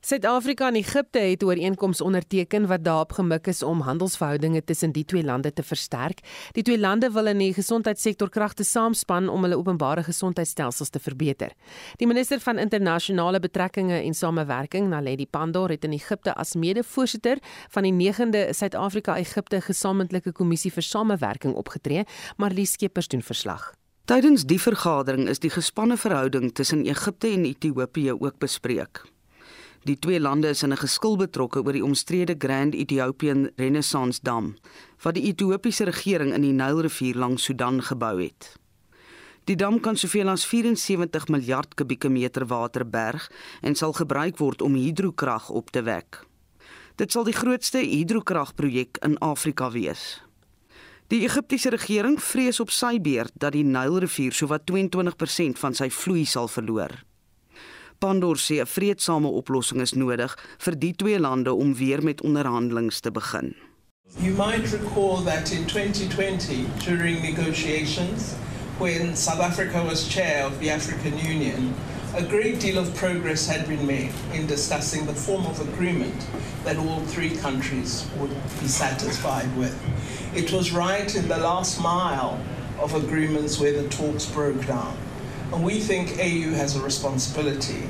Suid-Afrika 0.00 0.68
en 0.68 0.76
Egipte 0.78 1.18
het 1.18 1.42
ooreenkomste 1.42 2.04
onderteken 2.04 2.66
wat 2.66 2.84
daarop 2.84 3.12
gemik 3.12 3.46
is 3.46 3.62
om 3.62 3.80
handelsverhoudinge 3.80 4.64
tussen 4.64 4.92
die 4.92 5.04
twee 5.04 5.24
lande 5.24 5.52
te 5.52 5.62
versterk. 5.62 6.20
Die 6.52 6.62
twee 6.62 6.78
lande 6.78 7.10
wil 7.10 7.26
in 7.26 7.38
die 7.42 7.50
gesondheidssektor 7.54 8.30
kragte 8.30 8.64
saamspan 8.64 9.28
om 9.28 9.42
hulle 9.42 9.58
openbare 9.58 10.04
gesondheidstelsels 10.06 10.94
te 10.94 11.02
verbeter. 11.02 11.50
Die 11.98 12.06
minister 12.06 12.38
van 12.40 12.62
internasionale 12.62 13.40
betrekkinge 13.40 13.98
en 13.98 14.14
samewerking, 14.14 14.86
Naledi 14.88 15.26
Pandor, 15.26 15.74
het 15.74 15.84
in 15.84 15.98
Egipte 15.98 16.34
as 16.34 16.54
mede-voorsitter 16.54 17.42
van 17.68 17.82
die 17.82 17.92
9de 18.12 18.46
Suid-Afrika-Egipte 18.54 19.60
gesamentlike 19.66 20.32
kommissie 20.32 20.70
vir 20.72 20.86
samewerking 20.86 21.58
opgetree, 21.58 22.06
maar 22.36 22.54
Lies 22.54 22.78
Skeepers 22.78 23.08
doen 23.08 23.22
verslag. 23.22 23.72
Tydens 24.06 24.46
die 24.46 24.62
vergadering 24.62 25.26
is 25.28 25.42
die 25.42 25.50
gespanne 25.50 25.98
verhouding 25.98 26.52
tussen 26.54 26.86
Egipte 26.86 27.34
en 27.34 27.44
Ethiopië 27.44 28.12
ook 28.12 28.38
bespreek. 28.38 29.02
Die 29.88 29.96
twee 29.98 30.20
lande 30.20 30.48
is 30.48 30.62
in 30.62 30.72
'n 30.72 30.76
geskil 30.76 31.16
betrokke 31.16 31.62
oor 31.64 31.72
die 31.72 31.84
omstrede 31.84 32.34
Grand 32.38 32.74
Ethiopian 32.74 33.50
Renaissance 33.56 34.20
Dam 34.22 34.56
wat 35.02 35.14
die 35.14 35.22
Ethiopiese 35.22 35.84
regering 35.84 36.34
in 36.34 36.42
die 36.42 36.52
Nylrivier 36.52 37.16
langs 37.16 37.44
Sudan 37.44 37.82
gebou 37.82 38.20
het. 38.20 38.56
Die 39.44 39.56
dam 39.56 39.80
kan 39.80 39.96
soveel 39.96 40.28
as 40.28 40.44
74 40.46 41.28
miljard 41.28 41.74
kubieke 41.74 42.08
meter 42.08 42.46
water 42.46 42.90
berg 42.90 43.30
en 43.60 43.74
sal 43.74 43.92
gebruik 43.92 44.38
word 44.38 44.62
om 44.62 44.74
hidrokrag 44.74 45.48
op 45.50 45.70
te 45.70 45.82
wek. 45.82 46.26
Dit 46.96 47.12
sal 47.12 47.24
die 47.24 47.38
grootste 47.40 47.78
hidrokragprojek 47.78 48.98
in 49.00 49.18
Afrika 49.18 49.70
wees. 49.70 50.22
Die 51.06 51.24
Egiptiese 51.24 51.70
regering 51.70 52.22
vrees 52.22 52.60
op 52.60 52.70
sy 52.70 53.00
beurt 53.00 53.32
dat 53.34 53.52
die 53.52 53.64
Nylrivier 53.64 54.32
sowat 54.32 54.70
22% 54.70 55.58
van 55.58 55.74
sy 55.74 55.90
vloei 55.90 56.24
sal 56.24 56.48
verloor. 56.48 57.07
Pandor 57.98 58.36
sê 58.36 58.60
'n 58.60 58.66
vredesame 58.66 59.28
oplossing 59.28 59.80
is 59.80 59.92
nodig 59.92 60.36
vir 60.58 60.74
die 60.78 60.94
twee 60.94 61.18
lande 61.18 61.52
om 61.52 61.74
weer 61.74 62.02
met 62.02 62.22
onderhandelinge 62.22 63.00
te 63.00 63.10
begin. 63.10 63.54
You 64.20 64.34
might 64.34 64.72
recall 64.72 65.22
that 65.24 65.50
in 65.50 65.66
2020 65.66 66.66
during 66.84 67.22
negotiations 67.22 68.34
when 68.78 69.16
South 69.16 69.40
Africa 69.40 69.82
was 69.84 70.08
chair 70.08 70.46
of 70.46 70.58
the 70.60 70.70
African 70.70 71.18
Union 71.18 71.74
a 72.14 72.22
great 72.22 72.58
deal 72.58 72.78
of 72.78 72.94
progress 72.96 73.46
had 73.46 73.68
been 73.68 73.86
made 73.86 74.12
in 74.32 74.46
discussing 74.46 75.04
the 75.04 75.14
form 75.14 75.44
of 75.46 75.60
agreement 75.60 76.26
that 76.64 76.76
all 76.76 77.00
three 77.00 77.36
countries 77.36 78.06
would 78.18 78.30
be 78.60 78.66
satisfied 78.66 79.54
with. 79.56 79.76
It 80.34 80.50
was 80.50 80.72
right 80.72 81.14
in 81.14 81.28
the 81.28 81.36
last 81.36 81.80
mile 81.80 82.40
of 82.80 82.94
agreements 82.94 83.60
where 83.60 83.82
the 83.82 83.88
talks 83.88 84.24
broke 84.26 84.66
down. 84.66 84.96
And 85.52 85.64
we 85.64 85.80
think 85.80 86.18
AU 86.18 86.54
has 86.54 86.76
a 86.76 86.82
responsibility 86.82 87.82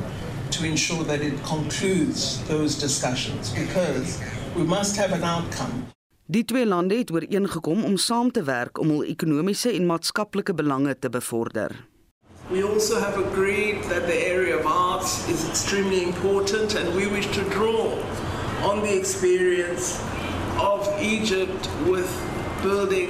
to 0.51 0.65
ensure 0.65 1.05
that 1.05 1.21
it 1.21 1.35
concludes 1.45 2.43
those 2.47 2.79
discussions 2.79 3.51
because 3.51 4.21
we 4.57 4.63
must 4.63 4.97
have 4.97 5.13
an 5.13 5.25
outcome. 5.25 5.87
Die 6.27 6.45
twee 6.45 6.67
lande 6.67 6.97
het 6.97 7.11
ooreengekom 7.11 7.85
om 7.85 7.97
saam 7.97 8.31
te 8.31 8.43
werk 8.43 8.79
om 8.79 8.89
hul 8.89 9.05
ekonomiese 9.05 9.73
en 9.73 9.87
maatskaplike 9.87 10.55
belange 10.55 10.99
te 10.99 11.09
bevorder. 11.09 11.89
We 12.51 12.63
also 12.63 13.01
have 13.01 13.17
agreed 13.17 13.83
that 13.83 14.07
the 14.07 14.19
area 14.33 14.57
of 14.59 14.67
arts 14.67 15.29
is 15.29 15.49
extremely 15.49 16.03
important 16.03 16.75
and 16.75 16.95
we 16.95 17.07
wish 17.07 17.27
to 17.27 17.43
draw 17.49 17.99
on 18.63 18.83
the 18.83 18.99
experience 18.99 19.99
of 20.59 20.89
Egypt 21.01 21.69
with 21.87 22.09
building 22.63 23.09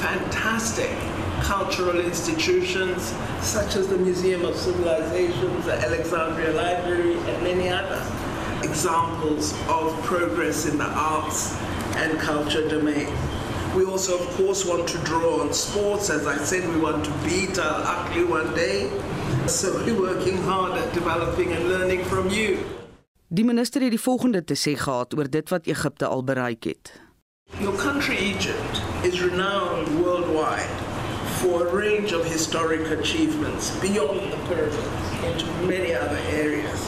fantastic 0.00 1.09
cultural 1.42 2.00
institutions 2.00 3.14
such 3.40 3.76
as 3.76 3.88
the 3.88 3.98
Museum 3.98 4.44
of 4.44 4.56
Civilizations, 4.56 5.64
the 5.64 5.74
Alexandria 5.74 6.52
Library, 6.52 7.14
and 7.14 7.42
many 7.42 7.68
others. 7.68 8.06
examples 8.62 9.52
of 9.68 9.92
progress 10.04 10.66
in 10.66 10.78
the 10.78 10.86
arts 10.86 11.56
and 11.96 12.18
culture 12.18 12.68
domain. 12.68 13.08
We 13.76 13.84
also, 13.84 14.18
of 14.18 14.26
course, 14.36 14.64
want 14.64 14.88
to 14.88 14.98
draw 14.98 15.40
on 15.40 15.52
sports. 15.52 16.10
As 16.10 16.26
I 16.26 16.36
said, 16.36 16.68
we 16.68 16.80
want 16.80 17.04
to 17.04 17.12
beat 17.24 17.58
Al 17.58 17.82
Akli 17.94 18.28
one 18.28 18.54
day. 18.54 18.90
So 19.46 19.66
we're 19.84 20.00
working 20.00 20.38
hard 20.42 20.78
at 20.78 20.92
developing 20.92 21.52
and 21.52 21.68
learning 21.68 22.04
from 22.04 22.28
you. 22.30 22.58
Die 23.32 23.44
minister 23.44 23.80
het 23.80 23.90
die 23.90 24.00
volgende 24.00 24.44
te 24.44 24.56
sê 24.58 24.74
gehad 24.74 25.14
oor 25.14 25.30
dit 25.30 25.48
wat 25.48 25.66
Egipte 25.70 26.06
al 26.06 26.24
bereik 26.24 26.64
het. 26.66 26.90
Your 27.60 27.76
country, 27.78 28.16
Egypt, 28.16 28.82
is 29.06 29.22
renowned 29.22 29.88
worldwide 30.02 30.79
for 31.40 31.66
a 31.66 31.74
range 31.74 32.12
of 32.12 32.22
historic 32.26 32.84
achievements 32.90 33.70
beyond 33.80 34.20
the 34.30 34.36
pyramids 34.48 34.76
into 35.24 35.46
many 35.64 35.94
other 35.94 36.20
areas. 36.28 36.78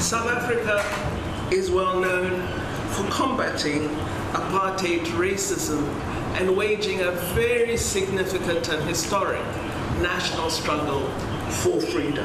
South 0.00 0.30
Africa 0.32 0.80
is 1.52 1.70
well 1.70 2.00
known 2.00 2.40
for 2.96 3.04
combating 3.12 3.92
apartheid 4.32 5.04
racism 5.20 5.84
and 6.40 6.56
waging 6.56 7.00
a 7.02 7.10
very 7.36 7.76
significant 7.76 8.68
and 8.72 8.82
historic 8.88 9.44
national 10.00 10.48
struggle 10.48 11.04
for 11.60 11.80
freedom. 11.92 12.24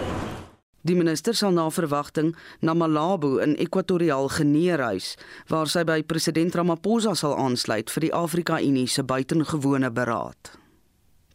Die 0.85 0.95
minister 0.95 1.33
sal 1.33 1.51
na 1.51 1.67
verwagting 1.69 2.35
na 2.61 2.73
Malabo 2.73 3.41
in 3.43 3.57
Ekwatoriaal 3.57 4.29
Guinea 4.29 4.77
reis 4.77 5.15
waar 5.49 5.67
sy 5.67 5.83
by 5.83 6.03
president 6.07 6.55
Ramaphosa 6.55 7.15
sal 7.17 7.35
aansluit 7.35 7.89
vir 7.89 8.05
die 8.05 8.13
Afrika 8.13 8.61
Unie 8.61 8.87
se 8.87 9.03
buitengewone 9.03 9.91
beraad. 9.91 10.64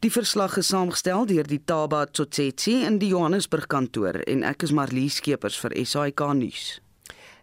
Die 0.01 0.09
verslag 0.09 0.55
is 0.57 0.71
saamgestel 0.73 1.27
deur 1.29 1.45
die 1.45 1.59
Taba 1.61 2.07
Tsotsetsi 2.09 2.79
in 2.89 2.95
die 3.03 3.11
Johannesburg 3.11 3.67
kantoor 3.69 4.23
en 4.25 4.47
ek 4.49 4.65
is 4.65 4.73
Marlie 4.73 5.11
Skeepers 5.13 5.59
vir 5.61 5.75
SAK 5.77 6.23
nuus. 6.39 6.79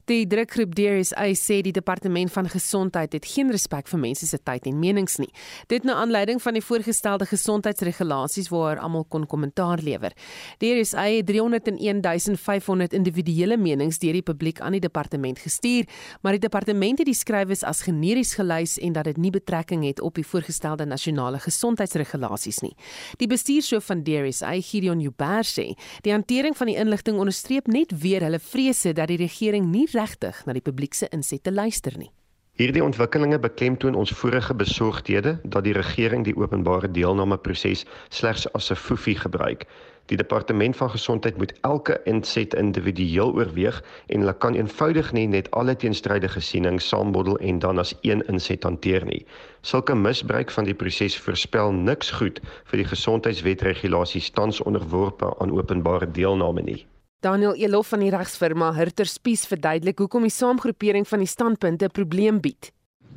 Die 0.08 0.24
drukgroep 0.24 0.72
DRSA 0.72 1.26
sê 1.36 1.58
die 1.60 1.74
departement 1.76 2.32
van 2.32 2.47
gesondheid 2.47 3.12
het 3.12 3.26
geen 3.28 3.49
respek 3.51 3.89
vir 3.91 3.99
mense 3.99 4.24
se 4.30 4.38
tyd 4.39 4.70
en 4.70 4.78
menings 4.80 5.18
nie. 5.20 5.28
Dit 5.68 5.84
na 5.84 5.97
aanleiding 5.99 6.39
van 6.39 6.55
die 6.55 6.62
voorgestelde 6.64 7.26
gesondheidsregulasies 7.28 8.47
waar 8.47 8.80
almal 8.80 9.03
kon 9.12 9.26
kommentaar 9.28 9.84
lewer. 9.84 10.16
DRSA 10.64 11.03
het 11.12 11.28
301500 11.28 12.95
individuele 12.95 13.58
menings 13.60 13.99
deur 13.99 14.16
die 14.16 14.24
publiek 14.24 14.62
aan 14.64 14.78
die 14.78 14.82
departement 14.86 15.41
gestuur, 15.43 15.84
maar 16.24 16.38
die 16.38 16.45
departement 16.45 17.03
het 17.03 17.12
die 17.12 17.18
skrywes 17.18 17.66
as 17.68 17.84
generies 17.84 18.38
gelys 18.39 18.78
en 18.80 18.95
dat 18.95 19.12
dit 19.12 19.20
nie 19.20 19.34
betrekking 19.36 19.84
het 19.89 19.99
op 19.99 20.16
die 20.16 20.24
voorgestelde 20.24 20.88
nasionale 20.88 21.43
gesondheidsregulasies 21.43 22.62
nie. 22.64 22.72
Die 23.20 23.28
bestuurshoof 23.28 23.91
van 23.91 24.05
DRSA, 24.08 24.55
Gideon 24.72 25.03
Uber 25.03 25.43
sê, 25.43 25.74
die 26.08 26.16
hantering 26.16 26.55
van 26.55 26.72
die 26.72 26.80
inligting 26.80 27.20
onderstreep 27.20 27.68
net 27.68 27.91
weer 27.91 28.24
hulle 28.24 28.39
vrese 28.39 28.95
dat 28.95 29.12
die 29.12 29.20
regering 29.20 29.68
nie 29.76 29.84
regtig 29.98 30.45
na 30.45 30.54
die 30.54 30.64
publiek 30.70 30.93
se 30.93 31.10
insette 31.12 31.52
luister 31.52 31.98
nie. 31.98 32.12
Hierdie 32.58 32.82
ontwikkelinge 32.82 33.38
beklemtoon 33.38 33.95
ons 33.95 34.12
vorige 34.18 34.54
besorgdhede 34.58 35.36
dat 35.43 35.66
die 35.68 35.76
regering 35.78 36.24
die 36.26 36.34
openbare 36.38 36.89
deelnameproses 36.89 37.84
slegs 38.10 38.48
as 38.58 38.72
'n 38.72 38.82
foefie 38.86 39.18
gebruik. 39.26 39.68
Die 40.08 40.18
departement 40.18 40.78
van 40.78 40.89
gesondheid 40.89 41.38
moet 41.38 41.54
elke 41.62 42.00
inset 42.06 42.54
individueel 42.54 43.34
oorweeg 43.34 43.84
en 44.08 44.20
hulle 44.20 44.34
kan 44.34 44.56
eenvoudig 44.56 45.12
nie 45.14 45.28
net 45.28 45.52
alle 45.52 45.76
teenstrydige 45.76 46.39
sienings 46.39 46.88
saamboddel 46.88 47.38
en 47.38 47.60
dan 47.60 47.78
as 47.78 47.93
een 48.02 48.26
inset 48.28 48.64
hanteer 48.64 49.06
nie. 49.06 49.26
Sulke 49.62 49.95
misbruik 49.95 50.52
van 50.52 50.64
die 50.64 50.74
proses 50.74 51.18
voorspel 51.20 51.72
niks 51.72 52.12
goed 52.12 52.39
vir 52.72 52.78
die 52.78 52.89
gesondheidswetregulasies 52.95 54.30
tans 54.30 54.62
onderworpe 54.62 55.34
aan 55.39 55.52
openbare 55.52 56.12
deelname 56.12 56.62
nie. 56.62 56.86
Daniel 57.28 57.57
Elof 57.59 57.89
van 57.91 57.99
die 58.05 58.11
regsfirma 58.13 58.69
Hurter 58.78 59.09
Spies 59.09 59.41
verduidelik 59.51 59.99
hoekom 59.99 60.23
die 60.23 60.32
saamgroepering 60.32 61.03
van 61.09 61.19
die 61.19 61.28
standpunte 61.28 61.88
'n 61.88 61.95
probleem 61.97 62.38
bied. 62.39 62.69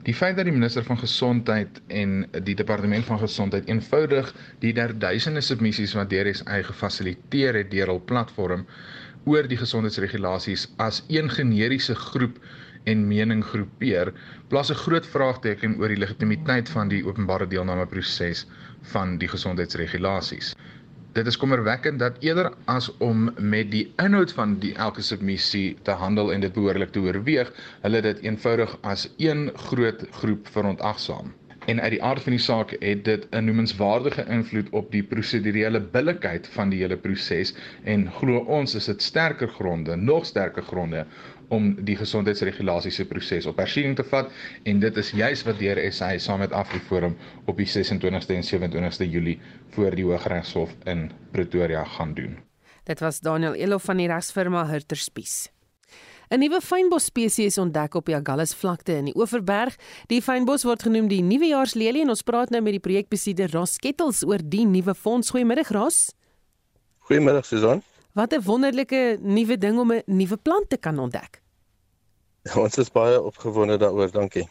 Die 0.09 0.15
feit 0.21 0.35
dat 0.37 0.49
die 0.49 0.55
minister 0.55 0.83
van 0.85 0.99
gesondheid 0.99 1.79
en 1.87 2.27
die 2.49 2.57
departement 2.59 3.05
van 3.05 3.21
gesondheid 3.21 3.69
eenvoudig 3.69 4.33
die 4.65 4.73
duisende 5.05 5.41
submissies 5.41 5.95
wat 5.95 6.11
deur 6.11 6.27
is 6.27 6.43
eie 6.43 6.65
gefasiliteer 6.65 7.55
het 7.61 7.71
deur 7.71 7.93
hul 7.93 8.03
platform 8.13 8.67
oor 9.27 9.47
die 9.47 9.61
gesondheidsregulasies 9.63 10.67
as 10.79 11.05
een 11.09 11.31
generiese 11.31 11.95
groep 11.95 12.41
en 12.85 13.07
mening 13.07 13.45
groepeer, 13.45 14.13
plaas 14.49 14.71
'n 14.71 14.83
groot 14.87 15.07
vraagteken 15.07 15.79
oor 15.79 15.89
die 15.89 16.03
legitimiteit 16.03 16.69
van 16.69 16.89
die 16.89 17.05
openbare 17.07 17.47
deelnameproses 17.47 18.47
van 18.83 19.19
die 19.19 19.29
gesondheidsregulasies 19.29 20.55
dit 21.13 21.27
is 21.27 21.37
kommerwekkend 21.37 21.99
dat 21.99 22.17
eerder 22.21 22.53
as 22.65 22.91
om 22.99 23.31
met 23.39 23.71
die 23.71 23.93
inhoud 24.03 24.33
van 24.33 24.59
die 24.63 24.75
elke 24.75 25.03
submissie 25.03 25.77
te 25.83 25.91
handel 25.91 26.33
en 26.33 26.41
dit 26.41 26.53
behoorlik 26.53 26.93
te 26.95 27.03
oorweeg, 27.03 27.53
hulle 27.83 28.01
dit 28.07 28.23
eenvoudig 28.23 28.77
as 28.81 29.09
een 29.17 29.51
groot 29.55 30.07
groep 30.23 30.49
verontagsaam. 30.55 31.33
En 31.67 31.81
uit 31.81 31.91
die 31.91 32.03
aard 32.03 32.23
van 32.23 32.33
die 32.33 32.43
saak 32.43 32.71
het 32.79 33.05
dit 33.05 33.27
'n 33.31 33.45
noemenswaardige 33.45 34.25
invloed 34.29 34.71
op 34.71 34.91
die 34.93 35.03
prosedurele 35.03 35.81
billikheid 35.81 36.49
van 36.49 36.69
die 36.69 36.81
hele 36.81 36.97
proses 36.97 37.55
en 37.85 38.11
glo 38.13 38.39
ons 38.39 38.75
is 38.75 38.85
dit 38.85 39.03
sterker 39.03 39.49
gronde, 39.49 39.97
nog 39.97 40.27
sterker 40.27 40.63
gronde 40.63 41.07
om 41.51 41.73
die 41.85 41.97
gesondheidsregulasies 41.99 43.01
se 43.01 43.07
proses 43.11 43.47
op 43.51 43.59
hersiening 43.63 43.97
te 43.99 44.07
vat 44.07 44.31
en 44.71 44.81
dit 44.83 44.97
is 45.03 45.13
juis 45.17 45.45
wat 45.47 45.59
deur 45.59 45.81
SA 45.93 46.13
saam 46.19 46.43
met 46.45 46.55
Afriforum 46.57 47.17
op 47.51 47.59
die 47.59 47.69
26ste 47.69 48.37
en 48.39 48.47
27ste 48.47 49.07
Julie 49.11 49.39
voor 49.75 49.95
die 49.99 50.07
Hooggeregshof 50.07 50.75
in 50.85 51.11
Pretoria 51.35 51.85
gaan 51.97 52.15
doen. 52.15 52.39
Dit 52.85 53.01
was 53.01 53.21
Daniel 53.21 53.55
Elo 53.55 53.79
van 53.79 53.97
die 53.97 54.09
regsfirma 54.11 54.67
Hurterspies. 54.67 55.51
'n 56.31 56.39
Nuwe 56.39 56.61
fynbos 56.63 57.09
spesies 57.11 57.57
is 57.57 57.59
ontdek 57.59 57.97
op 57.99 58.07
die 58.07 58.15
Agulhas 58.15 58.55
vlakte 58.55 58.95
in 59.01 59.09
die 59.11 59.17
Oeverberg. 59.19 59.75
Die 60.07 60.21
fynbos 60.23 60.63
word 60.63 60.85
genoem 60.87 61.09
die 61.11 61.25
nuwejaarslelie 61.27 62.05
en 62.05 62.13
ons 62.15 62.23
praat 62.23 62.53
nou 62.55 62.61
met 62.63 62.77
die 62.77 62.85
projekbestuurder 62.85 63.51
Ros 63.51 63.79
Kettels 63.83 64.23
oor 64.23 64.39
die 64.39 64.63
nuwe 64.63 64.95
fonds. 64.95 65.33
Goeiemiddag 65.35 65.73
Ros. 65.75 66.13
Goeiemiddag 67.11 67.47
Susan. 67.47 67.83
Wat 68.13 68.33
'n 68.33 68.43
wonderlike 68.43 69.19
nuwe 69.23 69.59
ding 69.59 69.79
om 69.79 69.93
'n 69.93 70.03
nuwe 70.07 70.37
plant 70.37 70.69
te 70.69 70.77
kan 70.77 70.99
ontdek. 70.99 71.43
Ons 72.65 72.79
is 72.79 72.91
baie 72.91 73.23
opgewonde 73.23 73.77
daaroor, 73.77 74.11
dankie. 74.11 74.49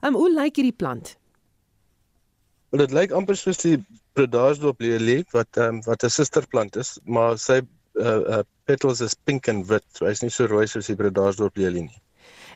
Um 0.00 0.14
hoe 0.14 0.30
lyk 0.32 0.56
hierdie 0.56 0.76
plant? 0.76 1.16
Wel 2.72 2.86
dit 2.86 2.94
lyk 2.96 3.10
amper 3.12 3.36
soos 3.36 3.60
die 3.60 3.76
Bredasdorp 4.16 4.80
lelie 4.80 5.24
wat 5.32 5.56
um, 5.56 5.82
wat 5.84 6.04
'n 6.04 6.08
susterplant 6.08 6.76
is, 6.76 6.98
maar 7.04 7.38
sy 7.38 7.60
uh, 8.00 8.38
uh 8.38 8.42
petals 8.64 9.00
is 9.00 9.14
pink 9.14 9.48
en 9.48 9.64
wit. 9.66 9.84
So 9.92 10.06
hy's 10.06 10.22
nie 10.22 10.30
so 10.30 10.46
rooi 10.46 10.66
soos 10.66 10.86
die 10.86 10.96
Bredasdorp 10.96 11.56
lelie 11.56 11.82
nie. 11.82 12.00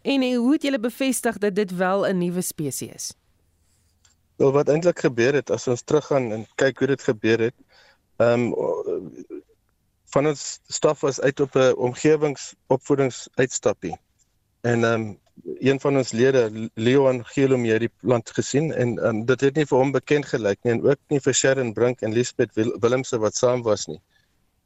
En 0.02 0.22
hoe 0.22 0.52
het 0.52 0.62
julle 0.62 0.80
bevestig 0.80 1.38
dat 1.38 1.54
dit 1.54 1.76
wel 1.76 2.06
'n 2.06 2.18
nuwe 2.18 2.40
spesies 2.40 2.94
is? 2.94 3.14
Wel 4.36 4.52
wat 4.52 4.68
eintlik 4.68 4.98
gebeur 4.98 5.34
het 5.34 5.50
as 5.50 5.68
ons 5.68 5.82
teruggaan 5.82 6.32
en 6.32 6.46
kyk 6.54 6.78
hoe 6.78 6.86
dit 6.86 7.02
gebeur 7.02 7.40
het. 7.40 7.54
Ehm 8.16 8.52
um, 8.52 9.12
van 10.16 10.32
ons 10.32 10.44
staf 10.72 11.04
was 11.04 11.20
uit 11.20 11.40
op 11.44 11.52
'n 11.54 11.76
omgewingsopvoedingsuitstappie. 11.76 13.96
En 14.60 14.84
ehm 14.84 15.00
um, 15.00 15.18
een 15.60 15.80
van 15.80 15.96
ons 15.96 16.12
lede, 16.12 16.70
Leon 16.74 17.26
Gelom, 17.26 17.64
het 17.64 17.80
die 17.80 17.92
plant 18.00 18.30
gesien 18.30 18.72
en 18.72 18.98
ehm 18.98 19.08
um, 19.08 19.24
dit 19.24 19.40
het 19.40 19.56
nie 19.56 19.66
vir 19.66 19.78
hom 19.78 19.92
bekend 19.92 20.26
gelyk 20.26 20.58
nie 20.62 20.72
en 20.72 20.88
ook 20.88 20.98
nie 21.08 21.20
vir 21.20 21.34
Sharon 21.34 21.72
Brink 21.72 22.00
en 22.00 22.12
Lisbeth 22.12 22.54
Willemse 22.54 23.18
wat 23.18 23.36
saam 23.36 23.62
was 23.62 23.86
nie. 23.86 24.00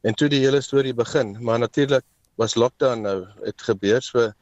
En 0.01 0.15
toe 0.15 0.29
die 0.29 0.41
hele 0.41 0.61
storie 0.61 0.95
begin, 0.95 1.37
maar 1.41 1.59
natuurlik 1.59 2.05
was 2.35 2.55
lockdown 2.55 3.01
nou 3.01 3.27
het 3.43 3.63
gebeur 3.63 4.03
so 4.03 4.33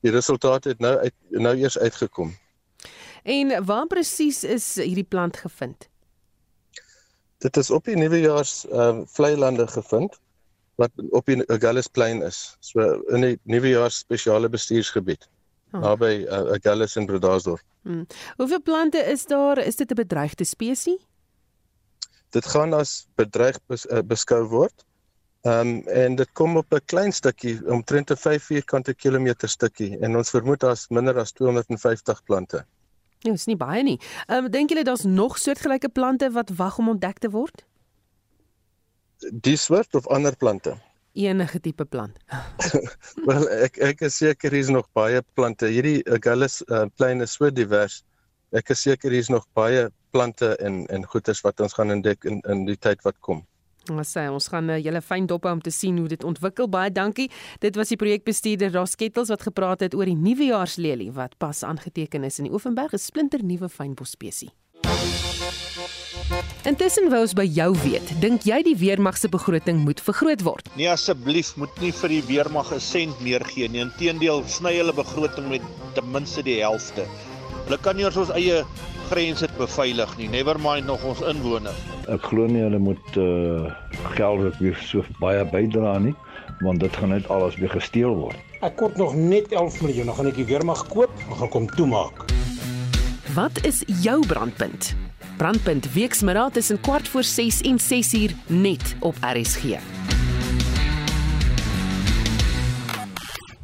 die 0.00 0.10
resultate 0.10 0.68
het 0.68 0.78
nou 0.78 0.98
uit, 0.98 1.14
nou 1.30 1.56
eers 1.56 1.78
uitgekom. 1.78 2.36
En 3.22 3.64
waar 3.64 3.86
presies 3.86 4.44
is 4.44 4.74
hierdie 4.74 5.08
plant 5.08 5.36
gevind? 5.36 5.88
Dit 7.38 7.56
is 7.56 7.70
op 7.70 7.84
die 7.84 7.96
nuwejaars 7.96 8.66
ehm 8.66 8.98
uh, 8.98 9.06
vlei 9.06 9.36
lande 9.36 9.66
gevind 9.66 10.24
wat 10.76 10.90
op 11.10 11.26
die 11.26 11.42
Agulhas 11.50 11.88
plein 11.88 12.22
is. 12.22 12.56
So 12.60 12.80
in 13.14 13.24
die 13.24 13.38
nuwejaars 13.42 13.98
spesiale 14.04 14.48
bestuursgebied. 14.48 15.28
Oh. 15.72 15.80
Naby 15.80 16.26
uh, 16.28 16.54
Agulhas 16.56 16.96
in 16.96 17.06
Bredasdorp. 17.06 17.64
Hmm. 17.86 18.06
Hoeveel 18.36 18.62
plante 18.62 18.98
is 18.98 19.26
daar? 19.26 19.58
Is 19.58 19.76
dit 19.76 19.90
'n 19.90 19.94
bedreigde 19.94 20.44
spesies? 20.44 21.06
Dit 22.30 22.46
gaan 22.46 22.72
as 22.72 23.06
bedreig 23.14 23.58
bes, 23.66 23.86
uh, 23.86 24.02
beskou 24.02 24.44
word. 24.44 24.84
Ehm 25.46 25.60
um, 25.60 25.82
en 25.86 26.14
dit 26.14 26.32
kom 26.32 26.56
op 26.56 26.72
'n 26.74 26.84
klein 26.84 27.12
stukkie, 27.12 27.60
omtrent 27.66 28.10
'n 28.10 28.16
5 28.16 28.42
vierkante 28.42 28.94
kilometer 28.94 29.48
stukkie 29.48 29.98
en 29.98 30.16
ons 30.16 30.30
vermoed 30.30 30.60
daar's 30.60 30.88
minder 30.88 31.18
as 31.18 31.32
250 31.32 32.22
plante. 32.22 32.66
Ja, 33.18 33.32
is 33.32 33.46
nie 33.46 33.56
baie 33.56 33.82
nie. 33.82 34.00
Ehm 34.26 34.44
um, 34.44 34.50
dink 34.50 34.68
julle 34.70 34.84
daar's 34.84 35.04
nog 35.04 35.38
soortgelyke 35.38 35.88
plante 35.88 36.30
wat 36.30 36.50
wag 36.56 36.78
om 36.78 36.88
ontdek 36.88 37.18
te 37.18 37.30
word? 37.30 37.64
Die 39.32 39.56
soort 39.56 39.94
of 39.94 40.06
ander 40.06 40.36
plante? 40.36 40.76
Enige 41.16 41.60
tipe 41.60 41.84
plant. 41.84 42.18
Wel, 43.28 43.48
ek 43.64 43.78
ek 43.82 44.02
is 44.06 44.18
seker 44.20 44.52
hier's 44.52 44.70
nog 44.72 44.88
baie 44.94 45.22
plante. 45.34 45.70
Hierdie 45.72 46.02
Agulhas 46.12 46.60
uh, 46.68 46.86
plein 46.96 47.24
is 47.24 47.36
so 47.38 47.50
divers. 47.50 48.02
Ek 48.52 48.70
is 48.70 48.84
seker 48.84 49.10
hier's 49.10 49.32
nog 49.32 49.46
baie 49.56 49.88
plante 50.14 50.54
en 50.60 50.84
en 50.92 51.06
goeters 51.06 51.42
wat 51.44 51.60
ons 51.60 51.76
gaan 51.76 51.94
ontdek 51.96 52.24
in 52.28 52.42
in 52.52 52.66
die 52.68 52.76
tyd 52.76 53.02
wat 53.08 53.16
kom. 53.20 53.44
Ons 53.92 54.12
sê 54.16 54.26
ons 54.26 54.48
gaan 54.50 54.70
uh, 54.74 54.80
julle 54.82 55.00
fyn 55.02 55.28
dop 55.30 55.46
hou 55.46 55.54
om 55.56 55.62
te 55.62 55.70
sien 55.70 55.98
hoe 56.02 56.08
dit 56.10 56.24
ontwikkel. 56.26 56.68
Baie 56.68 56.90
dankie. 56.92 57.28
Dit 57.62 57.78
was 57.78 57.92
die 57.94 58.00
projekbestuurder 58.00 58.74
Raskettels 58.74 59.30
wat 59.32 59.46
gepraat 59.46 59.86
het 59.86 59.94
oor 59.94 60.10
die 60.10 60.18
nuwejaarslelie 60.18 61.12
wat 61.16 61.38
pas 61.38 61.62
aangeteken 61.64 62.26
is 62.26 62.40
in 62.42 62.50
die 62.50 62.54
Oevenberg, 62.54 62.92
'n 62.92 62.98
splinter 62.98 63.44
nuwe 63.44 63.68
fynbosspesies. 63.68 64.52
Intussen 66.66 67.06
wou 67.12 67.20
ons 67.22 67.34
by 67.38 67.44
jou 67.46 67.68
weet, 67.84 68.08
dink 68.18 68.42
jy 68.48 68.56
die 68.66 68.74
weermag 68.74 69.14
se 69.20 69.28
begroting 69.30 69.84
moet 69.84 70.00
vergroot 70.02 70.42
word? 70.42 70.66
Nee 70.74 70.88
asseblief, 70.90 71.52
moet 71.60 71.70
nie 71.78 71.92
vir 71.94 72.10
die 72.16 72.22
weermag 72.26 72.72
'n 72.74 72.80
sent 72.82 73.20
meer 73.22 73.44
gee 73.46 73.68
nie. 73.68 73.84
Inteendeel, 73.84 74.42
sny 74.50 74.74
hulle 74.74 74.92
begroting 74.92 75.46
met 75.48 75.62
ten 75.94 76.10
minste 76.10 76.42
die 76.42 76.58
helfte. 76.58 77.06
Hulle 77.66 77.78
kan 77.78 77.96
nie 77.96 78.06
ons 78.06 78.30
eie 78.34 78.64
grense 79.10 79.46
beveilig 79.58 80.18
nie, 80.18 80.28
never 80.28 80.58
mind 80.58 80.86
nog 80.86 81.04
ons 81.04 81.20
inwoners. 81.20 81.78
Ek 82.08 82.22
glo 82.22 82.46
nie 82.46 82.62
hulle 82.62 82.78
moet 82.78 83.16
uh 83.16 83.70
geld 84.16 84.58
weer 84.58 84.76
so 84.82 85.04
baie 85.20 85.44
bydra 85.44 85.98
nie, 85.98 86.14
want 86.60 86.80
dit 86.80 86.96
gaan 86.96 87.14
net 87.14 87.30
alles 87.30 87.54
weer 87.56 87.70
gesteel 87.70 88.14
word. 88.14 88.36
Ek 88.62 88.76
kort 88.76 88.96
nog 88.96 89.14
net 89.14 89.52
11 89.52 89.80
miljoen, 89.82 90.06
dan 90.06 90.14
gaan 90.14 90.26
ek 90.26 90.42
die 90.42 90.50
weermag 90.50 90.88
koop, 90.88 91.10
en 91.30 91.36
gaan 91.36 91.48
kom 91.48 91.66
toemaak. 91.66 92.26
Wat 93.34 93.62
is 93.62 93.84
jou 94.02 94.26
brandpunt? 94.26 95.05
Brandpunt 95.36 95.92
Weksmiddag 95.92 96.52
tussen 96.52 96.80
kwart 96.80 97.08
voor 97.08 97.24
6 97.24 97.60
en 97.60 97.78
6 97.78 98.14
uur 98.14 98.34
net 98.46 98.96
op 99.00 99.14
RSG. 99.20 99.64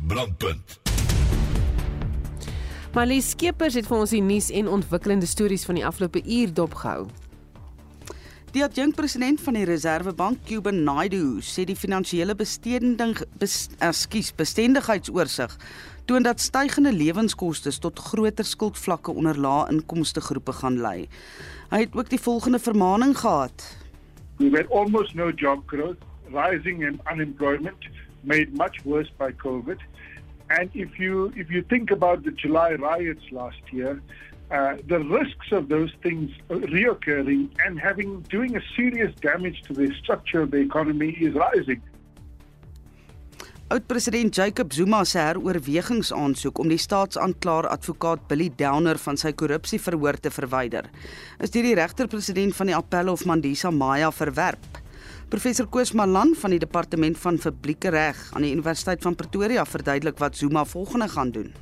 Brandpunt. 0.06 0.80
Marlies 2.92 3.30
Skeepers 3.30 3.74
het 3.74 3.88
vir 3.88 3.96
ons 3.96 4.12
die 4.12 4.20
nuus 4.20 4.50
en 4.52 4.68
ontwikkelende 4.68 5.26
stories 5.26 5.64
van 5.64 5.80
die 5.80 5.86
afgelope 5.86 6.20
uur 6.28 6.52
dopgehou. 6.52 7.06
Die 8.52 8.60
adjunkpresident 8.60 9.40
van 9.40 9.56
die 9.56 9.64
Reserwebank, 9.64 10.42
Cuban 10.44 10.82
Naidu, 10.84 11.40
sê 11.40 11.64
die 11.64 11.76
finansiële 11.76 12.34
besteding 12.36 13.16
bes, 13.40 13.70
ekskuus, 13.80 14.34
bestendigheidsoorsig 14.36 15.56
toon 16.04 16.22
dat 16.22 16.40
stygende 16.40 16.92
lewenskoste 16.92 17.78
tot 17.78 17.98
groter 17.98 18.44
skuldvlakke 18.44 19.10
onder 19.10 19.38
lae 19.38 19.70
inkomste 19.70 20.20
groepe 20.20 20.52
gaan 20.52 20.80
lei. 20.80 21.08
Hy 21.70 21.80
het 21.80 21.94
ook 21.94 22.10
die 22.10 22.20
volgende 22.20 22.58
vermaaning 22.58 23.18
gehad. 23.18 23.76
We 24.36 24.50
had 24.50 24.70
almost 24.70 25.14
no 25.14 25.30
job 25.30 25.62
growth, 25.66 26.02
rising 26.32 26.82
in 26.82 27.00
unemployment 27.12 27.88
made 28.22 28.48
much 28.56 28.84
worse 28.84 29.10
by 29.18 29.32
COVID. 29.32 29.78
And 30.50 30.68
if 30.72 30.98
you 30.98 31.32
if 31.36 31.50
you 31.50 31.62
think 31.62 31.90
about 31.90 32.24
the 32.24 32.32
July 32.32 32.74
riots 32.74 33.30
last 33.30 33.62
year, 33.70 34.02
uh, 34.50 34.76
the 34.86 34.98
risks 34.98 35.52
of 35.52 35.68
those 35.68 35.92
things 36.02 36.30
reoccurring 36.50 37.48
and 37.64 37.80
having 37.80 38.20
doing 38.28 38.56
a 38.56 38.60
serious 38.76 39.14
damage 39.20 39.62
to 39.62 39.72
the 39.72 39.94
structure 40.02 40.42
of 40.42 40.50
the 40.50 40.58
economy 40.58 41.10
is 41.10 41.34
rising. 41.34 41.80
Oud-president 43.72 44.36
Jacob 44.36 44.72
Zuma 44.76 44.98
se 45.08 45.16
heroorwegingsaansoek 45.16 46.58
om 46.60 46.68
die 46.68 46.80
staatsaanklaer 46.82 47.70
advokaat 47.70 48.26
Billy 48.28 48.50
Downer 48.60 49.00
van 49.00 49.16
sy 49.16 49.32
korrupsieverhoor 49.32 50.18
te 50.20 50.28
verwyder, 50.34 50.90
is 51.40 51.54
deur 51.54 51.64
die 51.64 51.78
regter-president 51.80 52.52
van 52.58 52.68
die 52.68 52.76
Appelhof 52.76 53.24
Mandisa 53.24 53.72
Maya 53.72 54.12
verwerp. 54.12 54.82
Professor 55.32 55.70
Koos 55.72 55.94
Malan 55.96 56.36
van 56.36 56.52
die 56.52 56.60
Departement 56.60 57.16
van 57.24 57.40
Publieke 57.40 57.96
Reg 57.96 58.20
aan 58.36 58.44
die 58.44 58.52
Universiteit 58.52 59.00
van 59.08 59.16
Pretoria 59.16 59.64
verduidelik 59.64 60.20
wat 60.20 60.36
Zuma 60.36 60.68
volgende 60.68 61.08
gaan 61.08 61.32
doen 61.32 61.54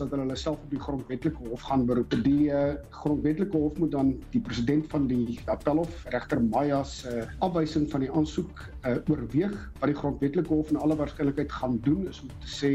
dat 0.00 0.10
hulle 0.12 0.24
hulle 0.24 0.36
self 0.38 0.62
op 0.62 0.70
die 0.72 0.80
grondwetlike 0.80 1.48
hof 1.48 1.66
gaan 1.68 1.84
beroep. 1.88 2.14
Die 2.24 2.50
uh, 2.50 2.74
grondwetlike 2.94 3.56
hof 3.56 3.78
moet 3.82 3.92
dan 3.94 4.14
die 4.34 4.42
president 4.44 4.88
van 4.92 5.08
die 5.10 5.38
appelhof, 5.52 6.04
regter 6.14 6.42
Maya 6.42 6.82
se 6.88 7.12
uh, 7.22 7.26
afwysing 7.46 7.86
van 7.92 8.06
die 8.06 8.12
aansoek 8.12 8.64
uh, 8.84 8.96
oorweeg. 9.12 9.54
Wat 9.80 9.92
die 9.92 9.98
grondwetlike 9.98 10.52
hof 10.52 10.72
in 10.74 10.80
alle 10.80 10.98
waarskynlikheid 11.00 11.52
gaan 11.52 11.78
doen 11.86 12.08
is 12.10 12.22
om 12.24 12.32
te 12.44 12.50
sê 12.54 12.72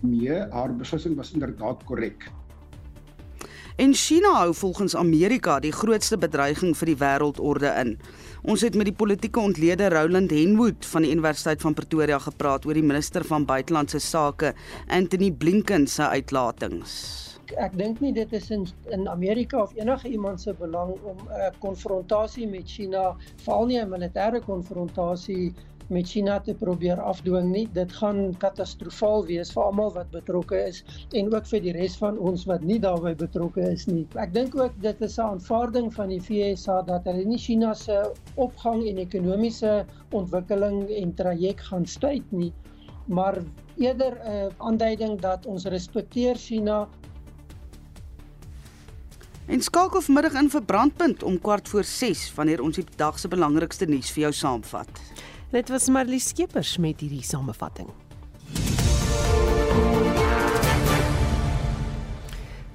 nee, 0.00 0.42
haar 0.54 0.74
beslissing 0.76 1.16
was 1.18 1.32
inderdaad 1.36 1.84
korrek. 1.88 2.28
En 3.78 3.92
China 3.94 4.32
hou 4.34 4.54
volgens 4.54 4.96
Amerika 4.96 5.60
die 5.62 5.70
grootste 5.70 6.16
bedreiging 6.18 6.72
vir 6.74 6.90
die 6.90 6.96
wêreldorde 6.98 7.68
in. 7.78 7.92
Ons 8.42 8.64
het 8.66 8.74
met 8.74 8.88
die 8.88 8.94
politieke 9.02 9.38
ontleder 9.38 9.94
Roland 9.94 10.34
Henwood 10.34 10.86
van 10.90 11.06
die 11.06 11.12
Universiteit 11.14 11.62
van 11.62 11.76
Pretoria 11.78 12.18
gepraat 12.24 12.66
oor 12.66 12.74
die 12.74 12.82
minister 12.82 13.22
van 13.28 13.46
buitelandse 13.46 14.00
sake 14.02 14.50
Anthony 14.90 15.30
Blinken 15.30 15.86
se 15.86 16.08
uitlatings. 16.10 16.96
Ek 17.54 17.78
dink 17.78 18.02
nie 18.02 18.10
dit 18.18 18.34
is 18.34 18.50
in 18.50 18.66
in 18.90 19.06
Amerika 19.08 19.62
of 19.62 19.78
enige 19.78 20.10
iemand 20.10 20.42
se 20.42 20.56
belang 20.58 20.96
om 20.98 21.22
'n 21.30 21.54
konfrontasie 21.62 22.48
met 22.50 22.66
China, 22.66 23.14
veral 23.44 23.66
nie 23.66 23.78
'n 23.78 23.94
militêre 23.94 24.42
konfrontasie 24.42 25.54
met 25.88 26.08
China 26.08 26.38
te 26.40 26.54
probeer 26.54 27.00
afdwing 27.00 27.50
nie. 27.52 27.64
Dit 27.72 27.92
gaan 28.00 28.34
katastrofaal 28.42 29.26
wees 29.28 29.52
vir 29.54 29.62
almal 29.62 29.92
wat 29.96 30.10
betrokke 30.12 30.60
is 30.68 30.82
en 31.16 31.32
ook 31.34 31.48
vir 31.50 31.64
die 31.64 31.74
res 31.76 31.96
van 32.00 32.18
ons 32.18 32.44
wat 32.50 32.64
nie 32.68 32.78
daarbey 32.82 33.14
betrokke 33.18 33.64
is 33.70 33.86
nie. 33.90 34.04
Ek 34.20 34.34
dink 34.34 34.56
ook 34.58 34.76
dit 34.84 35.02
is 35.08 35.18
'n 35.18 35.38
aanvaarding 35.38 35.92
van 35.94 36.08
die 36.08 36.20
FSA 36.20 36.82
dat 36.82 37.04
hulle 37.04 37.24
nie 37.24 37.38
China 37.38 37.74
se 37.74 38.12
opgang 38.36 38.86
en 38.86 38.98
ekonomiese 38.98 39.84
ontwikkeling 40.12 40.88
en 40.90 41.14
traject 41.14 41.60
gaan 41.60 41.86
stuit 41.86 42.32
nie, 42.32 42.52
maar 43.06 43.42
eerder 43.76 44.18
'n 44.24 44.52
aanduiding 44.58 45.20
dat 45.20 45.46
ons 45.46 45.64
respekteer 45.64 46.36
China 46.36 46.88
En 49.48 49.62
skakel 49.62 50.02
vanmiddag 50.04 50.34
in 50.36 50.50
vir 50.52 50.62
brandpunt 50.62 51.22
om 51.22 51.38
kwart 51.40 51.68
voor 51.68 51.84
6 51.84 52.34
wanneer 52.36 52.60
ons 52.60 52.76
die 52.76 52.84
dag 53.00 53.18
se 53.18 53.28
belangrikste 53.32 53.86
nuus 53.88 54.10
vir 54.12 54.26
jou 54.26 54.32
saamvat. 54.32 55.00
Dit 55.50 55.68
was 55.68 55.88
Marlie 55.88 56.20
Skeepers 56.20 56.76
met 56.76 57.00
hierdie 57.00 57.22
samevatting. 57.24 57.88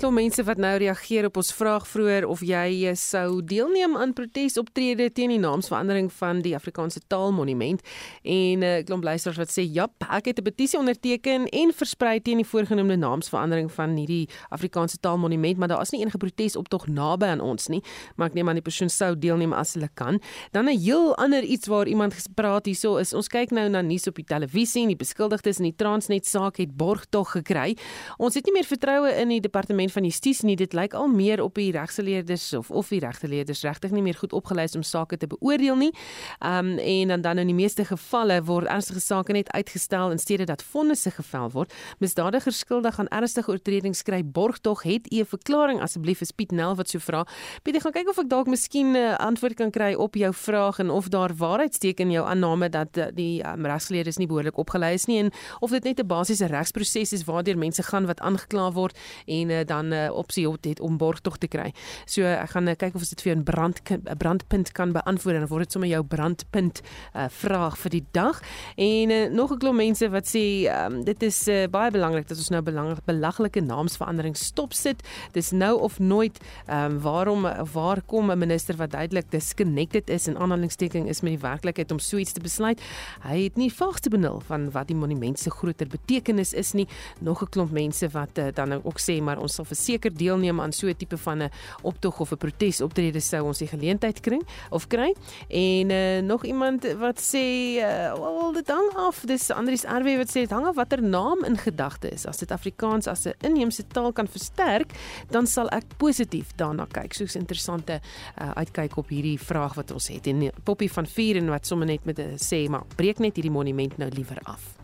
Klomp 0.04 0.20
mense 0.20 0.44
wat 0.44 0.60
nou 0.60 0.72
reageer 0.82 1.30
op 1.30 1.38
ons 1.40 1.50
vraag 1.56 1.86
vroeër 1.88 2.26
of 2.28 2.42
jy 2.44 2.90
eh, 2.90 2.96
sou 3.00 3.38
deelneem 3.40 3.94
aan 3.96 4.12
protesoptrede 4.12 5.06
teen 5.16 5.32
die 5.32 5.40
naamsverandering 5.40 6.10
van 6.12 6.42
die 6.44 6.52
Afrikaanse 6.58 7.00
Taalmonument 7.08 7.80
en 8.24 8.60
'n 8.60 8.64
uh, 8.64 8.78
eh, 8.80 8.84
klomp 8.84 9.04
luisteraars 9.04 9.40
wat 9.40 9.52
sê 9.54 9.64
ja, 9.64 9.88
ek 10.12 10.26
het 10.26 10.40
'n 10.40 10.44
petisie 10.44 10.80
onderteken 10.80 11.48
en 11.48 11.72
versprei 11.72 12.20
teen 12.22 12.38
die 12.38 12.46
voorgenoemde 12.46 12.98
naamsverandering 12.98 13.72
van 13.72 13.96
hierdie 13.96 14.28
Afrikaanse 14.50 14.98
Taalmonument, 15.00 15.58
maar 15.58 15.68
daar 15.68 15.82
is 15.82 15.92
nie 15.92 16.02
enige 16.02 16.18
protesoptog 16.18 16.88
naby 16.88 17.26
aan 17.26 17.40
ons 17.40 17.68
nie, 17.68 17.82
maar 18.18 18.28
ek 18.28 18.34
neem 18.34 18.50
aan 18.50 18.60
die 18.60 18.62
persoon 18.62 18.90
sou 18.90 19.16
deelneem 19.18 19.54
as 19.54 19.74
hulle 19.74 19.90
kan. 19.94 20.20
Dan 20.52 20.66
'n 20.66 20.80
heel 20.80 21.16
ander 21.16 21.44
iets 21.44 21.68
waar 21.68 21.88
iemand 21.88 22.14
gespreek 22.14 22.66
hierso 22.66 22.98
is, 22.98 23.14
ons 23.14 23.28
kyk 23.28 23.52
nou 23.52 23.70
na 23.70 23.82
nuus 23.82 24.08
op 24.08 24.16
die 24.16 24.26
televisie 24.26 24.82
en 24.82 24.88
die 24.88 24.98
beskuldigdes 24.98 25.60
in 25.60 25.72
die 25.72 25.76
Transnet 25.76 26.26
saak 26.26 26.58
het 26.58 26.76
borgtog 26.76 27.32
gekry. 27.32 27.78
Ons 28.18 28.34
het 28.34 28.46
nie 28.46 28.54
meer 28.54 28.66
vertroue 28.66 29.10
in 29.22 29.30
die 29.30 29.40
departement 29.40 29.93
van 29.94 30.04
justisie 30.04 30.46
nie. 30.46 30.56
Dit 30.56 30.74
lyk 30.74 30.94
al 30.94 31.08
meer 31.08 31.42
op 31.44 31.56
die 31.56 31.72
regsgeleerders 31.72 32.54
of 32.54 32.72
of 32.72 32.90
die 32.90 33.00
regsgeleerders 33.00 33.64
regtig 33.64 33.92
nie 33.92 34.02
meer 34.02 34.18
goed 34.20 34.34
opgelys 34.34 34.76
om 34.76 34.84
sake 34.84 35.18
te 35.18 35.28
beoordeel 35.28 35.76
nie. 35.76 35.92
Ehm 36.40 36.74
um, 36.74 36.78
en 36.84 37.08
dan 37.08 37.22
dan 37.22 37.38
in 37.38 37.48
die 37.48 37.56
meeste 37.56 37.86
gevalle 37.86 38.42
word 38.44 38.68
ernstige 38.68 39.00
sake 39.00 39.34
net 39.34 39.52
uitgestel 39.52 40.12
in 40.12 40.20
steede 40.20 40.46
dat 40.46 40.64
vonnisse 40.64 41.12
gevel 41.12 41.50
word. 41.52 41.74
Misdadigers 42.00 42.58
skuldig 42.58 43.00
aan 43.00 43.08
ernstige 43.08 43.52
oortredings 43.52 44.04
kry 44.04 44.24
borg 44.26 44.60
tog 44.60 44.84
het 44.84 45.12
u 45.14 45.20
'n 45.20 45.26
verklaring 45.26 45.82
asseblief 45.82 46.18
vir 46.18 46.28
Piet 46.36 46.52
Nel 46.52 46.76
wat 46.76 46.90
so 46.90 47.00
vra. 47.00 47.26
Piet, 47.64 47.76
ek 47.76 47.82
gaan 47.82 47.92
kyk 47.92 48.10
of 48.10 48.18
ek 48.18 48.30
dalk 48.30 48.48
miskien 48.48 48.92
'n 48.92 48.96
uh, 48.96 49.16
antwoord 49.16 49.56
kan 49.56 49.72
kry 49.72 49.94
op 49.94 50.16
jou 50.16 50.34
vraag 50.34 50.80
en 50.80 50.90
of 50.90 51.08
daar 51.10 51.34
waarheid 51.36 51.74
steek 51.74 52.00
in 52.00 52.12
jou 52.12 52.26
aanname 52.26 52.70
dat 52.70 52.98
uh, 52.98 53.06
die 53.14 53.44
um, 53.44 53.66
regsgeleerders 53.66 54.18
nie 54.18 54.28
behoorlik 54.28 54.58
opgelei 54.58 54.94
is 54.94 55.06
nie 55.06 55.20
en 55.20 55.32
of 55.60 55.72
dit 55.72 55.84
net 55.84 56.00
'n 56.00 56.08
basiese 56.08 56.46
regsproses 56.46 57.14
is 57.14 57.24
waardeur 57.24 57.58
mense 57.58 57.84
gaan 57.84 58.06
wat 58.06 58.20
aangekla 58.20 58.72
word 58.72 58.98
en 59.26 59.50
uh, 59.50 59.64
dan 59.66 59.83
'n 59.88 59.94
uh, 59.94 60.16
opsie 60.16 60.48
het 60.62 60.80
om 60.80 60.98
borgtog 60.98 61.38
te 61.38 61.48
kry. 61.48 61.74
So 62.06 62.22
ek 62.24 62.50
gaan 62.50 62.68
uh, 62.68 62.76
kyk 62.76 62.96
of 62.96 63.02
ons 63.02 63.10
dit 63.10 63.22
vir 63.22 63.36
'n 63.36 63.44
brand 63.44 63.82
brandpunt 64.18 64.72
kan 64.72 64.92
beantwoord 64.92 65.36
en 65.36 65.48
word 65.48 65.64
dit 65.64 65.72
sommer 65.72 65.90
jou 65.90 66.04
brandpunt 66.04 66.82
uh, 67.16 67.26
vraag 67.30 67.78
vir 67.78 67.90
die 67.90 68.06
dag. 68.12 68.42
En 68.76 69.10
uh, 69.10 69.30
nog 69.30 69.52
'n 69.52 69.58
klomp 69.58 69.78
mense 69.78 70.10
wat 70.10 70.28
sê 70.28 70.68
um, 70.70 71.04
dit 71.04 71.24
is 71.24 71.48
uh, 71.48 71.68
baie 71.68 71.92
belangrik 71.92 72.28
dat 72.28 72.38
ons 72.38 72.50
nou 72.50 72.62
belangrik 72.62 73.06
belaglike 73.06 73.62
naamsverandering 73.62 74.38
stop 74.38 74.74
sit. 74.74 75.04
Dis 75.32 75.52
nou 75.52 75.80
of 75.80 76.00
nooit. 76.00 76.40
Um, 76.70 77.00
waarom 77.00 77.48
waar 77.74 78.02
kom 78.06 78.32
'n 78.32 78.38
minister 78.38 78.76
wat 78.76 78.92
duidelik 78.92 79.32
disconnected 79.32 80.10
is 80.10 80.28
en 80.28 80.38
aanhalingsteking 80.38 81.10
is 81.10 81.22
met 81.22 81.32
die 81.32 81.50
werklikheid 81.50 81.92
om 81.92 82.00
so 82.00 82.18
iets 82.18 82.32
te 82.32 82.40
besluit? 82.40 82.82
Hy 83.22 83.44
het 83.44 83.56
nie 83.56 83.74
vaagste 83.74 84.10
benul 84.10 84.40
van 84.40 84.72
wat 84.72 84.88
die 84.88 84.96
monument 84.96 85.40
se 85.40 85.50
groter 85.50 85.88
betekenis 85.88 86.54
is 86.54 86.74
nie. 86.74 86.88
Nog 87.20 87.42
'n 87.42 87.50
klomp 87.50 87.72
mense 87.72 88.10
wat 88.10 88.38
uh, 88.38 88.48
dan 88.54 88.84
ook 88.84 89.00
sê 89.00 89.22
maar 89.22 89.38
ons 89.38 89.54
sal 89.54 89.66
verseker 89.74 90.14
deelneem 90.14 90.62
aan 90.62 90.72
so 90.72 90.88
'n 90.88 90.96
tipe 90.96 91.18
van 91.18 91.44
'n 91.44 91.52
optog 91.82 92.20
of 92.20 92.32
'n 92.32 92.38
protes 92.38 92.82
optrede 92.82 93.20
sou 93.20 93.44
ons 93.44 93.58
die 93.58 93.68
geleentheid 93.68 94.20
kry 94.20 94.42
of 94.70 94.88
kry. 94.88 95.14
En 95.50 95.90
uh, 95.90 96.22
nog 96.22 96.46
iemand 96.46 96.86
wat 97.00 97.20
sê 97.20 97.78
uh, 97.82 98.14
wel 98.14 98.54
dit 98.54 98.68
hang 98.68 98.90
af. 98.96 99.24
Dis 99.26 99.50
Andries 99.52 99.84
RW 99.84 100.18
wat 100.18 100.30
sê 100.30 100.46
dit 100.46 100.52
hang 100.52 100.66
af 100.66 100.76
watter 100.76 101.02
naam 101.02 101.44
in 101.44 101.58
gedagte 101.58 102.10
is. 102.10 102.26
As 102.26 102.38
dit 102.38 102.52
Afrikaans 102.52 103.08
as 103.08 103.26
'n 103.26 103.34
inheemse 103.42 103.88
taal 103.88 104.12
kan 104.12 104.28
versterk, 104.28 104.92
dan 105.30 105.48
sal 105.48 105.70
ek 105.70 105.98
positief 105.98 106.54
daarna 106.56 106.86
kyk. 106.86 107.14
Soos 107.14 107.36
interessante 107.36 108.02
uh, 108.42 108.52
uitkyk 108.52 108.98
op 108.98 109.10
hierdie 109.10 109.40
vraag 109.40 109.74
wat 109.76 109.92
ons 109.92 110.08
het. 110.08 110.28
En 110.28 110.52
Poppy 110.64 110.88
van 110.90 111.06
4 111.06 111.36
en 111.36 111.50
wat 111.50 111.68
sommer 111.68 111.88
net 111.88 112.06
met 112.06 112.20
'n 112.20 112.38
sê 112.38 112.70
maar 112.70 112.84
breek 112.96 113.20
net 113.20 113.36
hierdie 113.36 113.52
monument 113.52 113.98
nou 113.98 114.10
liewer 114.10 114.40
af. 114.44 114.83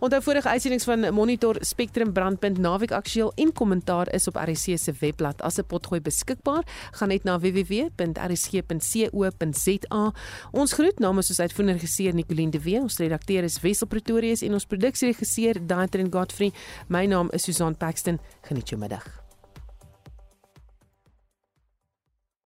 Onthou 0.00 0.22
vorige 0.22 0.48
uitsendings 0.48 0.84
van 0.84 1.14
Monitor 1.14 1.56
Spectrum 1.60 2.12
Brandpunt 2.12 2.58
Naweek 2.58 2.92
Aktueel 2.92 3.32
en 3.34 3.52
kommentaar 3.52 4.12
is 4.14 4.26
op 4.28 4.36
RC 4.36 4.78
se 4.78 4.92
webblad 5.00 5.42
as 5.42 5.58
'n 5.58 5.64
potgooi 5.66 6.00
beskikbaar. 6.00 6.62
Gaan 6.90 7.08
net 7.08 7.24
na 7.24 7.38
www.rc.co.za. 7.38 7.92
Ons 10.50 10.72
groet 10.72 10.98
namens 10.98 11.28
ons 11.28 11.40
uitvoerende 11.40 11.78
regisseur 11.80 12.14
Nicoline 12.14 12.50
de 12.50 12.60
Wee, 12.60 12.80
ons 12.80 12.98
redakteur 12.98 13.42
is 13.42 13.60
Wessel 13.60 13.86
Pretorius 13.86 14.42
en 14.42 14.52
ons 14.52 14.66
produksieregisseur 14.66 15.66
Daitrin 15.66 16.12
Godfrey. 16.12 16.52
My 16.88 17.06
naam 17.06 17.30
is 17.30 17.42
Susan 17.42 17.76
Paxton. 17.76 18.18
Geniet 18.42 18.68
jou 18.68 18.80
middag. 18.80 19.27